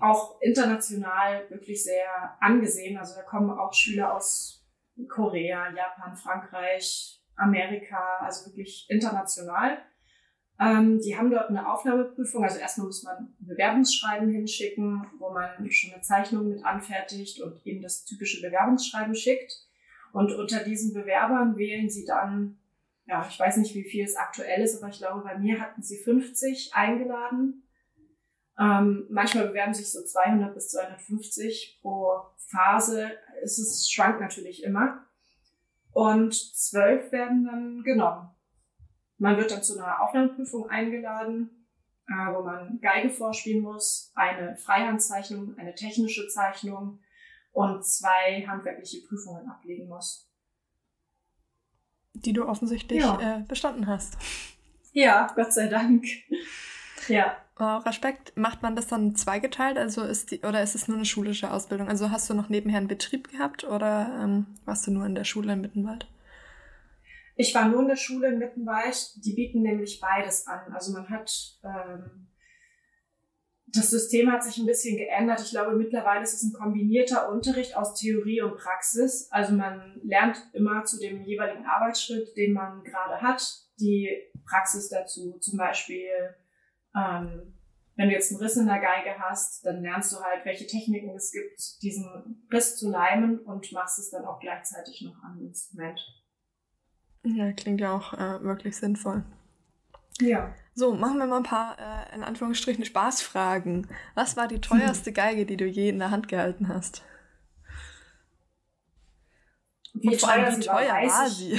auch 0.00 0.40
international 0.40 1.48
wirklich 1.50 1.84
sehr 1.84 2.36
angesehen. 2.40 2.98
Also 2.98 3.14
da 3.14 3.22
kommen 3.22 3.50
auch 3.50 3.72
Schüler 3.72 4.14
aus 4.14 4.66
Korea, 5.08 5.70
Japan, 5.70 6.16
Frankreich, 6.16 7.22
Amerika, 7.36 8.18
also 8.20 8.46
wirklich 8.46 8.86
international. 8.88 9.78
Ähm, 10.58 10.98
die 11.00 11.16
haben 11.16 11.30
dort 11.30 11.50
eine 11.50 11.70
Aufnahmeprüfung. 11.70 12.42
Also 12.42 12.58
erstmal 12.58 12.86
muss 12.86 13.02
man 13.02 13.16
ein 13.16 13.46
Bewerbungsschreiben 13.46 14.30
hinschicken, 14.30 15.06
wo 15.18 15.30
man 15.30 15.70
schon 15.70 15.92
eine 15.92 16.02
Zeichnung 16.02 16.48
mit 16.48 16.64
anfertigt 16.64 17.40
und 17.42 17.64
eben 17.66 17.82
das 17.82 18.04
typische 18.04 18.40
Bewerbungsschreiben 18.40 19.14
schickt. 19.14 19.52
Und 20.12 20.32
unter 20.32 20.62
diesen 20.62 20.92
Bewerbern 20.92 21.56
wählen 21.56 21.88
sie 21.88 22.04
dann, 22.04 22.58
ja, 23.06 23.26
ich 23.28 23.38
weiß 23.38 23.56
nicht, 23.58 23.74
wie 23.74 23.84
viel 23.84 24.04
es 24.04 24.16
aktuell 24.16 24.62
ist, 24.62 24.80
aber 24.80 24.90
ich 24.90 24.98
glaube, 24.98 25.22
bei 25.22 25.38
mir 25.38 25.60
hatten 25.60 25.82
sie 25.82 25.98
50 25.98 26.74
eingeladen. 26.74 27.68
Ähm, 28.58 29.06
manchmal 29.10 29.48
bewerben 29.48 29.74
sich 29.74 29.90
so 29.90 30.04
200 30.04 30.54
bis 30.54 30.68
250 30.70 31.80
pro 31.82 32.20
Phase. 32.36 33.10
Es 33.42 33.58
ist, 33.58 33.92
schwankt 33.92 34.20
natürlich 34.20 34.62
immer. 34.62 35.06
Und 35.92 36.34
zwölf 36.34 37.10
werden 37.12 37.44
dann 37.44 37.82
genommen. 37.82 38.30
Man 39.18 39.36
wird 39.36 39.50
dann 39.50 39.62
zu 39.62 39.78
einer 39.78 40.02
Aufnahmeprüfung 40.02 40.68
eingeladen, 40.68 41.66
äh, 42.08 42.34
wo 42.34 42.42
man 42.42 42.80
Geige 42.80 43.10
vorspielen 43.10 43.62
muss, 43.62 44.12
eine 44.14 44.56
Freihandzeichnung, 44.56 45.56
eine 45.58 45.74
technische 45.74 46.28
Zeichnung 46.28 47.00
und 47.52 47.84
zwei 47.84 48.46
handwerkliche 48.46 49.06
Prüfungen 49.06 49.48
ablegen 49.48 49.88
muss. 49.88 50.31
Die 52.14 52.32
du 52.32 52.46
offensichtlich 52.46 53.00
ja. 53.00 53.38
äh, 53.38 53.42
bestanden 53.42 53.86
hast. 53.86 54.16
Ja, 54.92 55.28
Gott 55.34 55.52
sei 55.52 55.68
Dank. 55.68 56.04
ja. 57.08 57.36
Respekt. 57.58 58.36
Macht 58.36 58.62
man 58.62 58.74
das 58.74 58.88
dann 58.88 59.14
zweigeteilt? 59.14 59.78
Also 59.78 60.02
ist 60.02 60.32
die, 60.32 60.40
oder 60.40 60.62
ist 60.62 60.74
es 60.74 60.88
nur 60.88 60.96
eine 60.96 61.06
schulische 61.06 61.50
Ausbildung? 61.52 61.88
Also 61.88 62.10
hast 62.10 62.28
du 62.28 62.34
noch 62.34 62.48
nebenher 62.48 62.78
einen 62.78 62.88
Betrieb 62.88 63.30
gehabt 63.30 63.64
oder 63.64 64.20
ähm, 64.22 64.46
warst 64.64 64.86
du 64.86 64.90
nur 64.90 65.06
in 65.06 65.14
der 65.14 65.24
Schule 65.24 65.52
in 65.52 65.60
Mittenwald? 65.60 66.08
Ich 67.36 67.54
war 67.54 67.68
nur 67.68 67.80
in 67.82 67.88
der 67.88 67.96
Schule 67.96 68.28
in 68.28 68.38
Mittenwald. 68.38 69.24
Die 69.24 69.34
bieten 69.34 69.62
nämlich 69.62 70.00
beides 70.00 70.46
an. 70.46 70.72
Also 70.72 70.92
man 70.92 71.08
hat, 71.08 71.30
ähm, 71.64 72.26
das 73.74 73.90
System 73.90 74.30
hat 74.30 74.44
sich 74.44 74.58
ein 74.58 74.66
bisschen 74.66 74.96
geändert. 74.98 75.40
Ich 75.40 75.50
glaube, 75.50 75.76
mittlerweile 75.76 76.22
ist 76.22 76.34
es 76.34 76.42
ein 76.42 76.52
kombinierter 76.52 77.30
Unterricht 77.30 77.76
aus 77.76 77.94
Theorie 77.94 78.42
und 78.42 78.56
Praxis. 78.56 79.28
Also 79.30 79.54
man 79.54 79.98
lernt 80.02 80.36
immer 80.52 80.84
zu 80.84 80.98
dem 80.98 81.22
jeweiligen 81.22 81.64
Arbeitsschritt, 81.64 82.36
den 82.36 82.52
man 82.52 82.84
gerade 82.84 83.22
hat, 83.22 83.42
die 83.80 84.10
Praxis 84.44 84.90
dazu. 84.90 85.38
Zum 85.38 85.56
Beispiel, 85.56 86.06
ähm, 86.94 87.54
wenn 87.96 88.08
du 88.08 88.14
jetzt 88.14 88.30
einen 88.30 88.42
Riss 88.42 88.56
in 88.56 88.66
der 88.66 88.80
Geige 88.80 89.18
hast, 89.18 89.64
dann 89.64 89.82
lernst 89.82 90.12
du 90.12 90.20
halt, 90.20 90.44
welche 90.44 90.66
Techniken 90.66 91.14
es 91.16 91.32
gibt, 91.32 91.82
diesen 91.82 92.44
Riss 92.52 92.76
zu 92.76 92.90
leimen 92.90 93.38
und 93.38 93.72
machst 93.72 93.98
es 93.98 94.10
dann 94.10 94.26
auch 94.26 94.40
gleichzeitig 94.40 95.00
noch 95.02 95.22
am 95.22 95.40
Instrument. 95.40 95.98
Ja, 97.24 97.52
klingt 97.52 97.80
ja 97.80 97.94
auch 97.96 98.12
äh, 98.14 98.42
wirklich 98.42 98.76
sinnvoll. 98.76 99.24
Ja. 100.20 100.54
So, 100.74 100.94
machen 100.94 101.18
wir 101.18 101.26
mal 101.26 101.38
ein 101.38 101.42
paar, 101.42 101.76
äh, 101.78 102.14
in 102.14 102.22
Anführungsstrichen, 102.22 102.84
Spaßfragen. 102.84 103.88
Was 104.14 104.36
war 104.36 104.48
die 104.48 104.60
teuerste 104.60 105.10
hm. 105.10 105.14
Geige, 105.14 105.46
die 105.46 105.56
du 105.56 105.66
je 105.66 105.90
in 105.90 105.98
der 105.98 106.10
Hand 106.10 106.28
gehalten 106.28 106.68
hast? 106.68 107.02
Wie 109.94 110.16
teuer, 110.16 110.56
wie 110.56 110.60
teuer 110.60 110.88
war, 110.88 111.02
war 111.02 111.28
sie? 111.28 111.52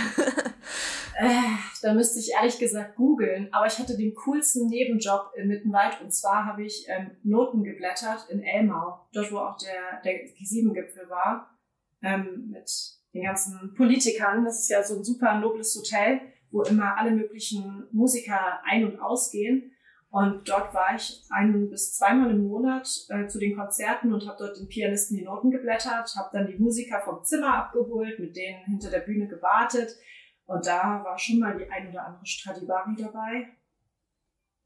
äh, 1.15 1.41
da 1.83 1.93
müsste 1.93 2.19
ich 2.19 2.31
ehrlich 2.31 2.57
gesagt 2.57 2.95
googeln. 2.95 3.53
Aber 3.53 3.67
ich 3.67 3.77
hatte 3.77 3.95
den 3.95 4.15
coolsten 4.15 4.67
Nebenjob 4.67 5.31
in 5.35 5.47
Mittenwald. 5.47 6.01
Und 6.01 6.11
zwar 6.11 6.45
habe 6.45 6.63
ich 6.63 6.87
ähm, 6.89 7.11
Noten 7.23 7.63
geblättert 7.63 8.27
in 8.29 8.41
Elmau. 8.41 9.05
Dort, 9.13 9.31
wo 9.31 9.37
auch 9.37 9.57
der, 9.57 10.01
der 10.03 10.25
G7-Gipfel 10.25 11.09
war. 11.09 11.55
Ähm, 12.01 12.49
mit 12.49 12.67
den 13.13 13.23
ganzen 13.23 13.73
Politikern. 13.75 14.43
Das 14.43 14.59
ist 14.59 14.69
ja 14.69 14.83
so 14.83 14.97
ein 14.97 15.03
super 15.03 15.39
nobles 15.39 15.75
Hotel, 15.75 16.19
wo 16.53 16.61
immer 16.61 16.97
alle 16.97 17.11
möglichen 17.11 17.87
Musiker 17.91 18.61
ein- 18.63 18.85
und 18.85 18.99
ausgehen. 18.99 19.71
Und 20.09 20.47
dort 20.47 20.73
war 20.75 20.95
ich 20.95 21.23
ein 21.31 21.71
bis 21.71 21.95
zweimal 21.95 22.29
im 22.29 22.47
Monat 22.47 22.87
äh, 23.09 23.25
zu 23.27 23.39
den 23.39 23.57
Konzerten 23.57 24.13
und 24.13 24.27
habe 24.27 24.37
dort 24.37 24.57
den 24.59 24.67
Pianisten 24.67 25.17
die 25.17 25.23
Noten 25.23 25.49
geblättert, 25.49 26.15
habe 26.15 26.29
dann 26.31 26.45
die 26.45 26.57
Musiker 26.57 27.01
vom 27.01 27.23
Zimmer 27.23 27.55
abgeholt, 27.55 28.19
mit 28.19 28.35
denen 28.35 28.63
hinter 28.65 28.91
der 28.91 28.99
Bühne 28.99 29.27
gewartet. 29.27 29.97
Und 30.45 30.67
da 30.67 31.03
war 31.03 31.17
schon 31.17 31.39
mal 31.39 31.57
die 31.57 31.69
ein 31.69 31.89
oder 31.89 32.05
andere 32.05 32.25
Stradivari 32.25 32.95
dabei. 32.97 33.47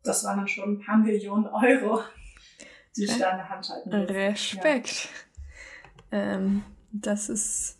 Das 0.03 0.25
waren 0.25 0.39
dann 0.39 0.47
schon 0.49 0.73
ein 0.73 0.85
paar 0.85 0.97
Millionen 0.97 1.47
Euro, 1.47 2.01
die 2.97 3.05
ich 3.05 3.17
da 3.17 3.31
in 3.31 3.37
der 3.37 3.49
Hand 3.49 3.69
halten 3.69 3.89
musste. 3.89 4.13
Respekt. 4.13 5.09
Ja. 6.11 6.35
Ähm, 6.35 6.63
das 6.91 7.29
ist 7.29 7.77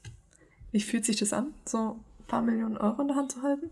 wie 0.71 0.81
fühlt 0.81 1.05
sich 1.05 1.17
das 1.17 1.33
an, 1.33 1.53
so 1.65 1.99
paar 2.27 2.41
Millionen 2.41 2.77
Euro 2.77 3.01
in 3.01 3.07
der 3.07 3.17
Hand 3.17 3.31
zu 3.31 3.41
halten? 3.41 3.71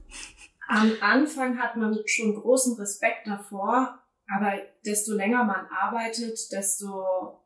Am 0.67 0.91
Anfang 1.01 1.59
hat 1.59 1.75
man 1.75 1.97
schon 2.05 2.35
großen 2.35 2.75
Respekt 2.77 3.27
davor, 3.27 3.99
aber 4.27 4.53
desto 4.85 5.13
länger 5.13 5.43
man 5.43 5.67
arbeitet, 5.67 6.39
desto, 6.51 7.39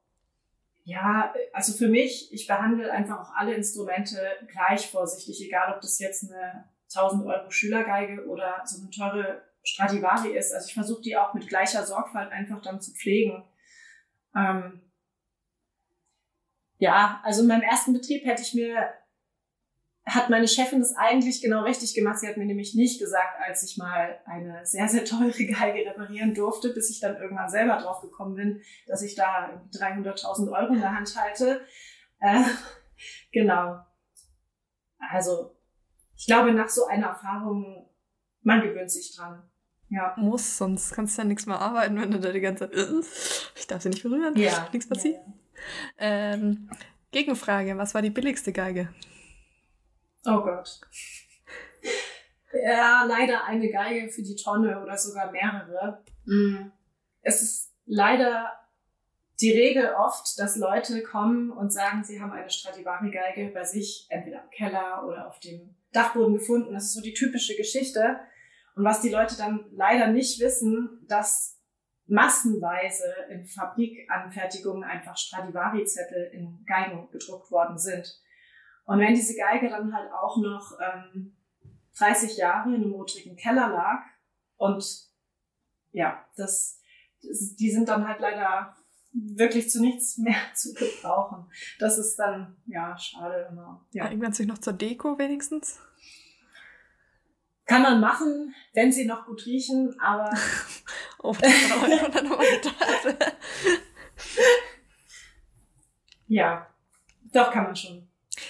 ja, 0.83 1.33
also 1.51 1.73
für 1.73 1.89
mich, 1.89 2.33
ich 2.33 2.47
behandle 2.47 2.91
einfach 2.91 3.19
auch 3.19 3.35
alle 3.35 3.53
Instrumente 3.53 4.17
gleich 4.51 4.89
vorsichtig, 4.89 5.45
egal 5.45 5.73
ob 5.73 5.81
das 5.81 5.99
jetzt 5.99 6.31
eine 6.31 6.69
1000 6.95 7.25
Euro 7.25 7.51
Schülergeige 7.51 8.25
oder 8.27 8.61
so 8.65 8.81
eine 8.81 8.89
teure 8.89 9.43
Stradivari 9.63 10.35
ist. 10.35 10.53
Also 10.53 10.67
ich 10.67 10.73
versuche 10.73 11.01
die 11.01 11.17
auch 11.17 11.33
mit 11.33 11.47
gleicher 11.47 11.85
Sorgfalt 11.85 12.31
einfach 12.31 12.61
dann 12.61 12.81
zu 12.81 12.93
pflegen. 12.93 13.43
Ähm, 14.35 14.81
ja, 16.77 17.19
also 17.23 17.41
in 17.41 17.47
meinem 17.47 17.61
ersten 17.61 17.93
Betrieb 17.93 18.25
hätte 18.25 18.41
ich 18.41 18.53
mir 18.53 18.89
hat 20.09 20.29
meine 20.29 20.47
Chefin 20.47 20.79
das 20.79 20.95
eigentlich 20.95 21.41
genau 21.41 21.63
richtig 21.63 21.93
gemacht. 21.93 22.19
Sie 22.19 22.27
hat 22.27 22.37
mir 22.37 22.45
nämlich 22.45 22.75
nicht 22.75 22.99
gesagt, 22.99 23.39
als 23.45 23.63
ich 23.63 23.77
mal 23.77 24.19
eine 24.25 24.65
sehr, 24.65 24.87
sehr 24.87 25.05
teure 25.05 25.31
Geige 25.31 25.89
reparieren 25.89 26.33
durfte, 26.33 26.69
bis 26.73 26.89
ich 26.89 26.99
dann 26.99 27.17
irgendwann 27.17 27.49
selber 27.49 27.77
drauf 27.77 28.01
gekommen 28.01 28.35
bin, 28.35 28.61
dass 28.87 29.01
ich 29.01 29.15
da 29.15 29.61
300.000 29.73 30.51
Euro 30.51 30.73
in 30.73 30.81
der 30.81 30.95
Hand 30.95 31.15
halte. 31.15 31.61
Äh, 32.19 32.43
genau. 33.31 33.79
Also, 35.11 35.55
ich 36.15 36.25
glaube, 36.25 36.53
nach 36.53 36.69
so 36.69 36.85
einer 36.87 37.07
Erfahrung, 37.07 37.89
man 38.41 38.61
gewöhnt 38.61 38.91
sich 38.91 39.15
dran. 39.15 39.43
Ja. 39.89 40.13
Muss, 40.17 40.57
sonst 40.57 40.93
kannst 40.93 41.17
du 41.17 41.23
ja 41.23 41.27
nichts 41.27 41.45
mehr 41.45 41.59
arbeiten, 41.59 41.99
wenn 41.99 42.11
du 42.11 42.19
da 42.19 42.31
die 42.31 42.41
ganze 42.41 42.69
Zeit, 42.69 42.77
äh, 42.77 42.99
ich 43.55 43.67
darf 43.67 43.81
sie 43.81 43.89
nicht 43.89 44.03
berühren, 44.03 44.35
ja. 44.37 44.67
nichts 44.71 44.87
passiert. 44.87 45.15
Ja, 45.99 46.05
ja. 46.05 46.33
ähm, 46.33 46.69
Gegenfrage, 47.11 47.75
was 47.77 47.95
war 47.95 48.03
die 48.03 48.11
billigste 48.11 48.53
Geige? 48.53 48.89
Oh 50.25 50.41
Gott. 50.41 50.81
Ja, 52.51 53.03
leider 53.05 53.45
eine 53.45 53.69
Geige 53.69 54.09
für 54.09 54.23
die 54.23 54.35
Tonne 54.35 54.81
oder 54.81 54.97
sogar 54.97 55.31
mehrere. 55.31 56.03
Mhm. 56.25 56.71
Es 57.21 57.41
ist 57.41 57.73
leider 57.85 58.51
die 59.39 59.51
Regel 59.51 59.93
oft, 59.93 60.37
dass 60.37 60.57
Leute 60.57 61.01
kommen 61.03 61.51
und 61.51 61.71
sagen, 61.71 62.03
sie 62.03 62.19
haben 62.19 62.31
eine 62.31 62.49
Stradivari-Geige 62.49 63.51
bei 63.53 63.63
sich, 63.63 64.07
entweder 64.09 64.43
im 64.43 64.49
Keller 64.49 65.05
oder 65.07 65.27
auf 65.27 65.39
dem 65.39 65.75
Dachboden 65.91 66.35
gefunden. 66.35 66.73
Das 66.73 66.85
ist 66.85 66.93
so 66.93 67.01
die 67.01 67.13
typische 67.13 67.55
Geschichte. 67.55 68.19
Und 68.75 68.83
was 68.83 69.01
die 69.01 69.09
Leute 69.09 69.37
dann 69.37 69.65
leider 69.71 70.07
nicht 70.07 70.39
wissen, 70.39 71.05
dass 71.07 71.57
massenweise 72.07 73.05
in 73.29 73.45
Fabrikanfertigungen 73.45 74.83
einfach 74.83 75.15
Stradivari-Zettel 75.15 76.31
in 76.33 76.65
Geigen 76.65 77.09
gedruckt 77.11 77.51
worden 77.51 77.77
sind. 77.77 78.19
Und 78.89 78.99
wenn 78.99 79.13
diese 79.13 79.35
Geige 79.35 79.69
dann 79.69 79.93
halt 79.93 80.11
auch 80.11 80.37
noch 80.37 80.73
ähm, 80.81 81.37
30 81.99 82.37
Jahre 82.37 82.69
in 82.69 82.75
einem 82.75 82.89
modrigen 82.89 83.35
Keller 83.35 83.69
lag 83.69 84.01
und 84.57 84.83
ja, 85.91 86.25
das, 86.35 86.81
das, 87.21 87.55
die 87.55 87.69
sind 87.69 87.87
dann 87.87 88.07
halt 88.07 88.19
leider 88.19 88.75
wirklich 89.13 89.69
zu 89.69 89.79
nichts 89.79 90.17
mehr 90.17 90.39
zu 90.55 90.73
gebrauchen. 90.73 91.51
Das 91.77 91.99
ist 91.99 92.15
dann, 92.15 92.57
ja, 92.65 92.97
schade 92.97 93.47
immer. 93.51 93.85
Ja. 93.91 94.05
Eignet 94.05 94.33
sich 94.33 94.47
noch 94.47 94.57
zur 94.57 94.73
Deko 94.73 95.19
wenigstens? 95.19 95.79
Kann 97.65 97.83
man 97.83 97.99
machen, 97.99 98.55
wenn 98.73 98.91
sie 98.91 99.05
noch 99.05 99.27
gut 99.27 99.45
riechen, 99.45 99.99
aber. 99.99 100.35
oh, 101.19 101.35
ja, 106.27 106.67
doch 107.31 107.51
kann 107.51 107.65
man 107.65 107.75
schon. 107.75 108.08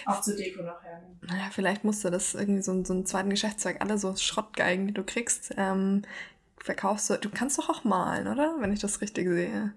Auch 0.10 0.22
zur 0.22 0.36
Deko 0.36 0.63
noch 0.63 0.84
hernehmen. 0.84 1.19
Naja, 1.22 1.50
vielleicht 1.52 1.84
musst 1.84 2.04
du 2.04 2.10
das 2.10 2.34
irgendwie 2.34 2.62
so, 2.62 2.84
so 2.84 2.93
einen 2.93 3.06
zweiten 3.06 3.30
Geschäftszweig, 3.30 3.82
alle 3.82 3.98
so 3.98 4.15
Schrottgeigen, 4.15 4.88
die 4.88 4.93
du 4.93 5.04
kriegst, 5.04 5.54
ähm, 5.58 6.04
verkaufst 6.63 7.10
du. 7.10 7.17
Du 7.17 7.30
kannst 7.30 7.58
doch 7.58 7.69
auch 7.69 7.84
malen, 7.84 8.28
oder? 8.28 8.56
Wenn 8.60 8.74
ich 8.74 8.80
das 8.80 9.02
richtig 9.02 9.28
sehe. 9.28 9.74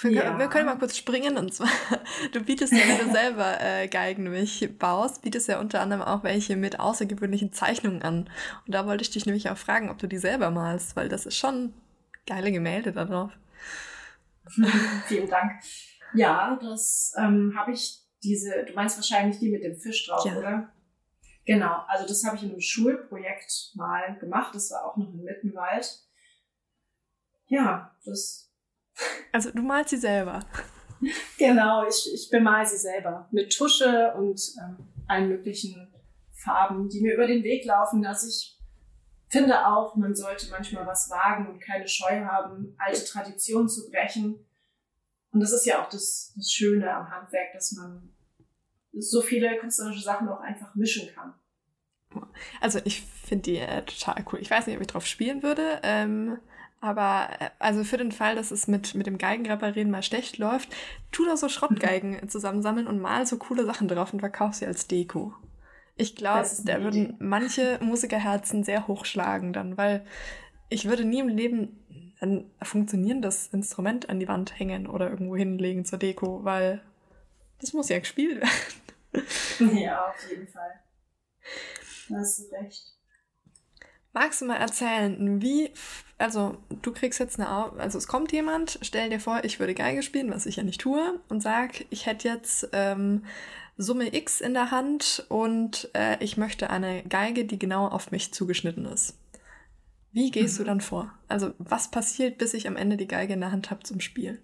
Wir, 0.00 0.10
ja. 0.10 0.38
wir 0.38 0.48
können 0.48 0.66
mal 0.66 0.78
kurz 0.78 0.96
springen 0.96 1.36
und 1.36 1.52
zwar, 1.54 1.68
du 2.32 2.40
bietest 2.40 2.72
ja, 2.72 2.80
wenn 2.86 3.06
du 3.06 3.12
selber 3.12 3.60
äh, 3.60 3.88
Geigen 3.88 4.24
nämlich 4.24 4.68
baust, 4.78 5.22
bietest 5.22 5.48
ja 5.48 5.60
unter 5.60 5.80
anderem 5.80 6.02
auch 6.02 6.22
welche 6.22 6.56
mit 6.56 6.80
außergewöhnlichen 6.80 7.52
Zeichnungen 7.52 8.02
an. 8.02 8.30
Und 8.66 8.74
da 8.74 8.86
wollte 8.86 9.02
ich 9.02 9.10
dich 9.10 9.26
nämlich 9.26 9.50
auch 9.50 9.58
fragen, 9.58 9.90
ob 9.90 9.98
du 9.98 10.06
die 10.06 10.18
selber 10.18 10.50
malst, 10.50 10.96
weil 10.96 11.08
das 11.08 11.26
ist 11.26 11.36
schon 11.36 11.72
geile 12.26 12.52
Gemälde 12.52 12.92
da 12.92 13.04
drauf. 13.04 13.32
Vielen 15.06 15.28
Dank. 15.28 15.52
Ja, 16.14 16.58
das 16.60 17.12
ähm, 17.18 17.54
habe 17.56 17.72
ich 17.72 18.03
diese, 18.24 18.64
du 18.64 18.72
meinst 18.72 18.96
wahrscheinlich 18.96 19.38
die 19.38 19.50
mit 19.50 19.62
dem 19.62 19.76
Fisch 19.76 20.06
drauf, 20.06 20.24
ja. 20.24 20.36
oder? 20.36 20.72
Genau, 21.46 21.84
also 21.88 22.06
das 22.06 22.24
habe 22.24 22.36
ich 22.36 22.42
in 22.42 22.50
einem 22.50 22.60
Schulprojekt 22.60 23.72
mal 23.74 24.18
gemacht. 24.18 24.54
Das 24.54 24.70
war 24.70 24.86
auch 24.86 24.96
noch 24.96 25.12
im 25.12 25.22
Mittenwald. 25.22 26.02
Ja, 27.46 27.94
das. 28.04 28.50
Also 29.32 29.50
du 29.50 29.62
malst 29.62 29.90
sie 29.90 29.96
selber. 29.96 30.46
genau, 31.38 31.86
ich, 31.88 32.08
ich 32.14 32.30
bemal 32.30 32.64
sie 32.64 32.76
selber. 32.76 33.28
Mit 33.32 33.52
Tusche 33.52 34.14
und 34.14 34.40
ähm, 34.62 34.76
allen 35.08 35.28
möglichen 35.28 35.92
Farben, 36.30 36.88
die 36.88 37.00
mir 37.00 37.14
über 37.14 37.26
den 37.26 37.42
Weg 37.42 37.64
laufen. 37.64 38.00
Dass 38.00 38.24
ich 38.26 38.56
finde 39.28 39.66
auch, 39.66 39.96
man 39.96 40.14
sollte 40.14 40.48
manchmal 40.50 40.86
was 40.86 41.10
wagen 41.10 41.48
und 41.48 41.60
keine 41.60 41.88
Scheu 41.88 42.24
haben, 42.24 42.76
alte 42.78 43.04
Traditionen 43.04 43.68
zu 43.68 43.90
brechen. 43.90 44.46
Und 45.32 45.40
das 45.40 45.52
ist 45.52 45.66
ja 45.66 45.82
auch 45.82 45.88
das, 45.88 46.32
das 46.36 46.52
Schöne 46.52 46.94
am 46.94 47.10
Handwerk, 47.10 47.52
dass 47.52 47.72
man 47.72 48.13
so 48.98 49.20
viele 49.20 49.56
künstlerische 49.58 50.02
Sachen 50.02 50.28
auch 50.28 50.40
einfach 50.40 50.74
mischen 50.74 51.08
kann. 51.14 51.34
Also 52.60 52.80
ich 52.84 53.02
finde 53.02 53.42
die 53.42 53.58
äh, 53.58 53.82
total 53.82 54.24
cool. 54.32 54.38
Ich 54.40 54.50
weiß 54.50 54.66
nicht, 54.66 54.76
ob 54.76 54.82
ich 54.82 54.88
drauf 54.88 55.06
spielen 55.06 55.42
würde, 55.42 55.80
ähm, 55.82 56.38
aber 56.80 57.28
äh, 57.40 57.50
also 57.58 57.82
für 57.82 57.96
den 57.96 58.12
Fall, 58.12 58.36
dass 58.36 58.50
es 58.50 58.68
mit, 58.68 58.94
mit 58.94 59.06
dem 59.06 59.18
Geigenreparieren 59.18 59.90
mal 59.90 60.02
schlecht 60.02 60.38
läuft, 60.38 60.68
tu 61.10 61.24
doch 61.24 61.36
so 61.36 61.48
Schrottgeigen 61.48 62.20
mhm. 62.20 62.28
zusammensammeln 62.28 62.86
und 62.86 63.00
mal 63.00 63.26
so 63.26 63.36
coole 63.38 63.64
Sachen 63.64 63.88
drauf 63.88 64.12
und 64.12 64.20
verkauf 64.20 64.54
sie 64.54 64.66
als 64.66 64.86
Deko. 64.86 65.34
Ich 65.96 66.16
glaube, 66.16 66.48
da 66.64 66.82
würden 66.82 67.16
manche 67.20 67.78
Musikerherzen 67.80 68.64
sehr 68.64 68.88
hochschlagen 68.88 69.52
dann, 69.52 69.76
weil 69.76 70.04
ich 70.68 70.88
würde 70.88 71.04
nie 71.04 71.20
im 71.20 71.28
Leben 71.28 72.14
ein 72.20 72.50
funktionierendes 72.62 73.48
Instrument 73.48 74.08
an 74.08 74.18
die 74.18 74.26
Wand 74.26 74.58
hängen 74.58 74.88
oder 74.88 75.08
irgendwo 75.08 75.36
hinlegen 75.36 75.84
zur 75.84 75.98
Deko, 75.98 76.42
weil 76.42 76.82
das 77.60 77.72
muss 77.72 77.88
ja 77.88 77.98
gespielt 77.98 78.40
werden. 78.40 78.50
Ja, 79.58 80.08
auf 80.08 80.30
jeden 80.30 80.48
Fall. 80.48 80.80
Da 82.08 82.16
hast 82.16 82.38
du 82.38 82.54
recht. 82.54 82.94
Magst 84.12 84.40
du 84.40 84.44
mal 84.44 84.56
erzählen, 84.56 85.42
wie, 85.42 85.72
also 86.18 86.56
du 86.82 86.92
kriegst 86.92 87.18
jetzt 87.18 87.40
eine, 87.40 87.48
also 87.48 87.98
es 87.98 88.06
kommt 88.06 88.30
jemand, 88.30 88.78
stell 88.82 89.10
dir 89.10 89.18
vor, 89.18 89.42
ich 89.42 89.58
würde 89.58 89.74
Geige 89.74 90.04
spielen, 90.04 90.30
was 90.30 90.46
ich 90.46 90.56
ja 90.56 90.62
nicht 90.62 90.80
tue, 90.80 91.20
und 91.28 91.40
sag, 91.40 91.84
ich 91.90 92.06
hätte 92.06 92.28
jetzt 92.28 92.68
ähm, 92.72 93.24
Summe 93.76 94.14
X 94.14 94.40
in 94.40 94.54
der 94.54 94.70
Hand 94.70 95.26
und 95.28 95.90
äh, 95.94 96.22
ich 96.22 96.36
möchte 96.36 96.70
eine 96.70 97.02
Geige, 97.02 97.44
die 97.44 97.58
genau 97.58 97.88
auf 97.88 98.12
mich 98.12 98.32
zugeschnitten 98.32 98.86
ist. 98.86 99.18
Wie 100.12 100.30
gehst 100.30 100.54
mhm. 100.54 100.58
du 100.58 100.64
dann 100.68 100.80
vor? 100.80 101.12
Also 101.26 101.54
was 101.58 101.90
passiert, 101.90 102.38
bis 102.38 102.54
ich 102.54 102.68
am 102.68 102.76
Ende 102.76 102.96
die 102.96 103.08
Geige 103.08 103.34
in 103.34 103.40
der 103.40 103.50
Hand 103.50 103.72
habe 103.72 103.82
zum 103.82 103.98
Spielen? 103.98 104.38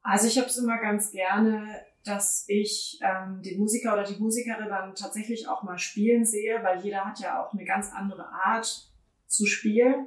Also 0.00 0.28
ich 0.28 0.38
habe 0.38 0.48
es 0.48 0.56
immer 0.56 0.78
ganz 0.78 1.12
gerne 1.12 1.84
dass 2.04 2.44
ich 2.48 2.98
ähm, 3.02 3.42
den 3.42 3.58
Musiker 3.58 3.94
oder 3.94 4.04
die 4.04 4.20
Musikerin 4.20 4.68
dann 4.68 4.94
tatsächlich 4.94 5.48
auch 5.48 5.62
mal 5.62 5.78
spielen 5.78 6.24
sehe, 6.24 6.62
weil 6.62 6.80
jeder 6.80 7.04
hat 7.04 7.20
ja 7.20 7.42
auch 7.42 7.52
eine 7.52 7.64
ganz 7.64 7.92
andere 7.92 8.28
Art 8.28 8.90
zu 9.26 9.46
spielen. 9.46 10.06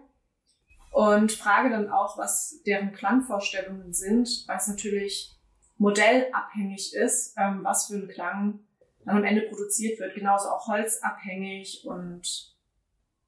Und 0.92 1.32
frage 1.32 1.70
dann 1.70 1.92
auch, 1.92 2.18
was 2.18 2.62
deren 2.66 2.94
Klangvorstellungen 2.94 3.94
sind, 3.94 4.46
weil 4.48 4.58
es 4.58 4.68
natürlich 4.68 5.38
modellabhängig 5.78 6.96
ist, 6.96 7.36
ähm, 7.38 7.64
was 7.64 7.88
für 7.88 7.96
ein 7.96 8.08
Klang 8.08 8.60
dann 9.06 9.18
am 9.18 9.24
Ende 9.24 9.42
produziert 9.42 10.00
wird. 10.00 10.16
Genauso 10.16 10.50
auch 10.50 10.68
holzabhängig 10.68 11.84
und 11.86 12.56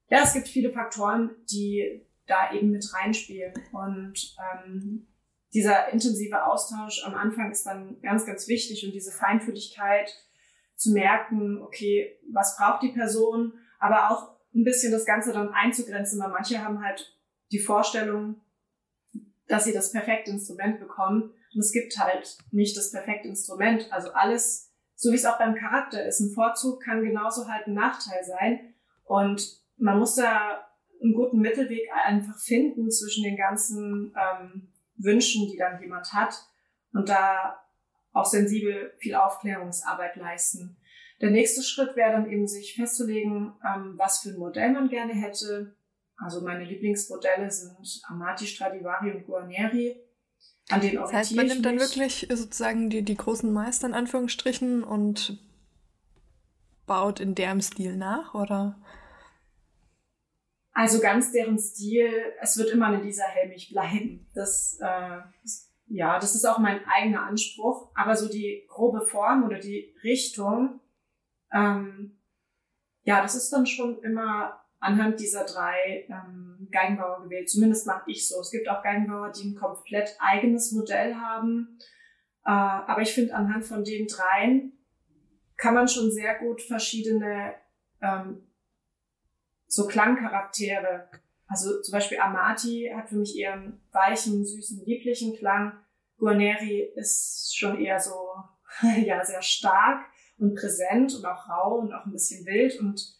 ja, 0.08 0.22
es 0.24 0.34
gibt 0.34 0.48
viele 0.48 0.70
Faktoren, 0.70 1.30
die 1.50 2.04
da 2.26 2.52
eben 2.52 2.70
mit 2.70 2.92
reinspielen. 2.92 3.54
Und 3.72 4.36
ähm, 4.38 5.06
dieser 5.52 5.88
intensive 5.92 6.44
Austausch 6.44 7.04
am 7.04 7.14
Anfang 7.14 7.50
ist 7.50 7.66
dann 7.66 8.00
ganz, 8.02 8.24
ganz 8.24 8.46
wichtig 8.48 8.84
und 8.86 8.92
diese 8.92 9.10
Feinfühligkeit 9.10 10.14
zu 10.76 10.92
merken, 10.92 11.60
okay, 11.62 12.18
was 12.32 12.56
braucht 12.56 12.82
die 12.82 12.92
Person, 12.92 13.54
aber 13.78 14.10
auch 14.10 14.36
ein 14.54 14.64
bisschen 14.64 14.92
das 14.92 15.04
Ganze 15.04 15.32
dann 15.32 15.52
einzugrenzen, 15.52 16.20
weil 16.20 16.30
manche 16.30 16.62
haben 16.62 16.82
halt 16.84 17.16
die 17.52 17.58
Vorstellung, 17.58 18.40
dass 19.48 19.64
sie 19.64 19.72
das 19.72 19.92
perfekte 19.92 20.30
Instrument 20.30 20.78
bekommen. 20.78 21.34
Und 21.54 21.60
es 21.60 21.72
gibt 21.72 21.98
halt 21.98 22.38
nicht 22.52 22.76
das 22.76 22.92
perfekte 22.92 23.28
Instrument. 23.28 23.92
Also 23.92 24.12
alles, 24.12 24.72
so 24.94 25.10
wie 25.10 25.16
es 25.16 25.26
auch 25.26 25.38
beim 25.38 25.56
Charakter 25.56 26.04
ist, 26.06 26.20
ein 26.20 26.32
Vorzug 26.32 26.82
kann 26.82 27.02
genauso 27.02 27.48
halt 27.48 27.66
ein 27.66 27.74
Nachteil 27.74 28.24
sein. 28.24 28.74
Und 29.04 29.60
man 29.76 29.98
muss 29.98 30.14
da 30.14 30.64
einen 31.02 31.14
guten 31.14 31.40
Mittelweg 31.40 31.88
einfach 32.04 32.38
finden 32.38 32.90
zwischen 32.90 33.24
den 33.24 33.36
ganzen 33.36 34.14
ähm, 34.16 34.69
Wünschen, 35.02 35.48
die 35.50 35.56
dann 35.56 35.80
jemand 35.80 36.12
hat 36.12 36.34
und 36.92 37.08
da 37.08 37.60
auch 38.12 38.26
sensibel 38.26 38.92
viel 38.98 39.14
Aufklärungsarbeit 39.14 40.16
leisten. 40.16 40.76
Der 41.20 41.30
nächste 41.30 41.62
Schritt 41.62 41.96
wäre 41.96 42.12
dann 42.12 42.30
eben, 42.30 42.46
sich 42.48 42.74
festzulegen, 42.74 43.52
ähm, 43.64 43.94
was 43.96 44.20
für 44.20 44.30
ein 44.30 44.38
Modell 44.38 44.72
man 44.72 44.88
gerne 44.88 45.12
hätte. 45.12 45.74
Also 46.16 46.40
meine 46.40 46.64
Lieblingsmodelle 46.64 47.50
sind 47.50 48.02
Amati, 48.08 48.46
Stradivari 48.46 49.12
und 49.12 49.26
Guarneri. 49.26 49.96
An 50.70 50.80
den 50.80 50.96
das 50.96 51.12
heißt, 51.12 51.36
man 51.36 51.46
nimmt 51.46 51.66
dann 51.66 51.78
wirklich 51.78 52.26
sozusagen 52.30 52.90
die, 52.90 53.02
die 53.02 53.16
großen 53.16 53.52
Meister 53.52 53.86
in 53.86 53.94
Anführungsstrichen 53.94 54.82
und 54.84 55.38
baut 56.86 57.20
in 57.20 57.34
deren 57.34 57.60
Stil 57.60 57.96
nach, 57.96 58.34
oder? 58.34 58.78
Also 60.80 60.98
ganz 60.98 61.30
deren 61.30 61.58
Stil, 61.58 62.10
es 62.40 62.56
wird 62.56 62.70
immer 62.70 62.86
eine 62.86 63.02
Lisa 63.02 63.24
Helmich 63.24 63.68
bleiben. 63.68 64.26
Das, 64.34 64.78
äh, 64.80 65.18
ja, 65.88 66.18
das 66.18 66.34
ist 66.34 66.46
auch 66.46 66.58
mein 66.58 66.80
eigener 66.86 67.26
Anspruch. 67.26 67.90
Aber 67.94 68.16
so 68.16 68.30
die 68.30 68.64
grobe 68.66 69.02
Form 69.02 69.44
oder 69.44 69.58
die 69.58 69.94
Richtung, 70.02 70.80
Ähm, 71.52 72.16
ja, 73.02 73.20
das 73.20 73.34
ist 73.34 73.50
dann 73.50 73.66
schon 73.66 74.00
immer 74.02 74.58
anhand 74.78 75.20
dieser 75.20 75.44
drei 75.44 76.06
ähm, 76.08 76.68
Geigenbauer 76.70 77.24
gewählt. 77.24 77.50
Zumindest 77.50 77.86
mache 77.86 78.10
ich 78.10 78.26
so. 78.26 78.40
Es 78.40 78.50
gibt 78.50 78.66
auch 78.70 78.82
Geigenbauer, 78.82 79.32
die 79.32 79.50
ein 79.50 79.56
komplett 79.56 80.16
eigenes 80.18 80.72
Modell 80.72 81.14
haben. 81.16 81.76
Äh, 82.46 82.52
aber 82.52 83.02
ich 83.02 83.12
finde, 83.12 83.34
anhand 83.34 83.66
von 83.66 83.84
den 83.84 84.06
dreien 84.06 84.72
kann 85.58 85.74
man 85.74 85.88
schon 85.88 86.10
sehr 86.10 86.38
gut 86.38 86.62
verschiedene 86.62 87.52
ähm, 88.00 88.46
so 89.70 89.86
Klangcharaktere. 89.86 91.08
Also 91.46 91.80
zum 91.80 91.92
Beispiel 91.92 92.18
Amati 92.18 92.90
hat 92.94 93.08
für 93.08 93.16
mich 93.16 93.38
eher 93.38 93.54
einen 93.54 93.80
weichen, 93.92 94.44
süßen, 94.44 94.84
lieblichen 94.84 95.36
Klang. 95.36 95.72
Guarneri 96.18 96.92
ist 96.96 97.56
schon 97.56 97.80
eher 97.80 97.98
so, 97.98 98.34
ja, 99.04 99.24
sehr 99.24 99.42
stark 99.42 100.04
und 100.38 100.56
präsent 100.56 101.14
und 101.14 101.24
auch 101.24 101.48
rau 101.48 101.76
und 101.76 101.92
auch 101.92 102.04
ein 102.04 102.12
bisschen 102.12 102.44
wild. 102.46 102.78
Und 102.80 103.16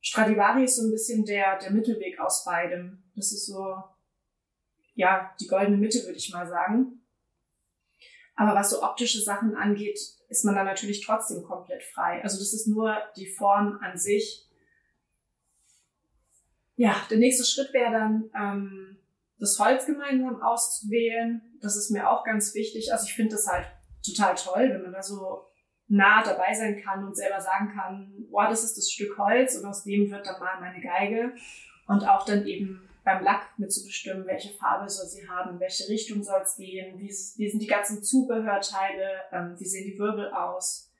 Stradivari 0.00 0.64
ist 0.64 0.76
so 0.76 0.86
ein 0.86 0.90
bisschen 0.90 1.24
der, 1.26 1.58
der 1.58 1.70
Mittelweg 1.70 2.18
aus 2.18 2.44
beidem. 2.44 3.04
Das 3.14 3.30
ist 3.32 3.46
so, 3.46 3.76
ja, 4.94 5.30
die 5.40 5.46
goldene 5.46 5.76
Mitte, 5.76 6.02
würde 6.04 6.16
ich 6.16 6.32
mal 6.32 6.48
sagen. 6.48 7.02
Aber 8.34 8.54
was 8.54 8.70
so 8.70 8.82
optische 8.82 9.20
Sachen 9.20 9.54
angeht, 9.54 10.00
ist 10.30 10.44
man 10.44 10.54
dann 10.54 10.66
natürlich 10.66 11.04
trotzdem 11.04 11.42
komplett 11.42 11.82
frei. 11.82 12.22
Also 12.22 12.38
das 12.38 12.54
ist 12.54 12.66
nur 12.66 12.96
die 13.16 13.26
Form 13.26 13.78
an 13.82 13.98
sich. 13.98 14.48
Ja, 16.82 16.96
der 17.08 17.18
nächste 17.18 17.44
Schritt 17.44 17.72
wäre 17.72 17.92
dann, 17.92 18.30
ähm, 18.36 18.96
das 19.38 19.56
Holz 19.60 19.86
gemeinsam 19.86 20.42
auszuwählen. 20.42 21.40
Das 21.60 21.76
ist 21.76 21.92
mir 21.92 22.10
auch 22.10 22.24
ganz 22.24 22.56
wichtig. 22.56 22.92
Also 22.92 23.06
ich 23.06 23.14
finde 23.14 23.36
das 23.36 23.46
halt 23.46 23.68
total 24.04 24.34
toll, 24.34 24.68
wenn 24.68 24.82
man 24.82 24.92
da 24.92 25.00
so 25.00 25.46
nah 25.86 26.24
dabei 26.24 26.52
sein 26.54 26.82
kann 26.82 27.06
und 27.06 27.16
selber 27.16 27.40
sagen 27.40 27.72
kann, 27.72 28.26
boah, 28.28 28.48
das 28.48 28.64
ist 28.64 28.76
das 28.76 28.90
Stück 28.90 29.16
Holz 29.16 29.56
und 29.56 29.64
aus 29.64 29.84
dem 29.84 30.10
wird 30.10 30.26
dann 30.26 30.40
mal 30.40 30.58
meine 30.58 30.82
Geige. 30.82 31.36
Und 31.86 32.04
auch 32.04 32.24
dann 32.24 32.44
eben 32.48 32.82
beim 33.04 33.22
Lack 33.22 33.56
mitzubestimmen, 33.58 34.26
welche 34.26 34.52
Farbe 34.54 34.90
soll 34.90 35.06
sie 35.06 35.28
haben, 35.28 35.60
welche 35.60 35.88
Richtung 35.88 36.24
soll 36.24 36.40
es 36.42 36.56
gehen, 36.56 36.98
wie, 36.98 37.14
wie, 37.36 37.48
sind 37.48 37.62
die 37.62 37.68
ganzen 37.68 38.02
Zubehörteile, 38.02 39.20
ähm, 39.30 39.54
wie 39.56 39.66
sehen 39.66 39.88
die 39.88 40.00
Wirbel 40.00 40.32
aus. 40.32 40.90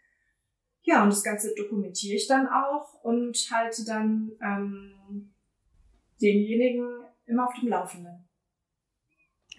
Ja, 0.83 1.03
und 1.03 1.11
das 1.11 1.25
Ganze 1.25 1.53
dokumentiere 1.57 2.14
ich 2.14 2.29
dann 2.29 2.47
auch 2.47 3.03
und 3.03 3.37
halte 3.51 3.85
dann 3.85 4.31
ähm, 4.40 5.32
denjenigen 6.22 7.04
immer 7.26 7.46
auf 7.46 7.54
dem 7.61 7.68
Laufenden. 7.68 8.28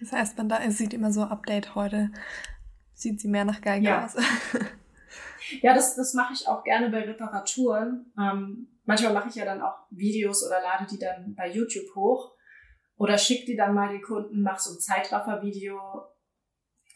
Das 0.00 0.12
heißt, 0.12 0.36
man 0.38 0.48
da 0.48 0.70
sieht 0.70 0.92
immer 0.92 1.12
so 1.12 1.22
Update 1.22 1.74
heute. 1.74 2.10
Sieht 2.94 3.20
sie 3.20 3.28
mehr 3.28 3.44
nach 3.44 3.60
Geige 3.60 3.86
ja. 3.86 4.04
aus. 4.04 4.16
ja, 5.62 5.74
das, 5.74 5.96
das 5.96 6.14
mache 6.14 6.32
ich 6.32 6.48
auch 6.48 6.64
gerne 6.64 6.90
bei 6.90 7.02
Reparaturen. 7.02 8.12
Ähm, 8.18 8.78
manchmal 8.84 9.12
mache 9.12 9.28
ich 9.28 9.34
ja 9.34 9.44
dann 9.44 9.62
auch 9.62 9.86
Videos 9.90 10.44
oder 10.46 10.60
lade 10.60 10.86
die 10.90 10.98
dann 10.98 11.34
bei 11.34 11.50
YouTube 11.50 11.94
hoch. 11.94 12.34
Oder 12.96 13.18
schick 13.18 13.46
die 13.46 13.56
dann 13.56 13.74
mal 13.74 13.88
den 13.88 14.02
Kunden, 14.02 14.42
mach 14.42 14.58
so 14.58 14.72
ein 14.72 14.80
Zeitraffer-Video, 14.80 15.80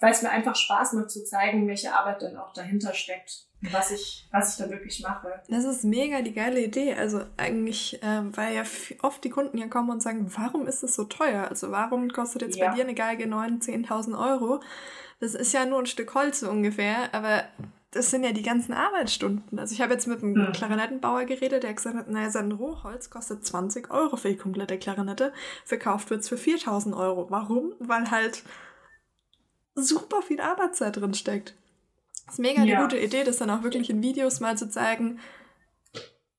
weil 0.01 0.13
es 0.13 0.23
mir 0.23 0.31
einfach 0.31 0.55
Spaß 0.55 0.93
macht 0.93 1.11
zu 1.11 1.25
zeigen, 1.25 1.67
welche 1.67 1.93
Arbeit 1.93 2.23
dann 2.23 2.37
auch 2.37 2.53
dahinter 2.53 2.95
steckt 2.95 3.48
was 3.61 3.91
ich, 3.91 4.29
was 4.31 4.53
ich 4.53 4.65
da 4.65 4.71
wirklich 4.71 5.01
mache. 5.01 5.41
Das 5.49 5.65
ist 5.65 5.85
mega 5.85 6.23
die 6.23 6.33
geile 6.33 6.61
Idee. 6.61 6.95
Also 6.95 7.23
eigentlich, 7.37 7.99
ähm, 8.03 8.37
weil 8.37 8.55
ja 8.55 8.63
oft 9.03 9.25
die 9.25 9.31
Kunden 9.31 9.59
ja 9.59 9.67
kommen 9.67 9.91
und 9.91 10.03
sagen, 10.03 10.31
warum 10.37 10.67
ist 10.67 10.85
es 10.85 10.95
so 10.95 11.05
teuer? 11.05 11.49
Also 11.49 11.71
warum 11.71 12.11
kostet 12.11 12.43
jetzt 12.43 12.57
ja. 12.57 12.69
bei 12.69 12.77
dir 12.77 12.85
eine 12.85 12.95
Geige 12.95 13.25
9.000, 13.25 13.87
10.000 13.89 14.19
Euro? 14.19 14.61
Das 15.21 15.35
ist 15.35 15.53
ja 15.53 15.67
nur 15.67 15.81
ein 15.81 15.87
Stück 15.87 16.15
Holz 16.15 16.41
so 16.41 16.51
ungefähr, 16.51 17.13
aber 17.13 17.45
das 17.91 18.11
sind 18.11 18.23
ja 18.23 18.33
die 18.33 18.43
ganzen 18.43 18.73
Arbeitsstunden. 18.73 19.59
Also 19.59 19.75
ich 19.75 19.81
habe 19.81 19.95
jetzt 19.95 20.07
mit 20.07 20.23
einem 20.23 20.37
hm. 20.37 20.53
Klarinettenbauer 20.53 21.25
geredet, 21.25 21.65
der 21.65 21.75
gesagt 21.75 21.97
hat, 21.97 22.09
naja, 22.09 22.31
sein 22.31 22.53
Rohholz 22.53 23.11
kostet 23.11 23.45
20 23.45 23.91
Euro 23.91 24.17
für 24.17 24.29
die 24.29 24.37
komplette 24.37 24.79
Klarinette. 24.79 25.33
Verkauft 25.65 26.11
wird 26.11 26.21
es 26.21 26.29
für 26.29 26.37
4000 26.37 26.95
Euro. 26.95 27.27
Warum? 27.31 27.73
Weil 27.81 28.11
halt 28.11 28.45
super 29.75 30.23
viel 30.23 30.41
Arbeitszeit 30.41 30.97
drin 30.97 31.15
steckt. 31.15 31.55
Das 32.29 32.35
ist 32.35 32.41
mega 32.41 32.63
ja. 32.63 32.77
eine 32.77 32.85
gute 32.85 32.99
Idee, 32.99 33.25
das 33.25 33.39
dann 33.39 33.49
auch 33.49 33.63
wirklich 33.63 33.89
in 33.89 34.03
Videos 34.03 34.41
mal 34.41 34.59
zu 34.59 34.69
zeigen. 34.69 35.19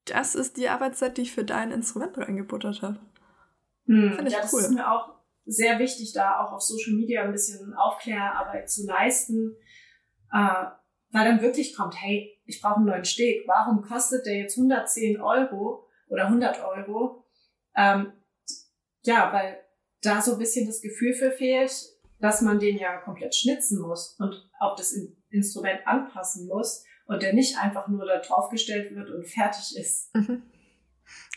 Das 0.06 0.36
ist 0.36 0.58
die 0.58 0.70
Arbeitszeit, 0.70 1.18
die 1.18 1.24
ich 1.24 1.32
für 1.32 1.44
dein 1.44 1.72
Instrument 1.72 2.16
reingebuttert 2.16 2.84
habe. 2.84 3.00
Hm. 3.88 4.14
Finde 4.14 4.28
ich 4.28 4.34
ja, 4.34 4.42
cool. 4.54 4.62
Das 4.62 4.70
ist 4.70 4.76
mir 4.76 4.92
auch 4.92 5.16
sehr 5.46 5.80
wichtig, 5.80 6.14
da 6.14 6.42
auch 6.42 6.52
auf 6.52 6.62
Social 6.62 6.94
Media 6.94 7.24
ein 7.24 7.32
bisschen 7.32 7.74
Aufklärarbeit 7.74 8.70
zu 8.70 8.86
leisten. 8.86 9.56
Äh, 10.32 10.66
weil 11.12 11.26
dann 11.26 11.42
wirklich 11.42 11.76
kommt, 11.76 12.00
hey, 12.00 12.40
ich 12.46 12.62
brauche 12.62 12.76
einen 12.76 12.86
neuen 12.86 13.06
Steg. 13.06 13.48
Warum 13.48 13.82
kostet 13.82 14.28
der 14.28 14.38
jetzt 14.38 14.58
110 14.58 15.20
Euro 15.20 15.88
oder 16.08 16.26
100 16.28 16.64
Euro? 16.64 17.26
Ähm, 17.76 18.14
ja, 19.06 19.34
weil 19.34 19.60
da 20.04 20.22
so 20.22 20.34
ein 20.34 20.40
bisschen 20.40 20.68
das 20.68 20.82
Gefühl 20.82 21.14
für 21.14 21.32
fehlt, 21.32 21.72
dass 22.20 22.42
man 22.42 22.60
den 22.60 22.78
ja 22.78 22.98
komplett 22.98 23.36
schnitzen 23.36 23.82
muss 23.82 24.16
und 24.20 24.50
auf 24.60 24.76
das 24.76 24.94
Instrument 25.30 25.86
anpassen 25.86 26.48
muss 26.48 26.84
und 27.06 27.24
der 27.24 27.34
nicht 27.34 27.58
einfach 27.58 27.88
nur 27.88 28.06
da 28.06 28.20
draufgestellt 28.20 28.96
wird 28.96 29.10
und 29.10 29.28
fertig 29.28 29.78
ist. 29.78 30.14
Mhm. 30.16 30.44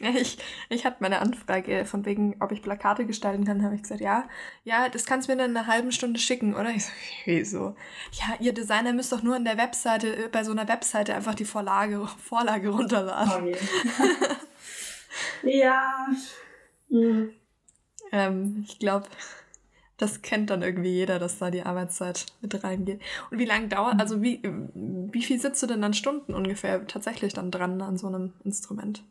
Ja, 0.01 0.11
ich, 0.11 0.37
ich 0.68 0.85
hatte 0.85 0.99
meine 1.01 1.21
Anfrage 1.21 1.85
von 1.85 2.05
wegen, 2.05 2.37
ob 2.40 2.53
ich 2.53 2.62
Plakate 2.62 3.07
gestalten 3.07 3.45
kann, 3.45 3.62
habe 3.62 3.75
ich 3.75 3.83
gesagt, 3.83 4.01
ja, 4.01 4.29
ja, 4.64 4.88
das 4.88 5.07
kannst 5.07 5.29
du 5.29 5.33
mir 5.33 5.38
dann 5.38 5.51
in 5.51 5.57
einer 5.57 5.66
halben 5.66 5.92
Stunde 5.92 6.18
schicken, 6.18 6.55
oder? 6.55 6.71
Ich 6.71 6.85
so, 6.85 6.92
wieso? 7.25 7.77
Ja, 8.12 8.35
ihr 8.40 8.53
Designer 8.53 8.92
müsst 8.92 9.12
doch 9.12 9.23
nur 9.23 9.37
in 9.37 9.45
der 9.45 9.57
Webseite, 9.59 10.25
äh, 10.25 10.29
bei 10.29 10.45
so 10.45 10.51
einer 10.51 10.68
Webseite 10.68 11.14
einfach 11.14 11.35
die 11.35 11.45
Vorlage, 11.45 12.07
Vorlage 12.18 12.71
runterladen. 12.71 13.55
Oh 13.55 14.09
ja. 15.49 16.07
Mhm. 16.88 17.33
Ähm, 18.11 18.64
ich 18.66 18.79
glaube, 18.79 19.07
das 20.03 20.21
kennt 20.21 20.51
dann 20.51 20.62
irgendwie 20.62 20.91
jeder, 20.91 21.19
dass 21.21 21.38
da 21.38 21.51
die 21.51 21.62
Arbeitszeit 21.62 22.27
mit 22.41 22.62
reingeht. 22.65 23.01
Und 23.31 23.38
wie 23.38 23.45
lange 23.45 23.69
dauert, 23.69 24.01
also 24.01 24.21
wie, 24.21 24.43
wie 24.43 25.23
viel 25.23 25.41
sitzt 25.41 25.62
du 25.62 25.67
denn 25.67 25.81
dann 25.81 25.95
Stunden 25.95 26.35
ungefähr 26.35 26.87
tatsächlich 26.87 27.33
dann 27.33 27.53
dran 27.53 27.81
an 27.81 27.97
so 27.97 28.09
einem 28.09 28.35
Instrument? 28.45 29.05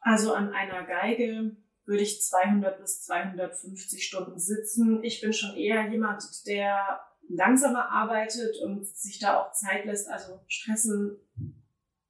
Also 0.00 0.32
an 0.32 0.54
einer 0.54 0.84
Geige 0.86 1.56
würde 1.84 2.02
ich 2.02 2.22
200 2.22 2.80
bis 2.80 3.02
250 3.02 4.06
Stunden 4.06 4.38
sitzen. 4.38 5.04
Ich 5.04 5.20
bin 5.20 5.34
schon 5.34 5.56
eher 5.56 5.88
jemand, 5.90 6.24
der 6.46 7.00
langsamer 7.28 7.90
arbeitet 7.90 8.56
und 8.64 8.86
sich 8.86 9.18
da 9.18 9.38
auch 9.38 9.52
Zeit 9.52 9.84
lässt. 9.84 10.08
Also 10.08 10.40
stressen 10.48 11.18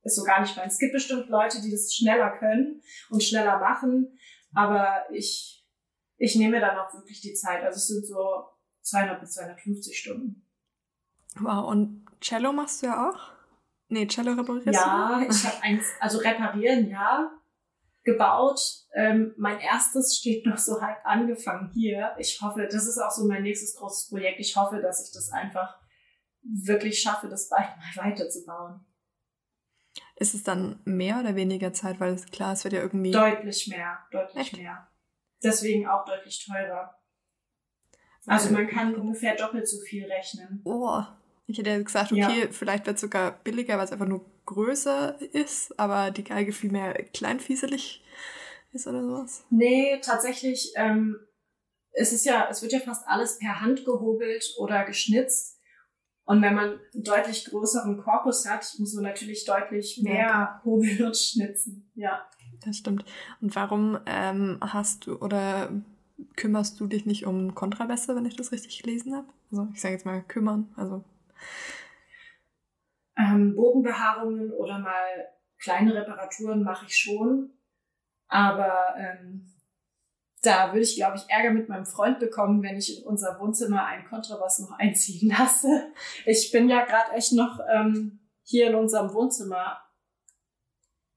ist 0.04 0.16
so 0.16 0.22
gar 0.22 0.40
nicht 0.40 0.56
mein. 0.56 0.68
Es 0.68 0.78
gibt 0.78 0.92
bestimmt 0.92 1.28
Leute, 1.28 1.60
die 1.60 1.70
das 1.72 1.92
schneller 1.92 2.30
können 2.38 2.82
und 3.10 3.22
schneller 3.22 3.58
machen. 3.58 4.16
Aber 4.54 5.04
ich 5.10 5.59
ich 6.20 6.36
nehme 6.36 6.60
dann 6.60 6.78
auch 6.78 6.92
wirklich 6.92 7.22
die 7.22 7.32
Zeit. 7.32 7.64
Also 7.64 7.78
es 7.78 7.86
sind 7.88 8.06
so 8.06 8.44
200 8.82 9.20
bis 9.20 9.32
250 9.32 9.98
Stunden. 9.98 10.46
Wow, 11.36 11.66
und 11.66 12.06
Cello 12.20 12.52
machst 12.52 12.82
du 12.82 12.88
ja 12.88 13.08
auch? 13.08 13.32
Nee, 13.88 14.06
Cello 14.06 14.32
reparierst 14.32 14.66
ja, 14.66 15.18
du? 15.18 15.24
Ja, 15.24 15.30
ich 15.30 15.44
habe 15.46 15.62
eins, 15.62 15.86
also 15.98 16.18
reparieren, 16.18 16.90
ja, 16.90 17.32
gebaut. 18.04 18.60
Ähm, 18.94 19.34
mein 19.38 19.60
erstes 19.60 20.18
steht 20.18 20.44
noch 20.44 20.58
so 20.58 20.80
halb 20.82 20.98
angefangen 21.04 21.70
hier. 21.72 22.14
Ich 22.18 22.38
hoffe, 22.42 22.68
das 22.70 22.86
ist 22.86 22.98
auch 22.98 23.10
so 23.10 23.26
mein 23.26 23.42
nächstes 23.42 23.76
großes 23.76 24.10
Projekt. 24.10 24.40
Ich 24.40 24.54
hoffe, 24.56 24.80
dass 24.82 25.06
ich 25.06 25.14
das 25.14 25.32
einfach 25.32 25.74
wirklich 26.42 27.00
schaffe, 27.00 27.28
das 27.28 27.48
bald 27.48 27.68
mal 27.78 28.04
weiterzubauen. 28.10 28.84
Ist 30.16 30.34
es 30.34 30.42
dann 30.42 30.80
mehr 30.84 31.18
oder 31.18 31.34
weniger 31.34 31.72
Zeit? 31.72 31.98
Weil 31.98 32.12
es 32.12 32.26
klar, 32.26 32.52
es 32.52 32.64
wird 32.64 32.74
ja 32.74 32.82
irgendwie. 32.82 33.10
Deutlich 33.10 33.68
mehr, 33.68 33.98
deutlich 34.10 34.36
Echt? 34.36 34.56
mehr 34.58 34.89
deswegen 35.42 35.86
auch 35.86 36.04
deutlich 36.04 36.44
teurer. 36.44 36.94
Also 38.26 38.52
man 38.52 38.68
kann 38.68 38.94
ungefähr 38.94 39.34
doppelt 39.34 39.68
so 39.68 39.80
viel 39.80 40.04
rechnen. 40.04 40.60
Oh, 40.64 41.02
ich 41.46 41.58
hätte 41.58 41.82
gesagt, 41.82 42.12
okay, 42.12 42.42
ja. 42.42 42.46
vielleicht 42.50 42.86
wird 42.86 42.96
es 42.96 43.00
sogar 43.00 43.32
billiger, 43.42 43.76
weil 43.76 43.84
es 43.84 43.92
einfach 43.92 44.06
nur 44.06 44.24
größer 44.46 45.20
ist, 45.32 45.78
aber 45.78 46.10
die 46.10 46.24
Geige 46.24 46.52
viel 46.52 46.70
mehr 46.70 46.94
kleinfieselig 46.94 48.02
ist 48.72 48.86
oder 48.86 49.02
sowas. 49.02 49.44
Nee, 49.50 50.00
tatsächlich, 50.00 50.72
ähm, 50.76 51.18
es 51.92 52.12
ist 52.12 52.24
ja, 52.24 52.46
es 52.50 52.62
wird 52.62 52.72
ja 52.72 52.80
fast 52.80 53.06
alles 53.08 53.38
per 53.38 53.60
Hand 53.60 53.84
gehobelt 53.84 54.54
oder 54.58 54.84
geschnitzt. 54.84 55.58
Und 56.24 56.42
wenn 56.42 56.54
man 56.54 56.78
einen 56.94 57.02
deutlich 57.02 57.46
größeren 57.46 57.98
Korpus 57.98 58.46
hat, 58.46 58.72
muss 58.78 58.94
man 58.94 59.02
natürlich 59.02 59.44
deutlich 59.44 60.00
mehr 60.02 60.60
hobeln 60.64 61.06
und 61.06 61.16
schnitzen. 61.16 61.90
Ja 61.96 62.28
das 62.64 62.76
stimmt. 62.76 63.04
Und 63.40 63.54
warum 63.56 63.98
ähm, 64.06 64.58
hast 64.60 65.06
du 65.06 65.16
oder 65.16 65.70
kümmerst 66.36 66.78
du 66.80 66.86
dich 66.86 67.06
nicht 67.06 67.26
um 67.26 67.54
Kontrabässe, 67.54 68.14
wenn 68.14 68.26
ich 68.26 68.36
das 68.36 68.52
richtig 68.52 68.82
gelesen 68.82 69.14
habe? 69.14 69.28
Also 69.50 69.68
ich 69.72 69.80
sage 69.80 69.94
jetzt 69.94 70.06
mal 70.06 70.22
kümmern, 70.22 70.72
also. 70.76 71.04
Ähm, 73.16 73.54
Bogenbehaarungen 73.54 74.52
oder 74.52 74.78
mal 74.78 75.28
kleine 75.58 75.94
Reparaturen 75.94 76.62
mache 76.62 76.86
ich 76.86 76.96
schon. 76.96 77.50
Aber 78.28 78.94
ähm, 78.96 79.50
da 80.42 80.68
würde 80.68 80.82
ich, 80.82 80.96
glaube 80.96 81.16
ich, 81.16 81.28
Ärger 81.28 81.50
mit 81.50 81.68
meinem 81.68 81.84
Freund 81.84 82.18
bekommen, 82.18 82.62
wenn 82.62 82.76
ich 82.76 82.98
in 82.98 83.06
unser 83.06 83.38
Wohnzimmer 83.40 83.84
einen 83.84 84.06
Kontrabass 84.06 84.60
noch 84.60 84.72
einziehen 84.78 85.30
lasse. 85.30 85.92
Ich 86.24 86.50
bin 86.52 86.68
ja 86.68 86.84
gerade 86.84 87.12
echt 87.12 87.32
noch 87.32 87.60
ähm, 87.72 88.20
hier 88.42 88.68
in 88.68 88.74
unserem 88.74 89.12
Wohnzimmer 89.12 89.78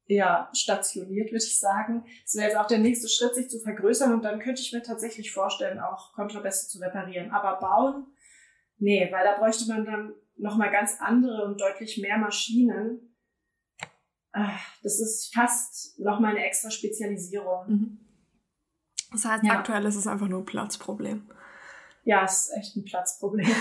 ja, 0.08 0.50
stationiert, 0.54 1.32
würde 1.32 1.44
ich 1.44 1.60
sagen. 1.60 2.06
Es 2.26 2.36
wäre 2.36 2.48
jetzt 2.48 2.58
auch 2.58 2.68
der 2.68 2.80
nächste 2.80 3.08
Schritt, 3.08 3.36
sich 3.36 3.50
zu 3.50 3.60
vergrößern 3.60 4.14
und 4.14 4.24
dann 4.24 4.40
könnte 4.40 4.62
ich 4.62 4.74
mir 4.74 4.82
tatsächlich 4.82 5.32
vorstellen, 5.32 5.80
auch 5.80 6.14
Kontrabässe 6.14 6.68
zu 6.68 6.80
reparieren. 6.80 7.32
Aber 7.32 7.60
bauen, 7.60 8.08
nee, 8.78 9.10
weil 9.12 9.24
da 9.24 9.38
bräuchte 9.38 9.68
man 9.68 9.86
dann 9.86 10.14
nochmal 10.36 10.72
ganz 10.72 10.98
andere 11.00 11.46
und 11.46 11.62
deutlich 11.62 11.98
mehr 11.98 12.18
Maschinen. 12.18 13.16
Ah, 14.34 14.58
das 14.82 15.00
ist 15.00 15.34
fast 15.34 16.00
nochmal 16.00 16.32
eine 16.32 16.46
extra 16.46 16.72
Spezialisierung. 16.72 17.68
Mhm. 17.68 18.00
Das 19.12 19.26
heißt, 19.26 19.44
ja. 19.44 19.54
aktuell 19.54 19.86
ist 19.86 19.96
es 19.96 20.08
einfach 20.08 20.28
nur 20.28 20.42
ein 20.42 20.46
Platzproblem. 20.46 21.30
Ja, 22.04 22.26
es 22.26 22.48
ist 22.48 22.58
echt 22.58 22.76
ein 22.76 22.84
Platzproblem. 22.84 23.48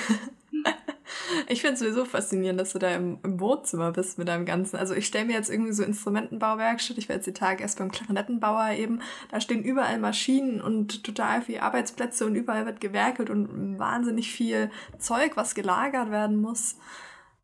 Ich 1.48 1.60
finde 1.60 1.74
es 1.74 1.80
sowieso 1.80 2.04
faszinierend, 2.04 2.60
dass 2.60 2.72
du 2.72 2.78
da 2.78 2.94
im, 2.94 3.18
im, 3.22 3.40
Wohnzimmer 3.40 3.92
bist 3.92 4.18
mit 4.18 4.28
deinem 4.28 4.46
Ganzen. 4.46 4.76
Also 4.76 4.94
ich 4.94 5.06
stelle 5.06 5.26
mir 5.26 5.34
jetzt 5.34 5.50
irgendwie 5.50 5.72
so 5.72 5.82
Instrumentenbauwerkstatt, 5.82 6.98
ich 6.98 7.08
war 7.08 7.16
jetzt 7.16 7.26
die 7.26 7.32
Tage 7.32 7.62
erst 7.62 7.78
beim 7.78 7.90
Klarinettenbauer 7.90 8.70
eben, 8.72 9.00
da 9.30 9.40
stehen 9.40 9.62
überall 9.62 9.98
Maschinen 9.98 10.60
und 10.60 11.04
total 11.04 11.42
viele 11.42 11.62
Arbeitsplätze 11.62 12.26
und 12.26 12.34
überall 12.34 12.66
wird 12.66 12.80
gewerkelt 12.80 13.30
und 13.30 13.78
wahnsinnig 13.78 14.32
viel 14.32 14.70
Zeug, 14.98 15.36
was 15.36 15.54
gelagert 15.54 16.10
werden 16.10 16.40
muss. 16.40 16.76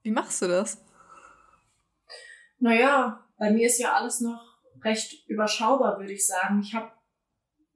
Wie 0.02 0.10
machst 0.10 0.40
du 0.42 0.46
das? 0.46 0.82
Naja, 2.58 3.24
bei 3.38 3.50
mir 3.50 3.66
ist 3.66 3.78
ja 3.78 3.92
alles 3.92 4.20
noch 4.20 4.58
recht 4.82 5.28
überschaubar, 5.28 5.98
würde 5.98 6.12
ich 6.12 6.26
sagen. 6.26 6.60
Ich 6.60 6.74
habe 6.74 6.90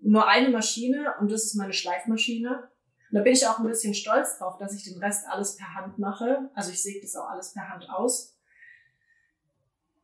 nur 0.00 0.26
eine 0.26 0.50
Maschine 0.50 1.14
und 1.20 1.30
das 1.30 1.44
ist 1.44 1.54
meine 1.54 1.72
Schleifmaschine. 1.72 2.68
Und 3.12 3.18
da 3.18 3.24
bin 3.24 3.34
ich 3.34 3.46
auch 3.46 3.58
ein 3.58 3.66
bisschen 3.66 3.92
stolz 3.92 4.38
drauf, 4.38 4.56
dass 4.56 4.74
ich 4.74 4.84
den 4.84 4.96
Rest 4.96 5.26
alles 5.28 5.56
per 5.56 5.74
Hand 5.74 5.98
mache. 5.98 6.48
Also 6.54 6.70
ich 6.70 6.82
säge 6.82 7.02
das 7.02 7.14
auch 7.14 7.28
alles 7.28 7.52
per 7.52 7.68
Hand 7.68 7.90
aus. 7.90 8.38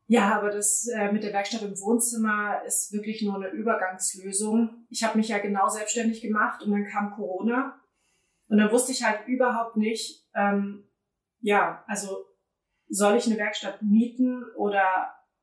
Ja, 0.06 0.36
aber 0.36 0.50
das 0.50 0.86
äh, 0.88 1.10
mit 1.10 1.22
der 1.22 1.32
Werkstatt 1.32 1.62
im 1.62 1.80
Wohnzimmer 1.80 2.62
ist 2.66 2.92
wirklich 2.92 3.22
nur 3.22 3.36
eine 3.36 3.48
Übergangslösung. 3.48 4.86
Ich 4.90 5.04
habe 5.04 5.16
mich 5.16 5.28
ja 5.28 5.38
genau 5.38 5.68
selbstständig 5.68 6.20
gemacht 6.20 6.62
und 6.62 6.70
dann 6.70 6.86
kam 6.86 7.14
Corona. 7.14 7.80
Und 8.48 8.58
dann 8.58 8.70
wusste 8.70 8.92
ich 8.92 9.02
halt 9.02 9.26
überhaupt 9.26 9.78
nicht, 9.78 10.28
ähm, 10.34 10.84
ja, 11.40 11.84
also 11.86 12.26
soll 12.90 13.16
ich 13.16 13.26
eine 13.26 13.38
Werkstatt 13.38 13.80
mieten 13.80 14.44
oder 14.54 14.84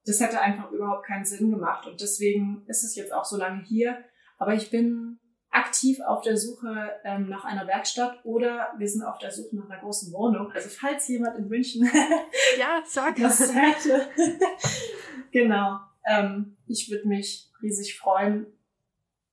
das 0.06 0.19
hätte 0.19 0.39
einfach 0.39 0.69
überhaupt 0.69 1.08
keinen 1.08 1.25
Sinn 1.25 1.49
gemacht. 1.49 1.88
Und 1.88 1.99
deswegen 1.99 2.63
ist 2.67 2.84
es 2.84 2.95
jetzt 2.95 3.12
auch 3.12 3.25
so 3.25 3.38
lange 3.38 3.63
hier. 3.63 4.04
Aber 4.38 4.54
ich 4.54 4.69
bin 4.69 5.19
aktiv 5.55 5.99
auf 6.01 6.21
der 6.21 6.37
Suche 6.37 6.91
ähm, 7.03 7.29
nach 7.29 7.45
einer 7.45 7.65
Werkstatt 7.65 8.19
oder 8.25 8.73
wir 8.77 8.87
sind 8.87 9.03
auf 9.03 9.17
der 9.19 9.31
Suche 9.31 9.55
nach 9.55 9.69
einer 9.69 9.79
großen 9.79 10.11
Wohnung. 10.11 10.51
Also 10.51 10.69
falls 10.69 11.07
jemand 11.07 11.37
in 11.37 11.47
München 11.47 11.89
ja, 12.59 12.83
sag. 12.85 13.15
das 13.15 13.53
hätte. 13.53 14.09
genau. 15.31 15.79
Ähm, 16.05 16.57
ich 16.67 16.91
würde 16.91 17.07
mich 17.07 17.51
riesig 17.61 17.97
freuen. 17.97 18.47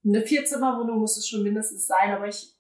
Eine 0.04 0.22
Vierzimmerwohnung 0.22 1.00
muss 1.00 1.16
es 1.16 1.28
schon 1.28 1.42
mindestens 1.42 1.86
sein, 1.86 2.12
aber 2.12 2.28
ich, 2.28 2.54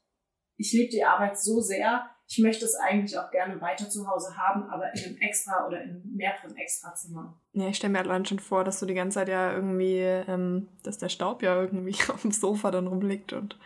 ich 0.56 0.72
liebe 0.72 0.90
die 0.90 1.04
Arbeit 1.04 1.38
so 1.38 1.60
sehr, 1.60 2.10
ich 2.32 2.38
möchte 2.38 2.64
es 2.64 2.74
eigentlich 2.76 3.18
auch 3.18 3.30
gerne 3.30 3.60
weiter 3.60 3.90
zu 3.90 4.08
Hause 4.08 4.34
haben, 4.38 4.62
aber 4.70 4.90
in 4.94 5.04
einem 5.04 5.18
extra 5.18 5.66
oder 5.66 5.82
in 5.82 6.02
mehreren 6.16 6.56
Extrazimmern. 6.56 7.34
Ja, 7.52 7.68
ich 7.68 7.76
stelle 7.76 7.92
mir 7.92 7.98
allein 7.98 8.24
schon 8.24 8.38
vor, 8.38 8.64
dass 8.64 8.80
du 8.80 8.86
die 8.86 8.94
ganze 8.94 9.16
Zeit 9.16 9.28
ja 9.28 9.52
irgendwie, 9.52 9.98
ähm, 9.98 10.68
dass 10.82 10.96
der 10.96 11.10
Staub 11.10 11.42
ja 11.42 11.60
irgendwie 11.60 11.94
auf 12.08 12.22
dem 12.22 12.30
Sofa 12.30 12.70
dann 12.70 12.86
rumliegt 12.86 13.34
und. 13.34 13.58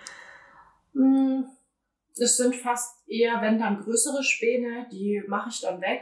Mm, 0.95 1.45
es 2.17 2.37
sind 2.39 2.57
fast 2.57 3.09
eher, 3.09 3.41
wenn 3.41 3.61
dann 3.61 3.83
größere 3.83 4.25
Späne, 4.25 4.89
die 4.91 5.23
mache 5.29 5.51
ich 5.51 5.61
dann 5.61 5.81
weg. 5.81 6.01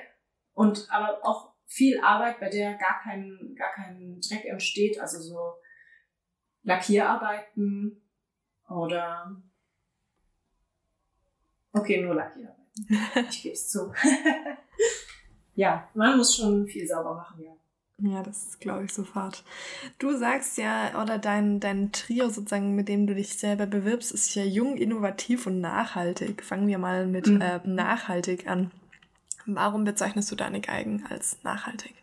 Und 0.54 0.88
aber 0.90 1.18
auch 1.22 1.52
viel 1.66 2.00
Arbeit, 2.00 2.40
bei 2.40 2.48
der 2.48 2.78
gar 2.78 3.02
kein, 3.02 3.54
gar 3.58 3.74
kein 3.74 4.20
Dreck 4.26 4.46
entsteht, 4.46 4.98
also 4.98 5.18
so 5.18 5.52
Lackierarbeiten 6.62 8.00
oder 8.70 9.36
Okay, 11.74 12.02
nur 12.02 12.14
Lackierarbeit. 12.14 12.54
Ich 13.30 13.42
gebe 13.42 13.54
es 13.54 13.68
zu. 13.68 13.92
ja, 15.54 15.88
man 15.94 16.16
muss 16.16 16.34
schon 16.36 16.66
viel 16.66 16.86
sauber 16.86 17.14
machen, 17.14 17.42
ja. 17.42 17.52
Ja, 17.98 18.22
das 18.24 18.58
glaube 18.58 18.84
ich 18.84 18.92
sofort. 18.92 19.44
Du 19.98 20.16
sagst 20.16 20.58
ja, 20.58 21.00
oder 21.00 21.18
dein, 21.18 21.60
dein 21.60 21.92
Trio 21.92 22.28
sozusagen, 22.28 22.74
mit 22.74 22.88
dem 22.88 23.06
du 23.06 23.14
dich 23.14 23.38
selber 23.38 23.66
bewirbst, 23.66 24.10
ist 24.10 24.34
ja 24.34 24.42
jung, 24.42 24.76
innovativ 24.76 25.46
und 25.46 25.60
nachhaltig. 25.60 26.42
Fangen 26.42 26.66
wir 26.66 26.78
mal 26.78 27.06
mit 27.06 27.28
mhm. 27.28 27.40
äh, 27.40 27.60
nachhaltig 27.64 28.48
an. 28.48 28.72
Warum 29.46 29.84
bezeichnest 29.84 30.30
du 30.32 30.36
deine 30.36 30.60
Geigen 30.60 31.06
als 31.08 31.42
nachhaltig? 31.44 31.94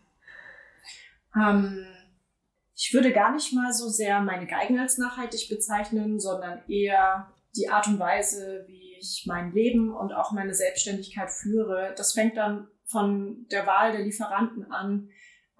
Ähm, 1.36 1.86
ich 2.74 2.94
würde 2.94 3.12
gar 3.12 3.32
nicht 3.32 3.52
mal 3.52 3.72
so 3.72 3.88
sehr 3.88 4.20
meine 4.20 4.46
Geigen 4.46 4.78
als 4.78 4.96
nachhaltig 4.96 5.48
bezeichnen, 5.50 6.18
sondern 6.20 6.62
eher 6.68 7.30
die 7.56 7.68
Art 7.68 7.86
und 7.86 7.98
Weise, 7.98 8.64
wie 8.66 8.96
ich 8.98 9.24
mein 9.26 9.52
Leben 9.52 9.94
und 9.94 10.12
auch 10.12 10.32
meine 10.32 10.54
Selbstständigkeit 10.54 11.30
führe. 11.30 11.94
Das 11.96 12.12
fängt 12.12 12.36
dann 12.36 12.68
von 12.84 13.46
der 13.50 13.66
Wahl 13.66 13.92
der 13.92 14.02
Lieferanten 14.02 14.70
an, 14.70 15.10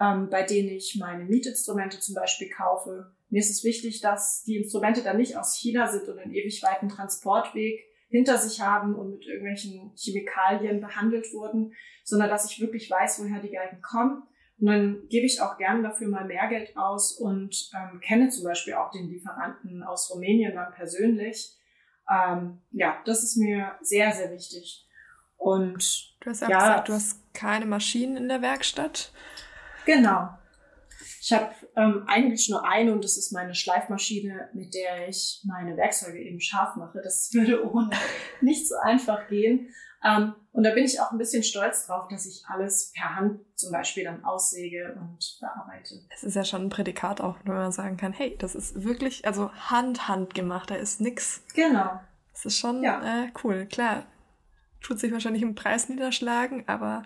ähm, 0.00 0.28
bei 0.30 0.42
denen 0.44 0.68
ich 0.68 0.96
meine 0.98 1.24
Mietinstrumente 1.24 2.00
zum 2.00 2.14
Beispiel 2.14 2.48
kaufe. 2.50 3.12
Mir 3.28 3.40
ist 3.40 3.50
es 3.50 3.64
wichtig, 3.64 4.00
dass 4.00 4.42
die 4.44 4.56
Instrumente 4.56 5.02
dann 5.02 5.16
nicht 5.16 5.36
aus 5.36 5.56
China 5.56 5.86
sind 5.88 6.08
und 6.08 6.18
einen 6.18 6.34
ewig 6.34 6.62
weiten 6.62 6.88
Transportweg 6.88 7.80
hinter 8.08 8.36
sich 8.36 8.60
haben 8.60 8.94
und 8.94 9.10
mit 9.10 9.26
irgendwelchen 9.26 9.92
Chemikalien 9.96 10.80
behandelt 10.80 11.32
wurden, 11.32 11.72
sondern 12.04 12.28
dass 12.28 12.50
ich 12.50 12.60
wirklich 12.60 12.90
weiß, 12.90 13.20
woher 13.20 13.40
die 13.40 13.50
Geigen 13.50 13.80
kommen. 13.80 14.22
Und 14.60 14.66
dann 14.66 15.08
gebe 15.08 15.26
ich 15.26 15.40
auch 15.40 15.56
gern 15.56 15.82
dafür 15.82 16.08
mal 16.08 16.26
mehr 16.26 16.46
Geld 16.48 16.76
aus 16.76 17.18
und 17.18 17.70
ähm, 17.74 18.00
kenne 18.00 18.28
zum 18.28 18.44
Beispiel 18.44 18.74
auch 18.74 18.90
den 18.90 19.08
Lieferanten 19.08 19.82
aus 19.82 20.12
Rumänien 20.14 20.54
dann 20.54 20.72
persönlich 20.72 21.56
ähm, 22.10 22.62
ja, 22.70 23.00
das 23.04 23.22
ist 23.22 23.36
mir 23.36 23.76
sehr, 23.80 24.12
sehr 24.12 24.30
wichtig. 24.30 24.86
Und 25.36 26.14
du 26.20 26.30
hast 26.30 26.42
ja, 26.42 26.50
ja 26.50 26.58
gesagt, 26.58 26.88
du 26.88 26.92
hast 26.92 27.34
keine 27.34 27.66
Maschinen 27.66 28.16
in 28.16 28.28
der 28.28 28.42
Werkstatt. 28.42 29.12
Genau. 29.84 30.28
Ich 31.20 31.32
habe 31.32 31.52
ähm, 31.76 32.04
eigentlich 32.06 32.48
nur 32.48 32.66
eine 32.66 32.92
und 32.92 33.04
das 33.04 33.16
ist 33.16 33.32
meine 33.32 33.54
Schleifmaschine, 33.54 34.50
mit 34.54 34.74
der 34.74 35.08
ich 35.08 35.40
meine 35.44 35.76
Werkzeuge 35.76 36.18
eben 36.18 36.40
scharf 36.40 36.76
mache. 36.76 37.00
Das 37.02 37.30
würde 37.34 37.64
ohne 37.68 37.90
nicht 38.40 38.68
so 38.68 38.74
einfach 38.82 39.28
gehen. 39.28 39.68
Ähm, 40.04 40.34
und 40.52 40.64
da 40.64 40.70
bin 40.70 40.84
ich 40.84 41.00
auch 41.00 41.12
ein 41.12 41.18
bisschen 41.18 41.42
stolz 41.42 41.86
drauf, 41.86 42.08
dass 42.08 42.26
ich 42.26 42.44
alles 42.46 42.92
per 42.94 43.16
Hand 43.16 43.40
zum 43.54 43.72
Beispiel 43.72 44.04
dann 44.04 44.24
aussäge 44.24 44.96
und 45.00 45.38
bearbeite. 45.40 46.00
Es 46.10 46.24
ist 46.24 46.34
ja 46.34 46.44
schon 46.44 46.62
ein 46.62 46.68
Prädikat 46.68 47.20
auch, 47.20 47.36
wenn 47.44 47.54
man 47.54 47.72
sagen 47.72 47.96
kann, 47.96 48.12
hey, 48.12 48.36
das 48.38 48.54
ist 48.54 48.84
wirklich, 48.84 49.26
also 49.26 49.50
Hand, 49.52 50.08
Hand 50.08 50.34
gemacht, 50.34 50.70
da 50.70 50.74
ist 50.74 51.00
nix. 51.00 51.42
Genau. 51.54 52.00
Das 52.32 52.44
ist 52.44 52.58
schon 52.58 52.82
ja. 52.82 53.24
äh, 53.24 53.32
cool. 53.42 53.66
Klar, 53.66 54.04
tut 54.82 54.98
sich 54.98 55.12
wahrscheinlich 55.12 55.42
im 55.42 55.54
Preis 55.54 55.88
niederschlagen, 55.88 56.64
aber 56.66 57.04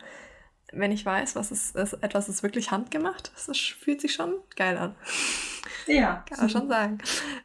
wenn 0.73 0.91
ich 0.91 1.07
weiß, 1.07 1.37
was 1.37 1.53
ist, 1.53 1.77
ist 1.77 1.93
etwas 1.95 2.29
ist 2.29 2.43
wirklich 2.43 2.71
handgemacht, 2.71 3.31
das 3.35 3.57
fühlt 3.59 4.01
sich 4.01 4.15
schon 4.15 4.35
geil 4.57 4.77
an. 4.77 4.97
Ja. 5.87 6.25
Kann 6.29 6.39
man 6.41 6.51
schon 6.51 6.69
sagen. 6.69 6.99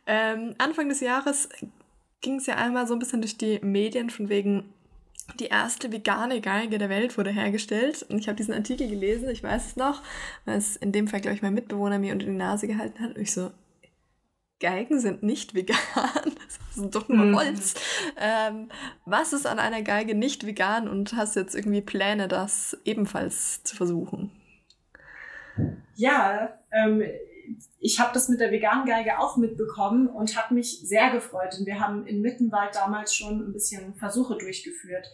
Ähm, 0.07 0.55
Anfang 0.57 0.89
des 0.89 1.01
Jahres 1.01 1.49
ging 2.21 2.37
es 2.37 2.47
ja 2.47 2.55
einmal 2.55 2.87
so 2.87 2.93
ein 2.93 2.99
bisschen 2.99 3.21
durch 3.21 3.37
die 3.37 3.59
Medien 3.59 4.09
von 4.09 4.29
wegen 4.29 4.73
die 5.39 5.47
erste 5.47 5.91
vegane 5.91 6.41
Geige 6.41 6.77
der 6.77 6.89
Welt 6.89 7.17
wurde 7.17 7.31
hergestellt. 7.31 8.05
Und 8.09 8.19
ich 8.19 8.27
habe 8.27 8.35
diesen 8.35 8.53
Artikel 8.53 8.87
gelesen, 8.89 9.29
ich 9.29 9.43
weiß 9.43 9.67
es 9.67 9.75
noch, 9.75 10.01
weil 10.45 10.57
es 10.57 10.75
in 10.75 10.91
dem 10.91 11.07
Fall, 11.07 11.21
glaube 11.21 11.35
ich, 11.35 11.41
mein 11.41 11.53
Mitbewohner 11.53 11.99
mir 11.99 12.13
unter 12.13 12.25
die 12.25 12.31
Nase 12.31 12.67
gehalten 12.67 12.99
hat. 12.99 13.15
Und 13.15 13.21
ich 13.21 13.31
so, 13.31 13.51
Geigen 14.61 14.99
sind 14.99 15.23
nicht 15.23 15.53
vegan. 15.53 15.75
Das 16.73 16.85
ist 16.85 16.95
doch 16.95 17.09
nur 17.09 17.25
mhm. 17.25 17.35
Holz. 17.35 17.73
Mhm. 17.73 18.11
Ähm, 18.17 18.69
was 19.05 19.33
ist 19.33 19.45
an 19.45 19.59
einer 19.59 19.81
Geige 19.81 20.15
nicht 20.15 20.45
vegan 20.45 20.87
und 20.87 21.13
hast 21.17 21.35
jetzt 21.35 21.53
irgendwie 21.53 21.81
Pläne, 21.81 22.29
das 22.29 22.77
ebenfalls 22.85 23.63
zu 23.63 23.75
versuchen? 23.75 24.31
Ja, 25.95 26.57
ähm, 26.71 27.03
ich 27.81 27.99
habe 27.99 28.13
das 28.13 28.29
mit 28.29 28.39
der 28.39 28.51
veganen 28.51 28.85
Geige 28.85 29.19
auch 29.19 29.37
mitbekommen 29.37 30.07
und 30.07 30.37
habe 30.37 30.53
mich 30.53 30.87
sehr 30.87 31.11
gefreut. 31.11 31.55
Und 31.59 31.65
wir 31.65 31.79
haben 31.79 32.05
in 32.05 32.21
Mittenwald 32.21 32.75
damals 32.75 33.15
schon 33.15 33.39
ein 33.39 33.53
bisschen 33.53 33.95
Versuche 33.95 34.37
durchgeführt. 34.37 35.07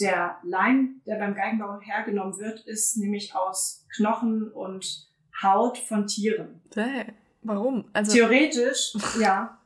Der 0.00 0.38
Leim, 0.42 1.02
der 1.06 1.16
beim 1.16 1.34
Geigenbau 1.34 1.78
hergenommen 1.82 2.38
wird, 2.38 2.60
ist 2.66 2.96
nämlich 2.96 3.34
aus 3.34 3.86
Knochen 3.94 4.50
und 4.50 5.06
Haut 5.42 5.76
von 5.76 6.06
Tieren. 6.06 6.62
Hey, 6.74 7.12
warum? 7.42 7.90
Also, 7.92 8.12
Theoretisch, 8.12 8.96
ja. 9.20 9.60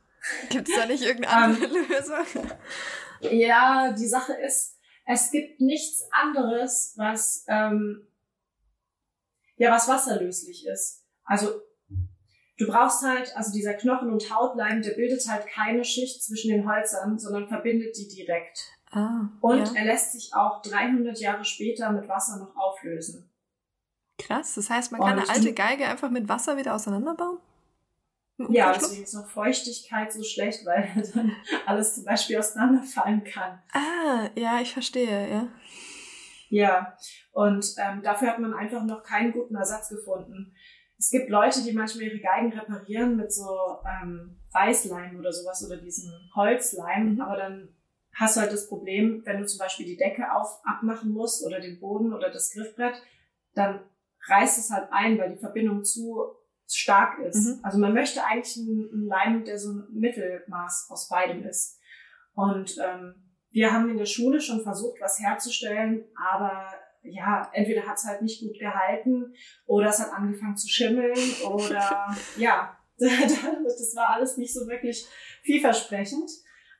Gibt 0.49 0.67
es 0.67 0.75
da 0.75 0.85
nicht 0.85 1.03
irgendeine 1.03 1.43
andere 1.43 1.65
um, 1.65 1.87
Lösung? 1.87 2.51
Ja, 3.21 3.93
die 3.93 4.07
Sache 4.07 4.33
ist, 4.33 4.77
es 5.05 5.31
gibt 5.31 5.61
nichts 5.61 6.03
anderes, 6.11 6.93
was 6.97 7.45
ähm, 7.47 8.05
ja 9.55 9.71
was 9.71 9.87
wasserlöslich 9.87 10.67
ist. 10.67 11.05
Also 11.23 11.61
Du 12.59 12.67
brauchst 12.67 13.03
halt, 13.03 13.35
also 13.37 13.53
dieser 13.53 13.73
Knochen- 13.73 14.11
und 14.11 14.29
Hautleim, 14.35 14.81
der 14.81 14.91
bildet 14.91 15.25
halt 15.29 15.47
keine 15.47 15.85
Schicht 15.85 16.21
zwischen 16.21 16.51
den 16.51 16.69
Holzern, 16.69 17.17
sondern 17.17 17.47
verbindet 17.47 17.95
die 17.97 18.09
direkt. 18.09 18.65
Ah, 18.91 19.29
und 19.39 19.67
ja. 19.67 19.73
er 19.75 19.85
lässt 19.85 20.11
sich 20.11 20.33
auch 20.33 20.61
300 20.63 21.19
Jahre 21.19 21.45
später 21.45 21.89
mit 21.91 22.09
Wasser 22.09 22.37
noch 22.37 22.55
auflösen. 22.57 23.29
Krass, 24.17 24.55
das 24.55 24.69
heißt, 24.69 24.91
man 24.91 24.99
kann 24.99 25.13
Und 25.13 25.19
eine 25.19 25.29
alte 25.29 25.53
Geige 25.53 25.87
einfach 25.87 26.09
mit 26.09 26.27
Wasser 26.27 26.57
wieder 26.57 26.75
auseinanderbauen? 26.75 27.37
Ja, 28.49 28.73
deswegen 28.73 29.03
ist 29.03 29.15
auch 29.15 29.27
Feuchtigkeit 29.27 30.11
so 30.11 30.23
schlecht, 30.23 30.65
weil 30.65 30.89
dann 31.13 31.31
alles 31.65 31.95
zum 31.95 32.05
Beispiel 32.05 32.37
auseinanderfallen 32.37 33.23
kann. 33.23 33.59
Ah, 33.71 34.29
ja, 34.35 34.59
ich 34.59 34.73
verstehe, 34.73 35.29
ja. 35.29 35.47
Ja, 36.49 36.97
und 37.31 37.75
ähm, 37.77 38.01
dafür 38.01 38.29
hat 38.29 38.39
man 38.39 38.53
einfach 38.53 38.83
noch 38.83 39.03
keinen 39.03 39.31
guten 39.31 39.55
Ersatz 39.55 39.89
gefunden. 39.89 40.55
Es 40.99 41.09
gibt 41.09 41.29
Leute, 41.29 41.63
die 41.63 41.71
manchmal 41.71 42.03
ihre 42.03 42.19
Geigen 42.19 42.51
reparieren 42.51 43.15
mit 43.15 43.31
so 43.31 43.47
ähm, 43.87 44.37
Weißleim 44.51 45.17
oder 45.17 45.31
sowas 45.31 45.65
oder 45.65 45.77
diesem 45.77 46.11
Holzleim, 46.35 47.13
Mhm. 47.13 47.21
aber 47.21 47.37
dann 47.37 47.69
hast 48.15 48.35
du 48.35 48.41
halt 48.41 48.51
das 48.51 48.67
Problem, 48.67 49.21
wenn 49.25 49.39
du 49.39 49.45
zum 49.45 49.59
Beispiel 49.59 49.85
die 49.85 49.95
Decke 49.95 50.31
auf, 50.33 50.59
abmachen 50.65 51.11
musst 51.11 51.45
oder 51.45 51.61
den 51.61 51.79
Boden 51.79 52.13
oder 52.13 52.29
das 52.29 52.51
Griffbrett, 52.51 53.01
dann 53.53 53.79
reißt 54.27 54.59
es 54.59 54.71
halt 54.71 54.89
ein, 54.91 55.17
weil 55.17 55.31
die 55.33 55.39
Verbindung 55.39 55.85
zu 55.85 56.35
stark 56.67 57.19
ist. 57.19 57.47
Mhm. 57.47 57.59
Also 57.63 57.79
man 57.79 57.93
möchte 57.93 58.23
eigentlich 58.25 58.57
einen, 58.57 58.89
einen 58.91 59.07
Leim, 59.07 59.45
der 59.45 59.57
so 59.57 59.71
ein 59.71 59.87
Mittelmaß 59.93 60.89
aus 60.89 61.07
beidem 61.07 61.45
ist. 61.45 61.79
Und 62.33 62.77
ähm, 62.83 63.15
wir 63.51 63.71
haben 63.71 63.89
in 63.89 63.97
der 63.97 64.05
Schule 64.05 64.39
schon 64.41 64.61
versucht, 64.61 64.99
was 65.01 65.19
herzustellen, 65.19 66.05
aber 66.31 66.67
ja, 67.01 67.49
entweder 67.53 67.85
hat 67.87 67.97
es 67.97 68.05
halt 68.05 68.21
nicht 68.21 68.41
gut 68.41 68.57
gehalten 68.59 69.33
oder 69.65 69.87
es 69.87 69.99
hat 69.99 70.11
angefangen 70.11 70.57
zu 70.57 70.67
schimmeln 70.67 71.17
oder 71.45 72.15
ja, 72.37 72.77
das 72.97 73.95
war 73.95 74.09
alles 74.09 74.37
nicht 74.37 74.53
so 74.53 74.67
wirklich 74.67 75.07
vielversprechend. 75.43 76.29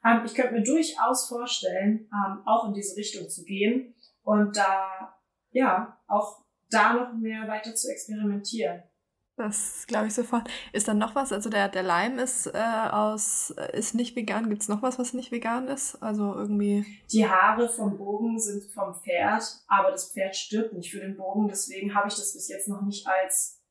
Ähm, 0.05 0.23
ich 0.25 0.33
könnte 0.33 0.53
mir 0.53 0.63
durchaus 0.63 1.27
vorstellen, 1.27 2.09
ähm, 2.13 2.41
auch 2.45 2.67
in 2.67 2.73
diese 2.73 2.97
Richtung 2.97 3.29
zu 3.29 3.43
gehen 3.43 3.95
und 4.23 4.55
da, 4.55 5.17
ja, 5.51 5.97
auch 6.07 6.43
da 6.69 6.93
noch 6.93 7.13
mehr 7.13 7.47
weiter 7.47 7.73
zu 7.73 7.89
experimentieren. 7.89 8.83
Das 9.39 9.85
glaube 9.87 10.07
ich 10.07 10.13
sofort. 10.13 10.49
Ist 10.73 10.89
dann 10.89 10.97
noch 10.97 11.15
was? 11.15 11.31
Also 11.31 11.49
der, 11.49 11.69
der 11.69 11.81
Leim 11.81 12.19
ist 12.19 12.47
äh, 12.47 12.89
aus, 12.91 13.51
ist 13.71 13.95
nicht 13.95 14.17
vegan. 14.17 14.49
Gibt 14.49 14.63
es 14.63 14.67
noch 14.67 14.81
was, 14.81 14.99
was 14.99 15.13
nicht 15.13 15.31
vegan 15.31 15.69
ist? 15.69 15.95
Also 16.03 16.35
irgendwie. 16.35 16.85
Die 17.09 17.25
Haare 17.25 17.69
vom 17.69 17.97
Bogen 17.97 18.37
sind 18.37 18.65
vom 18.65 18.93
Pferd, 18.93 19.45
aber 19.67 19.91
das 19.91 20.11
Pferd 20.11 20.35
stirbt 20.35 20.73
nicht 20.73 20.91
für 20.91 20.99
den 20.99 21.15
Bogen, 21.15 21.47
deswegen 21.47 21.95
habe 21.95 22.09
ich 22.09 22.15
das 22.15 22.33
bis 22.33 22.49
jetzt 22.49 22.67
noch 22.67 22.81
nicht 22.81 23.07
als 23.07 23.61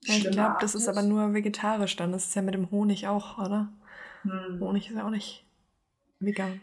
Ja, 0.00 0.14
ich 0.14 0.22
schlimm 0.22 0.32
glaube, 0.32 0.56
das 0.60 0.74
ist 0.74 0.88
aber 0.88 1.02
nur 1.02 1.32
vegetarisch 1.32 1.94
dann. 1.94 2.10
Das 2.10 2.24
ist 2.24 2.34
ja 2.34 2.42
mit 2.42 2.54
dem 2.54 2.72
Honig 2.72 3.06
auch, 3.06 3.38
oder? 3.38 3.72
Hm. 4.22 4.58
Honig 4.60 4.90
ist 4.90 4.96
ja 4.96 5.06
auch 5.06 5.10
nicht 5.10 5.46
vegan. 6.18 6.60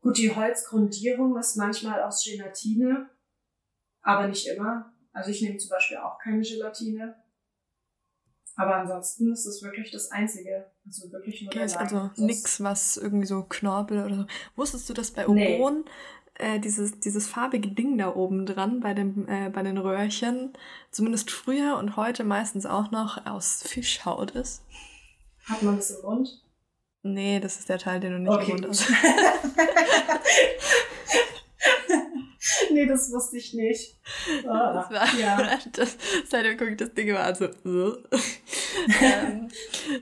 Gut, 0.00 0.16
die 0.16 0.34
Holzgrundierung 0.34 1.36
ist 1.36 1.56
manchmal 1.56 2.02
aus 2.04 2.24
Gelatine, 2.24 3.10
aber 4.00 4.28
nicht 4.28 4.48
immer. 4.48 4.94
Also 5.12 5.30
ich 5.30 5.42
nehme 5.42 5.58
zum 5.58 5.68
Beispiel 5.68 5.98
auch 5.98 6.18
keine 6.18 6.40
Gelatine. 6.40 7.16
Aber 8.56 8.76
ansonsten 8.76 9.32
ist 9.32 9.46
es 9.46 9.62
wirklich 9.62 9.90
das 9.90 10.10
Einzige. 10.10 10.66
Also 10.86 11.10
wirklich 11.12 11.42
nur 11.42 11.48
Okay, 11.50 11.58
der 11.58 11.66
ist 11.66 11.74
Leim. 11.76 11.82
also 11.82 12.10
nix, 12.16 12.62
was 12.62 12.96
irgendwie 12.96 13.26
so 13.26 13.42
Knorpel 13.48 14.04
oder 14.04 14.16
so. 14.16 14.26
Wusstest 14.56 14.88
du, 14.88 14.94
dass 14.94 15.10
bei 15.12 15.24
Nee. 15.26 15.56
Oboen 15.56 15.84
äh, 16.34 16.58
dieses, 16.60 17.00
dieses 17.00 17.26
farbige 17.26 17.68
Ding 17.70 17.96
da 17.98 18.14
oben 18.14 18.46
dran 18.46 18.80
bei, 18.80 18.94
dem, 18.94 19.26
äh, 19.28 19.50
bei 19.50 19.62
den 19.62 19.78
Röhrchen, 19.78 20.52
zumindest 20.90 21.30
früher 21.30 21.76
und 21.78 21.96
heute 21.96 22.24
meistens 22.24 22.66
auch 22.66 22.90
noch 22.90 23.26
aus 23.26 23.62
Fischhaut 23.66 24.32
ist? 24.32 24.62
Hat 25.44 25.62
man 25.62 25.76
das 25.76 25.90
im 25.90 26.02
Mund? 26.02 26.44
Nee, 27.02 27.40
das 27.40 27.58
ist 27.58 27.68
der 27.70 27.78
Teil, 27.78 27.98
den 28.00 28.12
du 28.12 28.18
nicht 28.18 28.30
Okay, 28.30 28.50
im 28.52 28.60
Mund 28.60 28.68
hast. 28.68 28.86
nee, 32.72 32.86
das 32.86 33.10
wusste 33.12 33.36
ich 33.38 33.54
nicht. 33.54 33.96
Ah, 34.48 34.72
Das 34.72 34.90
war, 34.90 35.20
ja. 35.20 35.58
das, 35.72 35.96
seitdem 36.28 36.56
gucke 36.56 36.70
ich 36.72 36.76
das 36.76 36.92
Ding 36.94 37.08
immer 37.08 37.20
an, 37.20 37.34
so. 37.34 37.44
äh. 37.46 37.98
ähm, 39.00 39.48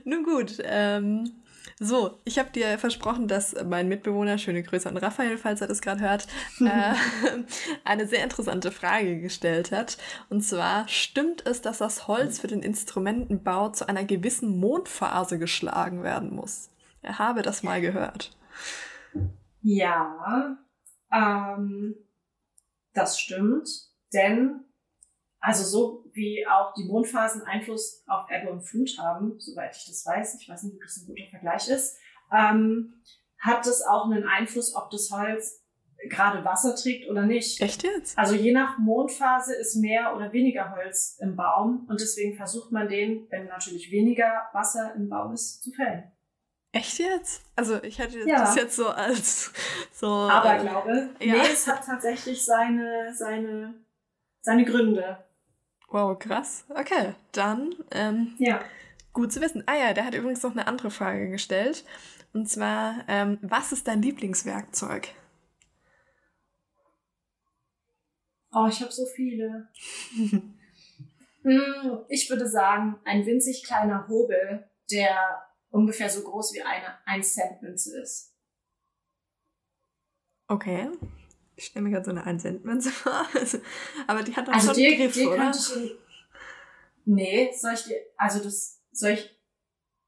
nun 0.03 0.23
gut, 0.23 0.57
ähm, 0.63 1.31
so, 1.81 2.19
ich 2.25 2.37
habe 2.37 2.49
dir 2.51 2.77
versprochen, 2.77 3.29
dass 3.29 3.55
mein 3.63 3.87
Mitbewohner, 3.87 4.37
schöne 4.37 4.63
Grüße 4.63 4.89
an 4.89 4.97
Raphael, 4.97 5.37
falls 5.37 5.61
er 5.61 5.67
das 5.67 5.81
gerade 5.81 6.01
hört, 6.01 6.27
äh, 6.59 6.93
eine 7.85 8.05
sehr 8.05 8.23
interessante 8.23 8.71
Frage 8.71 9.21
gestellt 9.21 9.71
hat. 9.71 9.97
Und 10.29 10.41
zwar, 10.41 10.87
stimmt 10.89 11.45
es, 11.47 11.61
dass 11.61 11.77
das 11.77 12.07
Holz 12.07 12.39
für 12.39 12.47
den 12.47 12.63
Instrumentenbau 12.63 13.69
zu 13.69 13.87
einer 13.87 14.03
gewissen 14.03 14.59
Mondphase 14.59 15.39
geschlagen 15.39 16.03
werden 16.03 16.35
muss? 16.35 16.69
Er 17.01 17.17
habe 17.17 17.43
das 17.43 17.63
mal 17.63 17.79
gehört. 17.79 18.35
Ja, 19.61 20.57
ähm, 21.13 21.95
das 22.93 23.19
stimmt, 23.19 23.69
denn 24.13 24.65
also 25.41 25.63
so 25.63 26.09
wie 26.13 26.45
auch 26.47 26.73
die 26.73 26.83
Mondphasen 26.83 27.43
Einfluss 27.43 28.03
auf 28.07 28.29
Ebbe 28.29 28.51
und 28.51 28.61
Flut 28.61 28.97
haben, 28.99 29.39
soweit 29.39 29.75
ich 29.75 29.85
das 29.85 30.05
weiß, 30.05 30.37
ich 30.41 30.49
weiß 30.49 30.63
nicht, 30.63 30.75
ob 30.75 30.81
das 30.81 30.97
ein 30.97 31.07
guter 31.07 31.29
Vergleich 31.29 31.69
ist, 31.69 31.97
ähm, 32.31 33.01
hat 33.39 33.65
es 33.65 33.81
auch 33.81 34.05
einen 34.05 34.25
Einfluss, 34.25 34.75
ob 34.75 34.89
das 34.89 35.09
Holz 35.11 35.63
gerade 36.09 36.43
Wasser 36.45 36.75
trägt 36.75 37.09
oder 37.09 37.25
nicht. 37.25 37.61
Echt 37.61 37.83
jetzt? 37.83 38.17
Also 38.17 38.35
je 38.35 38.51
nach 38.51 38.77
Mondphase 38.77 39.55
ist 39.55 39.75
mehr 39.75 40.15
oder 40.15 40.31
weniger 40.33 40.75
Holz 40.75 41.17
im 41.21 41.35
Baum 41.35 41.85
und 41.89 41.99
deswegen 41.99 42.35
versucht 42.35 42.71
man 42.71 42.87
den, 42.87 43.27
wenn 43.29 43.47
natürlich 43.47 43.91
weniger 43.91 44.49
Wasser 44.53 44.93
im 44.95 45.09
Baum 45.09 45.33
ist, 45.33 45.61
zu 45.63 45.71
fällen. 45.71 46.11
Echt 46.71 46.99
jetzt? 46.99 47.41
Also 47.55 47.81
ich 47.83 47.97
hätte 47.97 48.19
Ja. 48.27 48.39
das 48.41 48.55
jetzt 48.55 48.75
so 48.75 48.89
als 48.89 49.51
so. 49.91 50.07
Aber 50.07 50.55
äh, 50.57 50.61
glaube, 50.61 51.09
ja. 51.19 51.33
nee, 51.33 51.39
es 51.51 51.67
hat 51.67 51.83
tatsächlich 51.85 52.45
seine, 52.45 53.13
seine, 53.15 53.73
seine 54.41 54.65
Gründe. 54.65 55.17
Wow, 55.89 56.17
krass. 56.19 56.65
Okay, 56.69 57.15
dann 57.31 57.73
ähm, 57.91 58.35
Ja. 58.37 58.61
gut 59.13 59.33
zu 59.33 59.41
wissen. 59.41 59.63
Ah 59.65 59.75
ja, 59.75 59.93
der 59.93 60.05
hat 60.05 60.13
übrigens 60.13 60.43
noch 60.43 60.51
eine 60.51 60.67
andere 60.67 60.91
Frage 60.91 61.29
gestellt. 61.31 61.83
Und 62.33 62.47
zwar, 62.47 63.03
ähm, 63.07 63.39
was 63.41 63.71
ist 63.71 63.87
dein 63.87 64.03
Lieblingswerkzeug? 64.03 65.07
Oh, 68.51 68.67
ich 68.67 68.81
habe 68.81 68.91
so 68.91 69.05
viele. 69.15 69.69
Hm, 71.41 71.99
Ich 72.09 72.29
würde 72.29 72.45
sagen, 72.49 72.99
ein 73.05 73.25
winzig 73.25 73.63
kleiner 73.65 74.09
Hobel, 74.09 74.67
der 74.91 75.41
ungefähr 75.69 76.09
so 76.09 76.23
groß 76.23 76.53
wie 76.53 76.61
eine 76.61 76.97
1-Cent-Münze 77.07 78.01
ist. 78.01 78.35
Okay. 80.47 80.89
Ich 81.55 81.65
stelle 81.65 81.83
mir 81.83 81.91
gerade 81.91 82.05
so 82.05 82.11
eine 82.11 82.25
1 82.25 82.41
Cent 82.41 82.65
Münze 82.65 82.89
vor. 82.89 83.25
Aber 84.07 84.23
die 84.23 84.35
hat 84.35 84.47
dann 84.47 84.55
Also 84.55 84.67
schon 84.67 84.75
dir, 84.77 84.89
einen 84.89 84.97
Griff, 84.97 85.13
dir 85.13 85.27
oder? 85.27 85.37
könnte 85.37 85.59
ich. 85.59 85.91
Nee, 87.05 87.51
soll 87.53 87.73
ich 87.73 87.83
dir. 87.83 87.97
Also 88.17 88.43
das. 88.43 88.81
Soll 88.91 89.11
ich. 89.11 89.37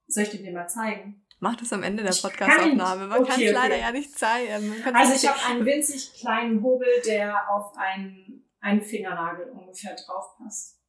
Soll 0.08 0.24
ich 0.24 0.30
dir 0.30 0.42
den 0.42 0.54
mal 0.54 0.68
zeigen? 0.68 1.26
Mach 1.40 1.56
das 1.56 1.74
am 1.74 1.84
Ende 1.84 2.04
der 2.04 2.14
Podcast-Aufnahme. 2.14 3.08
Man 3.08 3.20
okay, 3.20 3.30
kann 3.32 3.42
es 3.42 3.50
okay. 3.50 3.52
leider 3.52 3.78
ja 3.78 3.92
nicht 3.92 4.18
zeigen. 4.18 4.74
Also 4.94 5.14
ich 5.14 5.28
habe 5.28 5.40
einen 5.50 5.66
winzig 5.66 6.14
kleinen 6.20 6.62
Hobel, 6.62 6.88
der 7.06 7.50
auf 7.50 7.76
einen, 7.78 8.50
einen 8.60 8.82
Fingernagel 8.82 9.50
ungefähr 9.50 9.96
drauf 9.96 10.38
passt. 10.38 10.81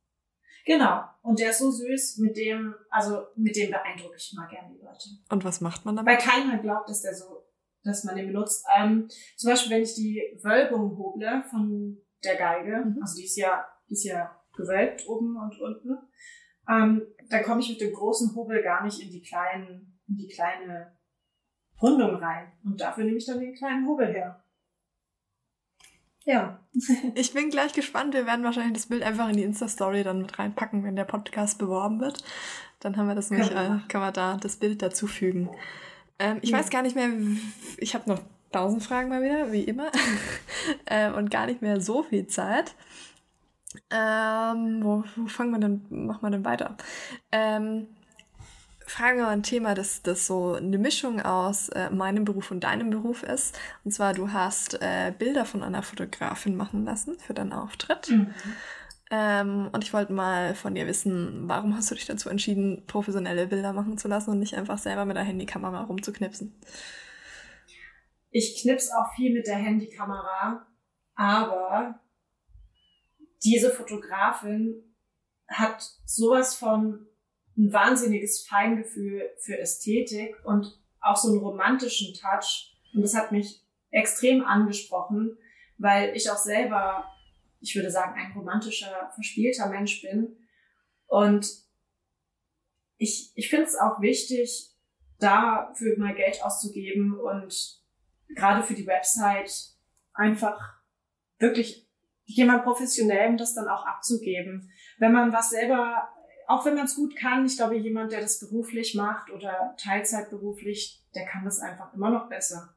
Genau. 0.65 1.03
Und 1.23 1.39
der 1.41 1.51
ist 1.51 1.59
so 1.59 1.71
süß, 1.71 2.19
mit 2.19 2.37
dem, 2.37 2.75
also 2.91 3.27
mit 3.37 3.57
dem 3.57 3.71
beeindrucke 3.71 4.17
ich 4.17 4.33
mal 4.37 4.49
gerne 4.49 4.75
die 4.75 4.83
Leute. 4.85 5.09
Und 5.31 5.45
was 5.45 5.61
macht 5.61 5.85
man 5.85 5.97
Weil 5.97 6.05
damit? 6.05 6.21
keiner 6.21 6.59
glaubt, 6.59 6.89
dass 6.89 7.03
der 7.03 7.15
so, 7.15 7.45
dass 7.85 8.05
man 8.05 8.17
den 8.17 8.29
benutzt. 8.29 8.65
Ähm, 8.77 9.09
zum 9.37 9.51
Beispiel, 9.51 9.73
wenn 9.77 9.83
ich 9.83 9.95
die 9.95 10.21
Wölbung 10.43 10.97
hoble 10.97 11.43
von 11.51 11.99
der 12.25 12.37
Geige, 12.37 12.85
Mhm. 12.85 12.99
also 13.01 13.17
die 13.17 13.25
ist 13.25 13.37
ja, 13.37 13.67
die 13.89 13.95
ist 13.95 14.05
ja 14.05 14.37
gewölbt 14.55 15.07
oben 15.09 15.37
und 15.37 15.59
unten, 15.61 15.99
ähm, 16.69 17.03
dann 17.29 17.43
komme 17.43 17.61
ich 17.61 17.71
mit 17.71 17.81
dem 17.81 17.93
großen 17.93 18.35
Hobel 18.37 18.63
gar 18.63 18.85
nicht 18.85 19.01
in 19.01 19.11
die 19.11 19.23
kleinen, 19.23 20.01
in 20.09 20.17
die 20.17 20.29
kleine 20.29 20.97
Rundung 21.81 22.17
rein. 22.17 22.53
Und 22.65 22.81
dafür 22.81 23.05
nehme 23.05 23.17
ich 23.17 23.27
dann 23.27 23.41
den 23.41 23.55
kleinen 23.55 23.87
Hobel 23.87 24.07
her. 24.13 24.42
Ja. 26.25 26.59
Ich 27.15 27.35
bin 27.35 27.51
gleich 27.51 27.73
gespannt. 27.73 28.15
Wir 28.15 28.27
werden 28.27 28.45
wahrscheinlich 28.45 28.75
das 28.75 28.87
Bild 28.87 29.03
einfach 29.03 29.29
in 29.29 29.37
die 29.37 29.43
Insta-Story 29.43 30.05
dann 30.05 30.23
mit 30.23 30.39
reinpacken, 30.39 30.85
wenn 30.85 30.97
der 30.97 31.05
Podcast 31.05 31.59
beworben 31.59 32.01
wird. 32.01 32.23
Dann 32.81 32.97
haben 32.97 33.07
wir 33.07 33.15
das 33.15 33.31
nämlich, 33.31 33.51
Können 33.51 33.69
wir 33.71 33.77
äh, 33.85 33.89
können 33.89 34.05
wir 34.05 34.13
da 34.13 34.37
das 34.37 34.57
Bild 34.57 34.83
dazufügen. 34.83 35.51
Ähm, 36.19 36.39
ich 36.43 36.51
Ja. 36.51 36.59
weiß 36.59 36.71
gar 36.71 36.83
nicht 36.83 36.97
mehr, 36.97 37.09
ich 37.79 37.95
habe 37.95 38.09
noch 38.11 38.21
tausend 38.53 38.83
Fragen 38.83 39.09
mal 39.09 39.23
wieder, 39.23 39.53
wie 39.53 39.65
immer. 39.65 39.91
ähm, 40.87 41.15
und 41.15 41.31
gar 41.31 41.47
nicht 41.47 41.63
mehr 41.63 41.81
so 41.81 42.03
viel 42.03 42.27
Zeit. 42.27 42.75
Ähm, 43.91 44.81
wo, 44.83 45.05
wo 45.17 45.27
fangen 45.29 45.51
wir 45.53 45.59
denn, 45.59 45.83
machen 46.07 46.23
wir 46.23 46.31
denn 46.31 46.45
weiter? 46.45 46.77
Ähm, 47.31 47.87
mal 48.99 49.29
ein 49.29 49.43
Thema, 49.43 49.75
das, 49.75 50.03
das 50.03 50.27
so 50.27 50.55
eine 50.55 50.79
Mischung 50.79 51.21
aus 51.21 51.69
äh, 51.71 51.91
meinem 51.91 52.25
Beruf 52.25 52.51
und 52.51 52.61
deinem 52.61 52.91
Beruf 52.91 53.23
ist. 53.23 53.59
Und 53.85 53.93
zwar, 53.93 54.15
du 54.15 54.33
hast 54.33 54.81
äh, 54.83 55.13
Bilder 55.17 55.45
von 55.45 55.63
einer 55.63 55.83
Fotografin 55.83 56.57
machen 56.57 56.85
lassen 56.85 57.19
für 57.19 57.35
deinen 57.35 57.53
Auftritt. 57.53 58.11
Mhm. 58.11 58.35
Ähm, 59.11 59.69
und 59.73 59.85
ich 59.85 59.93
wollte 59.93 60.15
mal 60.15 60.55
von 60.55 60.75
dir 60.75 60.87
wissen, 60.87 61.47
warum 61.47 61.77
hast 61.77 61.91
du 61.91 61.95
dich 61.95 62.07
dazu 62.07 62.31
entschieden, 62.31 62.85
professionelle 62.87 63.47
Bilder 63.47 63.75
machen 63.75 63.99
zu 63.99 64.09
lassen 64.09 64.31
und 64.31 64.39
nicht 64.39 64.55
einfach 64.55 64.79
selber 64.79 65.05
mit 65.05 65.17
der 65.17 65.25
Handykamera 65.25 65.83
rumzuknipsen? 65.83 66.59
Ich 68.31 68.63
knips 68.63 68.91
auch 68.91 69.15
viel 69.15 69.35
mit 69.35 69.47
der 69.47 69.57
Handykamera, 69.57 70.67
aber 71.15 72.01
diese 73.45 73.71
Fotografin 73.71 74.97
hat 75.47 75.83
sowas 76.07 76.55
von 76.55 77.07
ein 77.57 77.73
wahnsinniges 77.73 78.47
Feingefühl 78.47 79.31
für 79.39 79.59
Ästhetik 79.59 80.37
und 80.45 80.81
auch 81.01 81.17
so 81.17 81.29
einen 81.29 81.39
romantischen 81.39 82.15
Touch. 82.15 82.75
Und 82.95 83.03
das 83.03 83.15
hat 83.15 83.33
mich 83.33 83.63
extrem 83.91 84.45
angesprochen, 84.45 85.37
weil 85.79 86.17
ich 86.17 86.31
auch 86.31 86.39
selber, 86.39 87.05
ich 87.61 87.75
würde 87.75 87.91
sagen, 87.91 88.19
ein 88.19 88.33
romantischer, 88.33 89.11
verspielter 89.15 89.69
Mensch 89.69 90.01
bin. 90.03 90.37
Und 91.07 91.47
ich, 92.97 93.33
ich 93.35 93.51
finde 93.51 93.67
es 93.67 93.77
auch 93.77 94.01
wichtig, 94.01 94.71
dafür 95.19 95.99
mal 95.99 96.15
Geld 96.15 96.43
auszugeben 96.43 97.19
und 97.19 97.81
gerade 98.35 98.63
für 98.63 98.75
die 98.75 98.87
Website 98.87 99.53
einfach 100.15 100.59
wirklich 101.39 101.89
jemand 102.25 102.65
professionellem 102.65 103.37
das 103.37 103.55
dann 103.55 103.69
auch 103.69 103.85
abzugeben. 103.85 104.71
Wenn 104.99 105.13
man 105.13 105.33
was 105.33 105.51
selber, 105.51 106.09
auch 106.47 106.65
wenn 106.65 106.75
man 106.75 106.87
es 106.87 106.97
gut 106.97 107.17
kann, 107.17 107.47
ich 107.47 107.57
glaube, 107.57 107.77
jemand, 107.77 108.13
der 108.13 108.21
das 108.21 108.41
beruflich 108.41 108.95
macht 108.95 109.31
oder 109.31 109.75
Teilzeitberuflich, 109.79 111.03
der 111.15 111.27
kann 111.27 111.45
das 111.45 111.61
einfach 111.61 111.93
immer 111.95 112.11
noch 112.11 112.29
besser. 112.29 112.75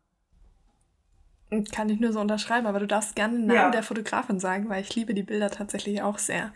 Kann 1.71 1.89
ich 1.89 1.99
nur 1.99 2.11
so 2.11 2.19
unterschreiben, 2.19 2.67
aber 2.67 2.79
du 2.79 2.87
darfst 2.87 3.15
gerne 3.15 3.37
den 3.37 3.47
Namen 3.47 3.59
ja. 3.59 3.69
der 3.69 3.83
Fotografin 3.83 4.39
sagen, 4.39 4.67
weil 4.67 4.81
ich 4.81 4.95
liebe 4.95 5.13
die 5.13 5.23
Bilder 5.23 5.49
tatsächlich 5.49 6.01
auch 6.01 6.17
sehr. 6.17 6.53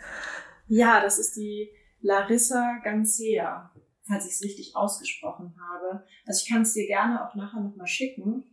Ja, 0.68 1.00
das 1.02 1.20
ist 1.20 1.36
die 1.36 1.70
Larissa 2.02 2.80
Gansea, 2.84 3.72
falls 4.08 4.26
ich 4.26 4.34
es 4.34 4.44
richtig 4.44 4.76
ausgesprochen 4.76 5.56
habe. 5.60 6.04
Also 6.26 6.44
ich 6.44 6.52
kann 6.52 6.64
es 6.64 6.74
dir 6.74 6.88
gerne 6.88 7.28
auch 7.28 7.36
nachher 7.36 7.62
nochmal 7.62 7.88
schicken. 7.88 8.44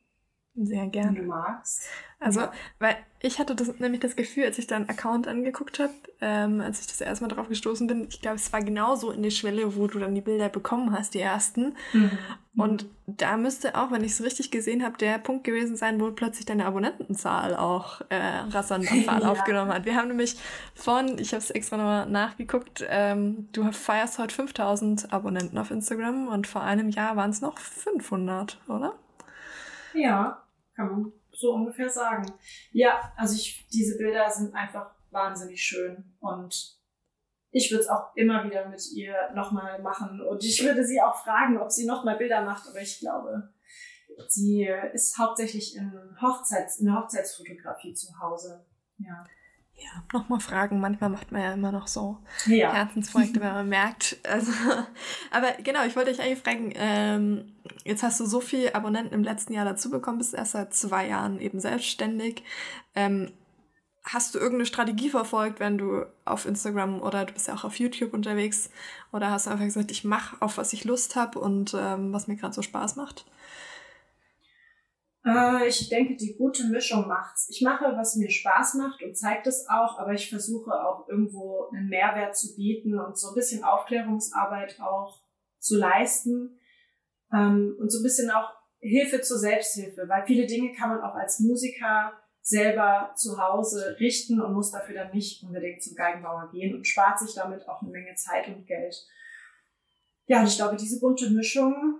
Sehr 0.56 0.86
gerne. 0.86 1.16
Wenn 1.16 1.22
du 1.24 1.28
magst. 1.28 1.86
Also, 2.18 2.42
weil 2.78 2.96
ich 3.20 3.38
hatte 3.38 3.54
das, 3.54 3.78
nämlich 3.78 4.00
das 4.00 4.16
Gefühl, 4.16 4.44
als 4.44 4.56
ich 4.58 4.66
deinen 4.66 4.88
Account 4.88 5.28
angeguckt 5.28 5.78
habe, 5.78 5.92
ähm, 6.22 6.62
als 6.62 6.80
ich 6.80 6.86
das 6.86 7.02
erstmal 7.02 7.28
drauf 7.28 7.48
gestoßen 7.48 7.86
bin, 7.86 8.06
ich 8.08 8.22
glaube, 8.22 8.36
es 8.36 8.52
war 8.54 8.62
genauso 8.62 9.10
in 9.10 9.22
der 9.22 9.30
Schwelle, 9.30 9.76
wo 9.76 9.86
du 9.86 9.98
dann 9.98 10.14
die 10.14 10.22
Bilder 10.22 10.48
bekommen 10.48 10.96
hast, 10.96 11.12
die 11.12 11.20
ersten. 11.20 11.76
Mhm. 11.92 12.18
Und 12.56 12.86
da 13.06 13.36
müsste 13.36 13.76
auch, 13.76 13.90
wenn 13.90 14.02
ich 14.02 14.12
es 14.12 14.22
richtig 14.22 14.50
gesehen 14.50 14.82
habe, 14.82 14.96
der 14.96 15.18
Punkt 15.18 15.44
gewesen 15.44 15.76
sein, 15.76 16.00
wo 16.00 16.10
plötzlich 16.10 16.46
deine 16.46 16.64
Abonnentenzahl 16.64 17.54
auch 17.54 18.00
äh, 18.08 18.16
rasant 18.48 18.90
ja. 19.06 19.18
aufgenommen 19.18 19.74
hat. 19.74 19.84
Wir 19.84 19.94
haben 19.94 20.08
nämlich 20.08 20.38
von, 20.74 21.18
ich 21.18 21.32
habe 21.32 21.42
es 21.42 21.50
extra 21.50 21.76
nochmal 21.76 22.08
nachgeguckt, 22.08 22.82
ähm, 22.88 23.48
du 23.52 23.70
feierst 23.72 24.18
heute 24.18 24.34
5000 24.34 25.12
Abonnenten 25.12 25.58
auf 25.58 25.70
Instagram 25.70 26.28
und 26.28 26.46
vor 26.46 26.62
einem 26.62 26.88
Jahr 26.88 27.14
waren 27.16 27.30
es 27.30 27.42
noch 27.42 27.58
500, 27.58 28.58
oder? 28.68 28.94
Ja 29.92 30.42
kann 30.76 30.90
man 30.90 31.12
so 31.32 31.54
ungefähr 31.54 31.88
sagen. 31.88 32.32
Ja, 32.70 33.12
also 33.16 33.34
ich, 33.34 33.66
diese 33.72 33.98
Bilder 33.98 34.30
sind 34.30 34.54
einfach 34.54 34.94
wahnsinnig 35.10 35.62
schön 35.62 36.16
und 36.20 36.78
ich 37.50 37.70
würde 37.70 37.82
es 37.82 37.88
auch 37.88 38.14
immer 38.14 38.44
wieder 38.44 38.68
mit 38.68 38.82
ihr 38.92 39.14
nochmal 39.34 39.80
machen 39.82 40.20
und 40.20 40.44
ich 40.44 40.62
würde 40.62 40.84
sie 40.84 41.00
auch 41.00 41.16
fragen, 41.16 41.58
ob 41.58 41.70
sie 41.72 41.86
nochmal 41.86 42.16
Bilder 42.16 42.42
macht, 42.42 42.68
aber 42.68 42.80
ich 42.80 43.00
glaube, 43.00 43.54
sie 44.28 44.68
ist 44.92 45.18
hauptsächlich 45.18 45.74
in, 45.74 45.90
Hochzeits-, 46.20 46.80
in 46.80 46.94
Hochzeitsfotografie 46.94 47.94
zu 47.94 48.18
Hause. 48.20 48.64
Ja 48.98 49.24
ja, 49.78 49.90
nochmal 50.12 50.40
fragen. 50.40 50.80
Manchmal 50.80 51.10
macht 51.10 51.32
man 51.32 51.42
ja 51.42 51.52
immer 51.52 51.72
noch 51.72 51.86
so 51.86 52.18
ja. 52.46 52.72
Herzensprojekte, 52.72 53.40
wenn 53.40 53.52
man 53.52 53.68
merkt. 53.68 54.16
Also, 54.28 54.52
aber 55.30 55.52
genau, 55.62 55.84
ich 55.84 55.96
wollte 55.96 56.10
dich 56.12 56.20
eigentlich 56.20 56.38
fragen, 56.38 56.72
ähm, 56.76 57.52
jetzt 57.84 58.02
hast 58.02 58.18
du 58.20 58.26
so 58.26 58.40
viele 58.40 58.74
Abonnenten 58.74 59.14
im 59.14 59.24
letzten 59.24 59.52
Jahr 59.52 59.64
dazu 59.64 59.90
bekommen, 59.90 60.18
bist 60.18 60.34
erst 60.34 60.52
seit 60.52 60.74
zwei 60.74 61.08
Jahren 61.08 61.40
eben 61.40 61.60
selbstständig. 61.60 62.42
Ähm, 62.94 63.32
hast 64.06 64.34
du 64.34 64.38
irgendeine 64.38 64.66
Strategie 64.66 65.10
verfolgt, 65.10 65.60
wenn 65.60 65.78
du 65.78 66.06
auf 66.24 66.46
Instagram 66.46 67.02
oder 67.02 67.24
du 67.24 67.34
bist 67.34 67.48
ja 67.48 67.54
auch 67.54 67.64
auf 67.64 67.78
YouTube 67.78 68.14
unterwegs 68.14 68.70
oder 69.12 69.30
hast 69.30 69.46
du 69.46 69.50
einfach 69.50 69.64
gesagt, 69.64 69.90
ich 69.90 70.04
mache 70.04 70.36
auf 70.40 70.58
was 70.58 70.72
ich 70.72 70.84
Lust 70.84 71.16
habe 71.16 71.40
und 71.40 71.74
ähm, 71.76 72.12
was 72.12 72.28
mir 72.28 72.36
gerade 72.36 72.54
so 72.54 72.62
Spaß 72.62 72.96
macht? 72.96 73.26
Äh, 75.26 75.66
ich 75.66 75.88
denke, 75.88 76.16
die 76.16 76.36
gute 76.36 76.64
Mischung 76.68 77.08
macht's. 77.08 77.48
Ich 77.50 77.60
mache, 77.60 77.96
was 77.96 78.14
mir 78.16 78.30
Spaß 78.30 78.74
macht 78.74 79.02
und 79.02 79.16
zeigt 79.16 79.46
es 79.46 79.66
auch, 79.68 79.98
aber 79.98 80.12
ich 80.12 80.30
versuche 80.30 80.70
auch 80.70 81.08
irgendwo 81.08 81.68
einen 81.72 81.88
Mehrwert 81.88 82.36
zu 82.36 82.54
bieten 82.54 82.98
und 82.98 83.18
so 83.18 83.28
ein 83.28 83.34
bisschen 83.34 83.64
Aufklärungsarbeit 83.64 84.80
auch 84.80 85.20
zu 85.58 85.76
leisten 85.76 86.58
ähm, 87.32 87.76
und 87.80 87.90
so 87.90 87.98
ein 87.98 88.04
bisschen 88.04 88.30
auch 88.30 88.52
Hilfe 88.78 89.20
zur 89.20 89.38
Selbsthilfe, 89.38 90.08
weil 90.08 90.24
viele 90.26 90.46
Dinge 90.46 90.72
kann 90.72 90.90
man 90.90 91.00
auch 91.00 91.14
als 91.16 91.40
Musiker 91.40 92.12
selber 92.40 93.12
zu 93.16 93.42
Hause 93.42 93.96
richten 93.98 94.40
und 94.40 94.52
muss 94.52 94.70
dafür 94.70 94.94
dann 94.94 95.10
nicht 95.10 95.42
unbedingt 95.42 95.82
zum 95.82 95.96
Geigenbauer 95.96 96.50
gehen 96.52 96.76
und 96.76 96.86
spart 96.86 97.18
sich 97.18 97.34
damit 97.34 97.68
auch 97.68 97.82
eine 97.82 97.90
Menge 97.90 98.14
Zeit 98.14 98.46
und 98.46 98.64
Geld. 98.66 98.94
Ja, 100.26 100.40
und 100.40 100.46
ich 100.46 100.56
glaube, 100.56 100.76
diese 100.76 101.00
bunte 101.00 101.30
Mischung 101.30 101.98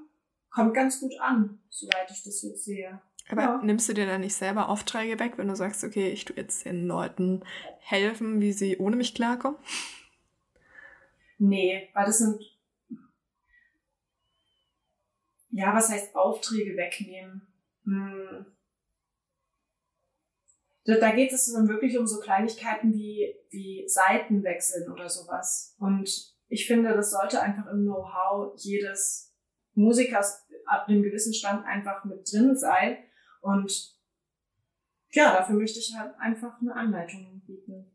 kommt 0.51 0.74
ganz 0.74 1.01
gut 1.01 1.14
an, 1.20 1.59
soweit 1.68 2.09
ich 2.11 2.22
das 2.22 2.43
jetzt 2.43 2.64
sehe. 2.64 3.01
Aber 3.29 3.43
ja. 3.43 3.61
nimmst 3.62 3.89
du 3.89 3.93
dir 3.93 4.07
dann 4.07 4.20
nicht 4.20 4.35
selber 4.35 4.68
Aufträge 4.68 5.18
weg, 5.18 5.33
wenn 5.37 5.49
du 5.49 5.57
sagst, 5.57 5.83
okay, 5.83 6.09
ich 6.09 6.24
tue 6.24 6.37
jetzt 6.37 6.64
den 6.64 6.87
Leuten 6.87 7.45
helfen, 7.81 8.41
wie 8.41 8.53
sie 8.53 8.79
ohne 8.79 8.97
mich 8.97 9.14
klarkommen? 9.14 9.59
Nee, 11.39 11.91
weil 11.93 12.07
das 12.07 12.18
sind, 12.18 12.41
ja, 15.51 15.74
was 15.74 15.91
heißt 15.91 16.14
Aufträge 16.14 16.77
wegnehmen? 16.77 17.47
Hm. 17.85 18.47
Da, 20.85 21.11
geht 21.11 21.33
es 21.33 21.53
dann 21.53 21.68
wirklich 21.68 21.99
um 21.99 22.07
so 22.07 22.20
Kleinigkeiten 22.20 22.95
wie, 22.95 23.35
wie 23.51 23.89
Seiten 23.89 24.45
wechseln 24.45 24.91
oder 24.93 25.09
sowas. 25.09 25.74
Und 25.81 26.33
ich 26.49 26.66
finde, 26.68 26.95
das 26.95 27.11
sollte 27.11 27.43
einfach 27.43 27.66
im 27.72 27.83
Know-how 27.83 28.55
jedes 28.57 29.35
Musikers 29.74 30.47
ab 30.64 30.87
einem 30.87 31.03
gewissen 31.03 31.35
Stand 31.35 31.66
einfach 31.66 32.05
mit 32.05 32.33
drin 32.33 32.57
sein 32.57 32.99
und 33.47 33.94
ja, 35.12 35.32
dafür 35.32 35.57
möchte 35.57 35.78
ich 35.78 35.94
halt 35.97 36.18
einfach 36.18 36.61
eine 36.61 36.74
Anleitung 36.74 37.42
bieten. 37.47 37.90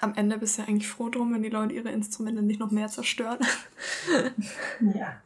Am 0.00 0.14
Ende 0.14 0.38
bist 0.38 0.58
du 0.58 0.62
ja 0.62 0.68
eigentlich 0.68 0.88
froh 0.88 1.08
drum, 1.08 1.32
wenn 1.32 1.42
die 1.42 1.48
Leute 1.48 1.74
ihre 1.74 1.90
Instrumente 1.90 2.42
nicht 2.42 2.60
noch 2.60 2.70
mehr 2.70 2.88
zerstören. 2.88 3.38
ja. 4.94 5.22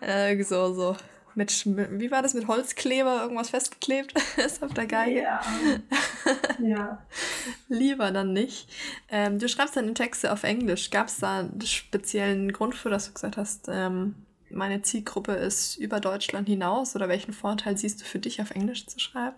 Äh, 0.00 0.42
so, 0.42 0.72
so. 0.72 0.96
Mit, 1.34 1.64
wie 1.66 2.10
war 2.10 2.22
das 2.22 2.34
mit 2.34 2.46
Holzkleber 2.46 3.22
irgendwas 3.22 3.50
festgeklebt 3.50 4.14
ist 4.36 4.62
auf 4.62 4.74
der 4.74 4.86
Geige? 4.86 5.22
Ja. 5.22 5.40
ja. 6.58 7.06
Lieber 7.68 8.10
dann 8.10 8.32
nicht. 8.32 8.68
Ähm, 9.08 9.38
du 9.38 9.48
schreibst 9.48 9.76
deine 9.76 9.94
Texte 9.94 10.32
auf 10.32 10.42
Englisch. 10.42 10.90
Gab 10.90 11.08
es 11.08 11.18
da 11.18 11.40
einen 11.40 11.60
speziellen 11.62 12.52
Grund 12.52 12.74
für, 12.74 12.90
dass 12.90 13.06
du 13.06 13.12
gesagt 13.12 13.36
hast, 13.36 13.68
ähm, 13.68 14.14
meine 14.52 14.82
Zielgruppe 14.82 15.32
ist 15.32 15.76
über 15.76 16.00
Deutschland 16.00 16.48
hinaus 16.48 16.94
oder 16.96 17.08
welchen 17.08 17.32
Vorteil 17.32 17.76
siehst 17.76 18.00
du 18.00 18.04
für 18.04 18.18
dich, 18.18 18.40
auf 18.40 18.50
Englisch 18.50 18.86
zu 18.86 18.98
schreiben? 18.98 19.36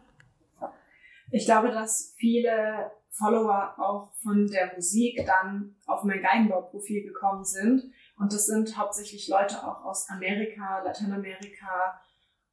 Ich 1.31 1.47
glaube, 1.47 1.71
dass 1.71 2.15
viele 2.17 2.91
Follower 3.11 3.75
auch 3.79 4.13
von 4.23 4.47
der 4.49 4.75
Musik 4.75 5.25
dann 5.27 5.77
auf 5.87 6.05
mein 6.05 6.23
Geigenbauprofil 6.23 7.05
gekommen 7.05 7.45
sind. 7.45 7.85
Und 8.19 8.33
das 8.33 8.47
sind 8.47 8.77
hauptsächlich 8.77 9.29
Leute 9.29 9.57
auch 9.59 9.85
aus 9.85 10.09
Amerika, 10.11 10.83
Lateinamerika. 10.85 12.01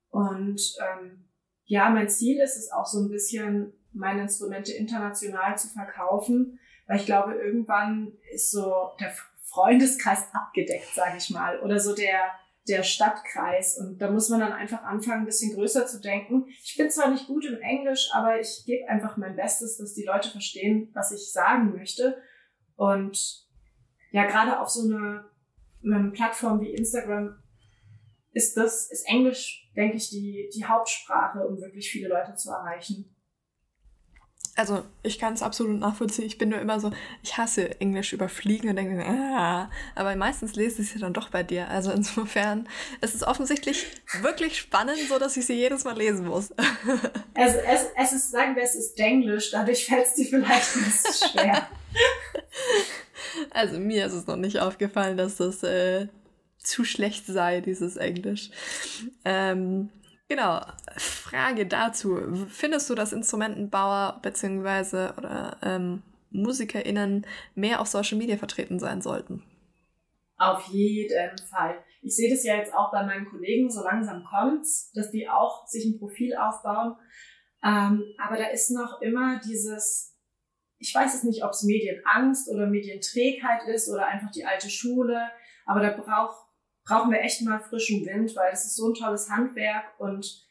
Und 0.09 0.61
ähm, 0.81 1.25
ja, 1.65 1.89
mein 1.89 2.09
Ziel 2.09 2.39
ist 2.41 2.57
es 2.57 2.71
auch 2.71 2.85
so 2.85 2.99
ein 2.99 3.09
bisschen, 3.09 3.73
meine 3.91 4.23
Instrumente 4.23 4.71
international 4.71 5.57
zu 5.57 5.67
verkaufen, 5.67 6.59
weil 6.87 6.97
ich 6.97 7.05
glaube, 7.05 7.33
irgendwann 7.33 8.13
ist 8.33 8.51
so 8.51 8.91
der 8.99 9.11
Freundeskreis 9.41 10.27
abgedeckt, 10.33 10.93
sage 10.93 11.17
ich 11.17 11.29
mal, 11.29 11.59
oder 11.61 11.79
so 11.79 11.95
der 11.95 12.31
der 12.71 12.83
Stadtkreis. 12.83 13.77
Und 13.77 13.99
da 13.99 14.09
muss 14.09 14.29
man 14.29 14.39
dann 14.39 14.53
einfach 14.53 14.83
anfangen, 14.83 15.21
ein 15.21 15.25
bisschen 15.25 15.53
größer 15.53 15.85
zu 15.85 15.99
denken. 15.99 16.45
Ich 16.63 16.75
bin 16.77 16.89
zwar 16.89 17.11
nicht 17.11 17.27
gut 17.27 17.45
im 17.45 17.59
Englisch, 17.61 18.09
aber 18.13 18.39
ich 18.39 18.63
gebe 18.65 18.87
einfach 18.87 19.17
mein 19.17 19.35
Bestes, 19.35 19.77
dass 19.77 19.93
die 19.93 20.05
Leute 20.05 20.29
verstehen, 20.29 20.89
was 20.93 21.11
ich 21.11 21.31
sagen 21.31 21.73
möchte. 21.73 22.17
Und 22.75 23.45
ja, 24.11 24.25
gerade 24.25 24.59
auf 24.59 24.69
so 24.69 24.89
einer, 24.89 25.29
einer 25.83 26.11
Plattform 26.11 26.61
wie 26.61 26.73
Instagram 26.73 27.37
ist 28.33 28.57
das, 28.57 28.89
ist 28.89 29.07
Englisch, 29.07 29.69
denke 29.75 29.97
ich, 29.97 30.09
die, 30.09 30.49
die 30.55 30.65
Hauptsprache, 30.65 31.45
um 31.45 31.59
wirklich 31.59 31.91
viele 31.91 32.07
Leute 32.07 32.33
zu 32.35 32.49
erreichen 32.49 33.15
also 34.55 34.83
ich 35.01 35.17
kann 35.17 35.33
es 35.33 35.41
absolut 35.41 35.79
nachvollziehen. 35.79 36.25
Ich 36.25 36.37
bin 36.37 36.49
nur 36.49 36.59
immer 36.59 36.79
so, 36.79 36.91
ich 37.23 37.37
hasse 37.37 37.79
Englisch 37.79 38.11
überfliegen 38.13 38.69
und 38.69 38.75
denke, 38.75 39.03
ah, 39.05 39.69
aber 39.95 40.15
meistens 40.15 40.55
lese 40.55 40.81
ich 40.81 40.89
es 40.89 40.93
ja 40.95 40.99
dann 40.99 41.13
doch 41.13 41.29
bei 41.29 41.43
dir. 41.43 41.69
Also 41.69 41.91
insofern 41.91 42.67
ist 42.99 43.15
es 43.15 43.23
offensichtlich 43.23 43.85
wirklich 44.21 44.57
spannend, 44.57 44.99
so 45.07 45.19
dass 45.19 45.37
ich 45.37 45.45
sie 45.45 45.53
jedes 45.53 45.83
Mal 45.83 45.97
lesen 45.97 46.27
muss. 46.27 46.53
Also 47.33 47.57
es, 47.59 47.85
es 47.95 48.13
ist, 48.13 48.31
sagen 48.31 48.55
wir, 48.55 48.63
es 48.63 48.75
ist 48.75 48.99
Englisch, 48.99 49.51
dadurch 49.51 49.85
fällt 49.85 50.05
es 50.05 50.13
dir 50.15 50.25
vielleicht 50.25 50.75
ein 50.75 50.83
bisschen 50.83 51.29
schwer. 51.29 51.67
Also 53.49 53.79
mir 53.79 54.05
ist 54.05 54.13
es 54.13 54.27
noch 54.27 54.35
nicht 54.35 54.59
aufgefallen, 54.59 55.17
dass 55.17 55.37
das 55.37 55.63
äh, 55.63 56.07
zu 56.57 56.83
schlecht 56.83 57.25
sei, 57.25 57.61
dieses 57.61 57.95
Englisch. 57.95 58.51
Ähm, 59.25 59.89
Genau. 60.31 60.61
Frage 60.95 61.65
dazu. 61.65 62.17
Findest 62.47 62.89
du, 62.89 62.95
dass 62.95 63.11
Instrumentenbauer 63.11 64.21
bzw. 64.21 65.09
oder 65.17 65.57
ähm, 65.61 66.03
MusikerInnen 66.29 67.27
mehr 67.53 67.81
auf 67.81 67.87
Social 67.87 68.17
Media 68.17 68.37
vertreten 68.37 68.79
sein 68.79 69.01
sollten? 69.01 69.43
Auf 70.37 70.67
jeden 70.67 71.37
Fall. 71.49 71.83
Ich 72.01 72.15
sehe 72.15 72.29
das 72.29 72.45
ja 72.45 72.55
jetzt 72.55 72.73
auch 72.73 72.93
bei 72.93 73.03
meinen 73.03 73.25
Kollegen, 73.25 73.69
so 73.69 73.83
langsam 73.83 74.23
kommt's, 74.23 74.93
dass 74.93 75.11
die 75.11 75.27
auch 75.27 75.67
sich 75.67 75.83
ein 75.83 75.99
Profil 75.99 76.33
aufbauen. 76.37 76.95
Ähm, 77.61 78.01
aber 78.17 78.37
da 78.37 78.45
ist 78.45 78.71
noch 78.71 79.01
immer 79.01 79.41
dieses, 79.45 80.17
ich 80.77 80.95
weiß 80.95 81.13
es 81.13 81.23
nicht, 81.25 81.43
ob 81.43 81.51
es 81.51 81.63
Medienangst 81.63 82.49
oder 82.49 82.67
Medienträgheit 82.67 83.67
ist 83.67 83.89
oder 83.89 84.05
einfach 84.07 84.31
die 84.31 84.45
alte 84.45 84.69
Schule, 84.69 85.29
aber 85.65 85.81
da 85.81 85.89
braucht 85.89 86.50
brauchen 86.91 87.11
wir 87.11 87.21
echt 87.21 87.41
mal 87.41 87.61
frischen 87.61 88.05
Wind, 88.05 88.35
weil 88.35 88.51
es 88.51 88.65
ist 88.65 88.75
so 88.75 88.89
ein 88.89 88.93
tolles 88.93 89.29
Handwerk 89.29 89.97
und 89.97 90.45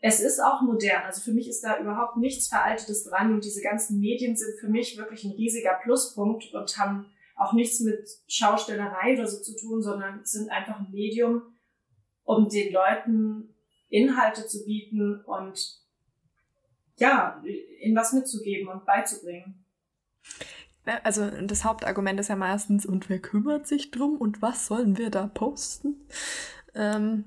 es 0.00 0.20
ist 0.20 0.40
auch 0.40 0.62
modern. 0.62 1.02
Also 1.04 1.20
für 1.20 1.32
mich 1.32 1.48
ist 1.48 1.62
da 1.62 1.78
überhaupt 1.78 2.16
nichts 2.16 2.48
Veraltetes 2.48 3.04
dran 3.04 3.32
und 3.32 3.44
diese 3.44 3.62
ganzen 3.62 4.00
Medien 4.00 4.36
sind 4.36 4.58
für 4.58 4.68
mich 4.68 4.98
wirklich 4.98 5.22
ein 5.22 5.32
riesiger 5.32 5.78
Pluspunkt 5.82 6.52
und 6.54 6.76
haben 6.76 7.06
auch 7.36 7.52
nichts 7.52 7.78
mit 7.80 8.08
Schaustellerei 8.26 9.14
oder 9.14 9.28
so 9.28 9.40
zu 9.40 9.56
tun, 9.56 9.80
sondern 9.80 10.24
sind 10.24 10.50
einfach 10.50 10.80
ein 10.80 10.90
Medium, 10.90 11.42
um 12.24 12.48
den 12.48 12.72
Leuten 12.72 13.54
Inhalte 13.90 14.46
zu 14.48 14.64
bieten 14.64 15.22
und 15.24 15.78
ja, 16.96 17.40
ihnen 17.80 17.96
was 17.96 18.12
mitzugeben 18.12 18.68
und 18.68 18.84
beizubringen. 18.84 19.59
Also 20.84 21.30
das 21.42 21.64
Hauptargument 21.64 22.18
ist 22.20 22.28
ja 22.28 22.36
meistens, 22.36 22.86
und 22.86 23.08
wer 23.08 23.18
kümmert 23.18 23.66
sich 23.66 23.90
drum 23.90 24.16
und 24.16 24.42
was 24.42 24.66
sollen 24.66 24.96
wir 24.98 25.10
da 25.10 25.26
posten? 25.26 26.06
Ähm, 26.74 27.24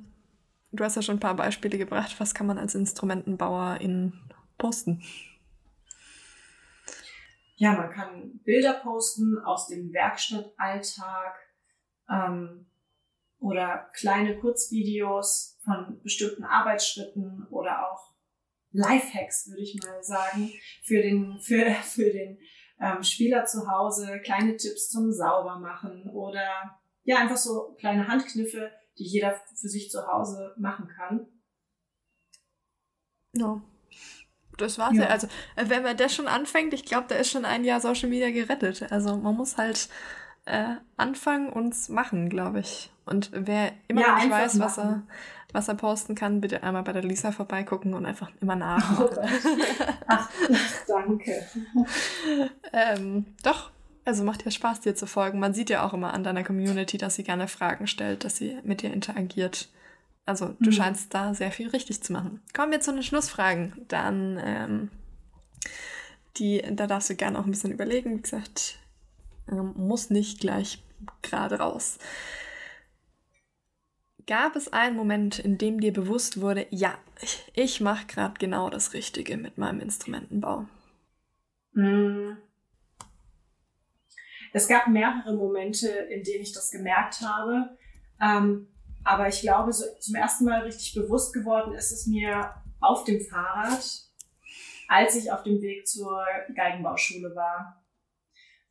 du 0.72 0.84
hast 0.84 0.96
ja 0.96 1.02
schon 1.02 1.18
ein 1.18 1.22
paar 1.22 1.36
Beispiele 1.36 1.78
gebracht. 1.78 2.16
Was 2.20 2.34
kann 2.34 2.48
man 2.48 2.58
als 2.58 2.76
Instrumentenbauer 2.76 3.80
in 3.80 4.14
posten? 4.58 5.04
Ja, 7.56 7.74
man 7.74 7.92
kann 7.92 8.40
Bilder 8.44 8.74
posten 8.74 9.38
aus 9.40 9.68
dem 9.68 9.94
Werkstattalltag 9.94 11.36
ähm, 12.10 12.66
oder 13.40 13.90
kleine 13.94 14.38
Kurzvideos 14.40 15.60
von 15.64 16.02
bestimmten 16.02 16.44
Arbeitsschritten 16.44 17.46
oder 17.50 17.92
auch 17.92 18.14
Lifehacks, 18.72 19.48
würde 19.48 19.62
ich 19.62 19.80
mal 19.84 20.04
sagen, 20.04 20.52
für 20.82 21.02
den, 21.02 21.40
für, 21.40 21.70
für 21.84 22.12
den 22.12 22.40
ähm, 22.84 23.04
Spieler 23.04 23.46
zu 23.46 23.68
Hause, 23.72 24.20
kleine 24.24 24.58
Tipps 24.58 24.90
zum 24.90 25.12
Saubermachen 25.12 26.10
oder 26.10 26.78
ja, 27.04 27.18
einfach 27.18 27.38
so 27.38 27.76
kleine 27.80 28.08
Handkniffe, 28.08 28.72
die 28.98 29.06
jeder 29.06 29.34
für 29.34 29.68
sich 29.68 29.90
zu 29.90 30.06
Hause 30.06 30.54
machen 30.58 30.88
kann. 30.88 31.28
Ja. 33.34 33.62
Das 34.58 34.78
war's 34.78 34.96
ja. 34.96 35.04
ja. 35.04 35.10
Also, 35.10 35.28
äh, 35.56 35.68
wenn 35.68 35.82
man 35.84 35.98
das 35.98 36.14
schon 36.14 36.28
anfängt, 36.28 36.74
ich 36.74 36.86
glaube, 36.86 37.08
da 37.08 37.16
ist 37.16 37.32
schon 37.32 37.46
ein 37.46 37.64
Jahr 37.64 37.82
Social 37.82 38.10
Media 38.10 38.30
gerettet. 38.30 38.92
Also, 38.92 39.16
man 39.18 39.36
muss 39.36 39.58
halt 39.58 39.90
äh, 40.46 40.76
anfangen 40.98 41.50
und 41.50 41.90
machen, 41.90 42.30
glaube 42.30 42.60
ich. 42.60 42.92
Und 43.06 43.32
wer 43.34 43.74
immer 43.88 44.02
ja, 44.02 44.08
noch 44.10 44.18
nicht 44.18 44.32
weiß, 44.32 44.60
was 44.60 44.78
er, 44.78 45.04
was 45.52 45.68
er 45.68 45.76
posten 45.76 46.16
kann, 46.16 46.42
bitte 46.42 46.64
einmal 46.64 46.84
bei 46.84 46.94
der 46.94 47.04
Lisa 47.04 47.32
vorbeigucken 47.32 47.94
und 47.94 48.06
einfach 48.06 48.32
immer 48.42 48.56
nach. 48.56 49.00
Oh 49.00 49.10
ach, 50.08 50.30
danke. 50.88 51.46
ähm, 52.74 53.26
doch, 53.44 53.72
also 54.06 54.24
macht 54.24 54.44
ja 54.46 54.52
Spaß, 54.52 54.82
dir 54.82 54.96
zu 54.96 55.06
folgen. 55.06 55.40
Man 55.40 55.54
sieht 55.54 55.70
ja 55.70 55.86
auch 55.86 55.94
immer 55.94 56.14
an 56.14 56.24
deiner 56.24 56.44
Community, 56.44 56.98
dass 56.98 57.16
sie 57.16 57.24
gerne 57.24 57.48
Fragen 57.48 57.88
stellt, 57.88 58.24
dass 58.24 58.38
sie 58.38 58.58
mit 58.64 58.82
dir 58.82 58.94
interagiert. 58.94 59.70
Also 60.26 60.56
du 60.60 60.70
mhm. 60.70 60.74
scheinst 60.74 61.14
da 61.14 61.34
sehr 61.34 61.52
viel 61.52 61.70
richtig 61.70 62.02
zu 62.02 62.14
machen. 62.14 62.42
Kommen 62.54 62.72
wir 62.72 62.80
zu 62.80 62.94
den 62.94 63.04
Schlussfragen. 63.04 63.74
Dann, 63.88 64.40
ähm, 64.44 64.90
die, 66.38 66.64
da 66.72 66.88
darfst 66.88 67.10
du 67.10 67.16
gerne 67.16 67.38
auch 67.38 67.46
ein 67.46 67.52
bisschen 67.52 67.72
überlegen. 67.72 68.18
Wie 68.18 68.22
gesagt, 68.22 68.80
ähm, 69.52 69.74
muss 69.76 70.10
nicht 70.10 70.40
gleich 70.40 70.84
gerade 71.22 71.60
raus. 71.60 71.98
Gab 74.26 74.56
es 74.56 74.72
einen 74.72 74.96
Moment, 74.96 75.40
in 75.40 75.58
dem 75.58 75.82
dir 75.82 75.92
bewusst 75.92 76.40
wurde, 76.40 76.66
ja, 76.70 76.98
ich, 77.22 77.52
ich 77.56 77.82
mache 77.82 78.08
gerade 78.08 78.36
genau 78.40 78.70
das 78.70 78.94
Richtige 78.94 79.36
mit 79.38 79.58
meinem 79.58 79.82
Instrumentenbau? 79.82 80.66
Hm. 81.74 82.38
Es 84.54 84.68
gab 84.68 84.88
mehrere 84.88 85.34
Momente, 85.34 85.88
in 85.88 86.24
denen 86.24 86.44
ich 86.44 86.54
das 86.54 86.72
gemerkt 86.72 87.22
habe. 87.22 87.78
Ähm, 88.22 88.68
aber 89.04 89.28
ich 89.28 89.42
glaube, 89.42 89.74
so 89.74 89.84
zum 90.00 90.16
ersten 90.16 90.46
Mal 90.46 90.62
richtig 90.62 90.94
bewusst 90.94 91.34
geworden 91.34 91.74
ist 91.74 91.92
es 91.92 92.08
mir 92.08 92.54
auf 92.80 93.04
dem 93.04 93.20
Fahrrad, 93.20 93.84
als 94.88 95.16
ich 95.16 95.32
auf 95.32 95.44
dem 95.44 95.62
Weg 95.62 95.88
zur 95.88 96.24
Geigenbauschule 96.56 97.36
war. 97.36 97.83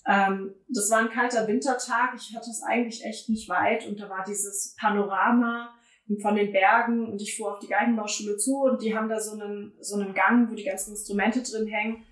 Ähm, 0.06 0.54
das 0.68 0.90
war 0.90 0.98
ein 0.98 1.10
kalter 1.10 1.46
Wintertag. 1.46 2.14
Ich 2.16 2.34
hatte 2.34 2.50
es 2.50 2.62
eigentlich 2.62 3.04
echt 3.04 3.28
nicht 3.28 3.48
weit 3.48 3.86
und 3.86 4.00
da 4.00 4.08
war 4.08 4.24
dieses 4.24 4.74
Panorama 4.78 5.74
von 6.20 6.34
den 6.34 6.52
Bergen 6.52 7.10
und 7.10 7.22
ich 7.22 7.36
fuhr 7.36 7.54
auf 7.54 7.60
die 7.60 7.68
Geigenbauschule 7.68 8.36
zu 8.36 8.62
und 8.62 8.82
die 8.82 8.96
haben 8.96 9.08
da 9.08 9.20
so 9.20 9.32
einen, 9.32 9.74
so 9.80 9.96
einen 9.96 10.14
Gang, 10.14 10.50
wo 10.50 10.54
die 10.54 10.64
ganzen 10.64 10.90
Instrumente 10.90 11.42
drin 11.42 11.68
hängen. 11.68 12.04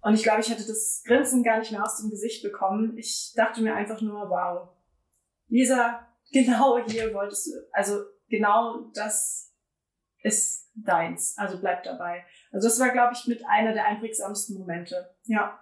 Und 0.00 0.14
ich 0.14 0.22
glaube, 0.22 0.40
ich 0.40 0.50
hätte 0.50 0.66
das 0.66 1.02
Grinsen 1.06 1.42
gar 1.42 1.58
nicht 1.58 1.72
mehr 1.72 1.82
aus 1.82 2.00
dem 2.00 2.10
Gesicht 2.10 2.42
bekommen. 2.42 2.96
Ich 2.96 3.32
dachte 3.36 3.62
mir 3.62 3.74
einfach 3.74 4.00
nur, 4.00 4.28
wow, 4.28 4.68
Lisa, 5.48 6.06
genau 6.32 6.78
hier 6.86 7.12
wolltest 7.12 7.46
du, 7.46 7.50
also 7.72 8.00
genau 8.28 8.90
das 8.94 9.52
ist 10.22 10.70
deins. 10.74 11.36
Also 11.36 11.58
bleib 11.58 11.82
dabei. 11.84 12.24
Also 12.52 12.68
das 12.68 12.80
war, 12.80 12.90
glaube 12.90 13.14
ich, 13.14 13.26
mit 13.26 13.44
einer 13.46 13.72
der 13.72 13.86
einprägsamsten 13.86 14.58
Momente. 14.58 15.14
Ja. 15.24 15.60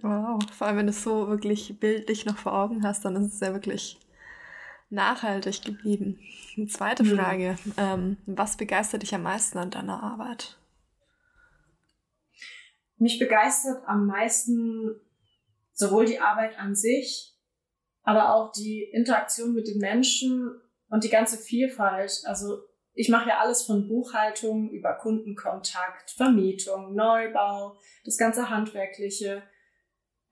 Wow, 0.00 0.38
vor 0.52 0.66
allem 0.66 0.76
wenn 0.78 0.86
du 0.86 0.90
es 0.90 1.02
so 1.02 1.28
wirklich 1.28 1.78
bildlich 1.80 2.24
noch 2.24 2.38
vor 2.38 2.52
Augen 2.52 2.84
hast, 2.84 3.04
dann 3.04 3.16
ist 3.16 3.34
es 3.34 3.40
ja 3.40 3.52
wirklich 3.52 3.98
nachhaltig 4.90 5.62
geblieben. 5.64 6.20
Eine 6.56 6.66
zweite. 6.66 7.04
Frage. 7.04 7.58
Ähm, 7.76 8.16
was 8.26 8.56
begeistert 8.56 9.02
dich 9.02 9.14
am 9.14 9.22
meisten 9.22 9.58
an 9.58 9.70
deiner 9.70 10.02
Arbeit? 10.02 10.56
Mich 12.96 13.18
begeistert 13.18 13.82
am 13.86 14.06
meisten 14.06 15.00
sowohl 15.72 16.06
die 16.06 16.20
Arbeit 16.20 16.58
an 16.58 16.74
sich, 16.74 17.36
aber 18.02 18.34
auch 18.34 18.52
die 18.52 18.82
Interaktion 18.82 19.52
mit 19.52 19.68
den 19.68 19.78
Menschen 19.78 20.50
und 20.88 21.04
die 21.04 21.10
ganze 21.10 21.38
Vielfalt. 21.38 22.22
Also 22.24 22.62
ich 22.94 23.08
mache 23.08 23.28
ja 23.28 23.38
alles 23.38 23.64
von 23.64 23.86
Buchhaltung 23.86 24.70
über 24.70 24.94
Kundenkontakt, 24.94 26.10
Vermietung, 26.10 26.94
Neubau, 26.94 27.78
das 28.04 28.16
ganze 28.16 28.50
Handwerkliche 28.50 29.42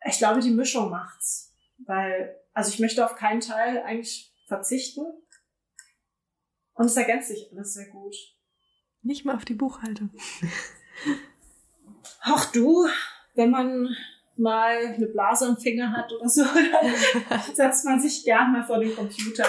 ich 0.07 0.19
glaube, 0.19 0.41
die 0.41 0.51
Mischung 0.51 0.91
macht's. 0.91 1.55
Weil, 1.79 2.37
also 2.53 2.71
ich 2.73 2.79
möchte 2.79 3.05
auf 3.05 3.17
keinen 3.17 3.41
Teil 3.41 3.83
eigentlich 3.83 4.33
verzichten. 4.47 5.05
Und 6.75 6.87
es 6.87 6.97
ergänzt 6.97 7.29
sich 7.29 7.51
alles 7.53 7.75
sehr 7.75 7.89
gut. 7.89 8.15
Nicht 9.03 9.25
mal 9.25 9.37
auf 9.37 9.45
die 9.45 9.55
Buchhaltung. 9.55 10.11
Ach 12.21 12.51
du, 12.53 12.87
wenn 13.35 13.51
man 13.51 13.95
mal 14.37 14.95
eine 14.95 15.07
Blase 15.07 15.47
am 15.47 15.57
Finger 15.57 15.93
hat 15.93 16.13
oder 16.13 16.29
so, 16.29 16.45
dann 16.45 17.55
setzt 17.55 17.85
man 17.85 18.01
sich 18.01 18.25
gern 18.25 18.53
mal 18.53 18.65
vor 18.65 18.79
den 18.79 18.95
Computer. 18.95 19.47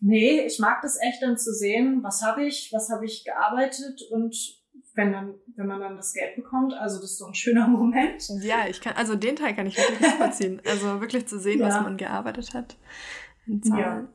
Nee, 0.00 0.46
ich 0.46 0.58
mag 0.58 0.80
das 0.82 1.00
echt 1.00 1.22
dann 1.22 1.36
zu 1.36 1.52
sehen, 1.52 2.02
was 2.02 2.22
habe 2.22 2.44
ich, 2.44 2.72
was 2.72 2.88
habe 2.90 3.04
ich 3.04 3.24
gearbeitet 3.24 4.02
und 4.10 4.57
wenn 4.98 5.12
dann, 5.12 5.34
wenn 5.54 5.66
man 5.68 5.80
dann 5.80 5.96
das 5.96 6.12
Geld 6.12 6.34
bekommt. 6.34 6.74
Also 6.74 6.96
das 7.00 7.12
ist 7.12 7.18
so 7.18 7.26
ein 7.26 7.34
schöner 7.34 7.68
Moment. 7.68 8.28
Ja, 8.42 8.66
ich 8.68 8.80
kann, 8.80 8.94
also 8.96 9.14
den 9.14 9.36
Teil 9.36 9.54
kann 9.54 9.66
ich 9.66 9.78
wirklich 9.78 10.00
nachvollziehen. 10.00 10.60
also 10.68 11.00
wirklich 11.00 11.26
zu 11.26 11.38
sehen, 11.38 11.60
ja. 11.60 11.68
was 11.68 11.80
man 11.80 11.96
gearbeitet 11.96 12.52
hat. 12.52 12.76
Ja. 13.46 14.06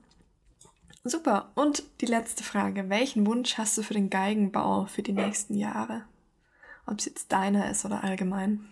Super. 1.05 1.51
Und 1.55 1.83
die 2.01 2.05
letzte 2.05 2.43
Frage. 2.43 2.89
Welchen 2.89 3.25
Wunsch 3.25 3.57
hast 3.57 3.77
du 3.77 3.81
für 3.81 3.93
den 3.93 4.09
Geigenbau 4.09 4.85
für 4.85 5.01
die 5.01 5.13
nächsten 5.13 5.55
Jahre? 5.55 6.03
Ob 6.85 6.99
es 6.99 7.05
jetzt 7.05 7.31
deiner 7.31 7.71
ist 7.71 7.85
oder 7.85 8.03
allgemein? 8.03 8.67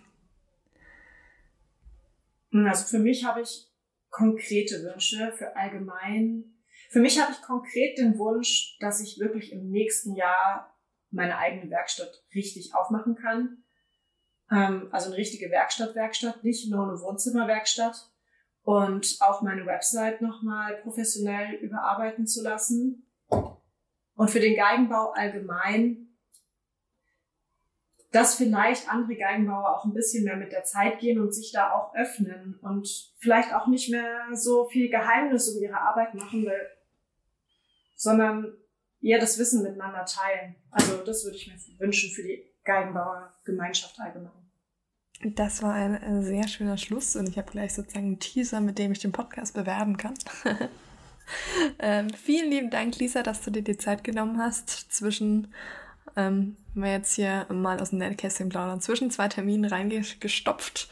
Also 2.52 2.84
für 2.84 2.98
mich 2.98 3.24
habe 3.24 3.40
ich 3.40 3.70
konkrete 4.10 4.82
Wünsche 4.82 5.32
für 5.32 5.56
allgemein. 5.56 6.44
Für 6.90 7.00
mich 7.00 7.18
habe 7.18 7.32
ich 7.32 7.40
konkret 7.40 7.96
den 7.96 8.18
Wunsch, 8.18 8.76
dass 8.80 9.00
ich 9.00 9.18
wirklich 9.18 9.50
im 9.52 9.70
nächsten 9.70 10.14
Jahr 10.14 10.71
meine 11.12 11.38
eigene 11.38 11.70
Werkstatt 11.70 12.24
richtig 12.34 12.74
aufmachen 12.74 13.14
kann. 13.14 13.62
Ähm, 14.50 14.88
also 14.90 15.08
eine 15.08 15.16
richtige 15.16 15.50
Werkstatt-Werkstatt, 15.50 16.42
nicht 16.42 16.70
nur 16.70 16.84
eine 16.84 17.00
Wohnzimmerwerkstatt. 17.00 18.08
Und 18.64 19.16
auch 19.20 19.42
meine 19.42 19.66
Website 19.66 20.20
nochmal 20.20 20.76
professionell 20.82 21.54
überarbeiten 21.54 22.26
zu 22.26 22.42
lassen. 22.42 23.06
Und 24.14 24.30
für 24.30 24.38
den 24.38 24.56
Geigenbau 24.56 25.10
allgemein, 25.12 26.12
dass 28.12 28.36
vielleicht 28.36 28.88
andere 28.88 29.16
Geigenbauer 29.16 29.74
auch 29.74 29.84
ein 29.84 29.94
bisschen 29.94 30.24
mehr 30.24 30.36
mit 30.36 30.52
der 30.52 30.64
Zeit 30.64 31.00
gehen 31.00 31.18
und 31.18 31.34
sich 31.34 31.50
da 31.50 31.72
auch 31.72 31.94
öffnen 31.94 32.58
und 32.60 33.10
vielleicht 33.18 33.54
auch 33.54 33.66
nicht 33.66 33.90
mehr 33.90 34.26
so 34.34 34.68
viel 34.68 34.90
Geheimnis 34.90 35.48
um 35.48 35.62
ihre 35.62 35.80
Arbeit 35.80 36.14
machen, 36.14 36.44
will, 36.44 36.68
sondern 37.96 38.52
ja, 39.02 39.18
das 39.18 39.38
Wissen 39.38 39.62
miteinander 39.62 40.04
teilen. 40.04 40.54
Also 40.70 40.98
das 40.98 41.24
würde 41.24 41.36
ich 41.36 41.48
mir 41.48 41.58
wünschen 41.78 42.10
für 42.10 42.22
die 42.22 42.44
Geigenbauer 42.64 43.34
Gemeinschaft 43.44 43.98
allgemein. 43.98 44.30
Das 45.34 45.62
war 45.62 45.74
ein, 45.74 45.96
ein 45.96 46.22
sehr 46.22 46.48
schöner 46.48 46.78
Schluss 46.78 47.14
und 47.16 47.28
ich 47.28 47.36
habe 47.36 47.50
gleich 47.50 47.74
sozusagen 47.74 48.06
einen 48.06 48.18
Teaser, 48.18 48.60
mit 48.60 48.78
dem 48.78 48.92
ich 48.92 49.00
den 49.00 49.12
Podcast 49.12 49.54
bewerben 49.54 49.96
kann. 49.96 50.14
ähm, 51.78 52.10
vielen 52.10 52.50
lieben 52.50 52.70
Dank, 52.70 52.98
Lisa, 52.98 53.22
dass 53.22 53.42
du 53.42 53.50
dir 53.50 53.62
die 53.62 53.76
Zeit 53.76 54.04
genommen 54.04 54.38
hast 54.38 54.92
zwischen, 54.92 55.52
ähm, 56.16 56.56
wir 56.74 56.92
jetzt 56.92 57.14
hier 57.14 57.46
mal 57.50 57.80
aus 57.80 57.90
dem 57.90 57.98
Nähkästchen 57.98 58.48
plaudern, 58.48 58.80
zwischen 58.80 59.10
zwei 59.10 59.28
Terminen 59.28 59.64
reingestopft. 59.64 60.88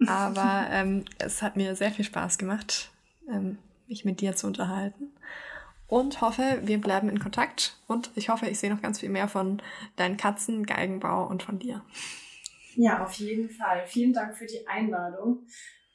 Aber 0.06 0.66
ähm, 0.70 1.04
es 1.18 1.42
hat 1.42 1.56
mir 1.56 1.76
sehr 1.76 1.92
viel 1.92 2.04
Spaß 2.04 2.38
gemacht, 2.38 2.90
ähm, 3.30 3.58
mich 3.86 4.04
mit 4.04 4.20
dir 4.20 4.34
zu 4.34 4.46
unterhalten. 4.46 5.12
Und 5.86 6.20
hoffe, 6.20 6.60
wir 6.62 6.80
bleiben 6.80 7.08
in 7.08 7.18
Kontakt. 7.18 7.76
Und 7.86 8.10
ich 8.14 8.28
hoffe, 8.28 8.46
ich 8.46 8.58
sehe 8.58 8.72
noch 8.72 8.82
ganz 8.82 9.00
viel 9.00 9.10
mehr 9.10 9.28
von 9.28 9.62
deinen 9.96 10.16
Katzen, 10.16 10.64
Geigenbau 10.64 11.26
und 11.26 11.42
von 11.42 11.58
dir. 11.58 11.82
Ja, 12.76 13.04
auf 13.04 13.12
jeden 13.14 13.50
Fall. 13.50 13.86
Vielen 13.86 14.12
Dank 14.12 14.36
für 14.36 14.46
die 14.46 14.66
Einladung. 14.66 15.46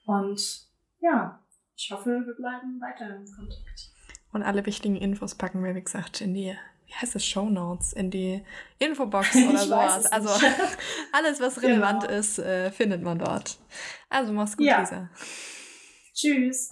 Und 0.05 0.67
ja, 0.99 1.43
ich 1.75 1.91
hoffe, 1.91 2.23
wir 2.25 2.35
bleiben 2.35 2.79
weiter 2.79 3.15
in 3.15 3.25
Kontakt. 3.25 3.91
Und 4.31 4.43
alle 4.43 4.65
wichtigen 4.65 4.95
Infos 4.95 5.35
packen 5.35 5.63
wir, 5.63 5.75
wie 5.75 5.81
gesagt, 5.81 6.21
in 6.21 6.33
die, 6.33 6.55
wie 6.85 6.93
heißt 6.93 7.15
es, 7.15 7.25
Show 7.25 7.49
Notes, 7.49 7.93
in 7.93 8.11
die 8.11 8.43
Infobox 8.77 9.35
oder 9.49 9.57
sowas. 9.57 10.05
Also 10.07 10.29
alles, 11.11 11.39
was 11.39 11.61
relevant 11.61 12.03
genau. 12.03 12.13
ist, 12.19 12.39
äh, 12.39 12.71
findet 12.71 13.01
man 13.01 13.19
dort. 13.19 13.57
Also 14.09 14.33
mach's 14.33 14.55
gut, 14.55 14.67
ja. 14.67 14.81
Lisa. 14.81 15.09
Tschüss. 16.13 16.69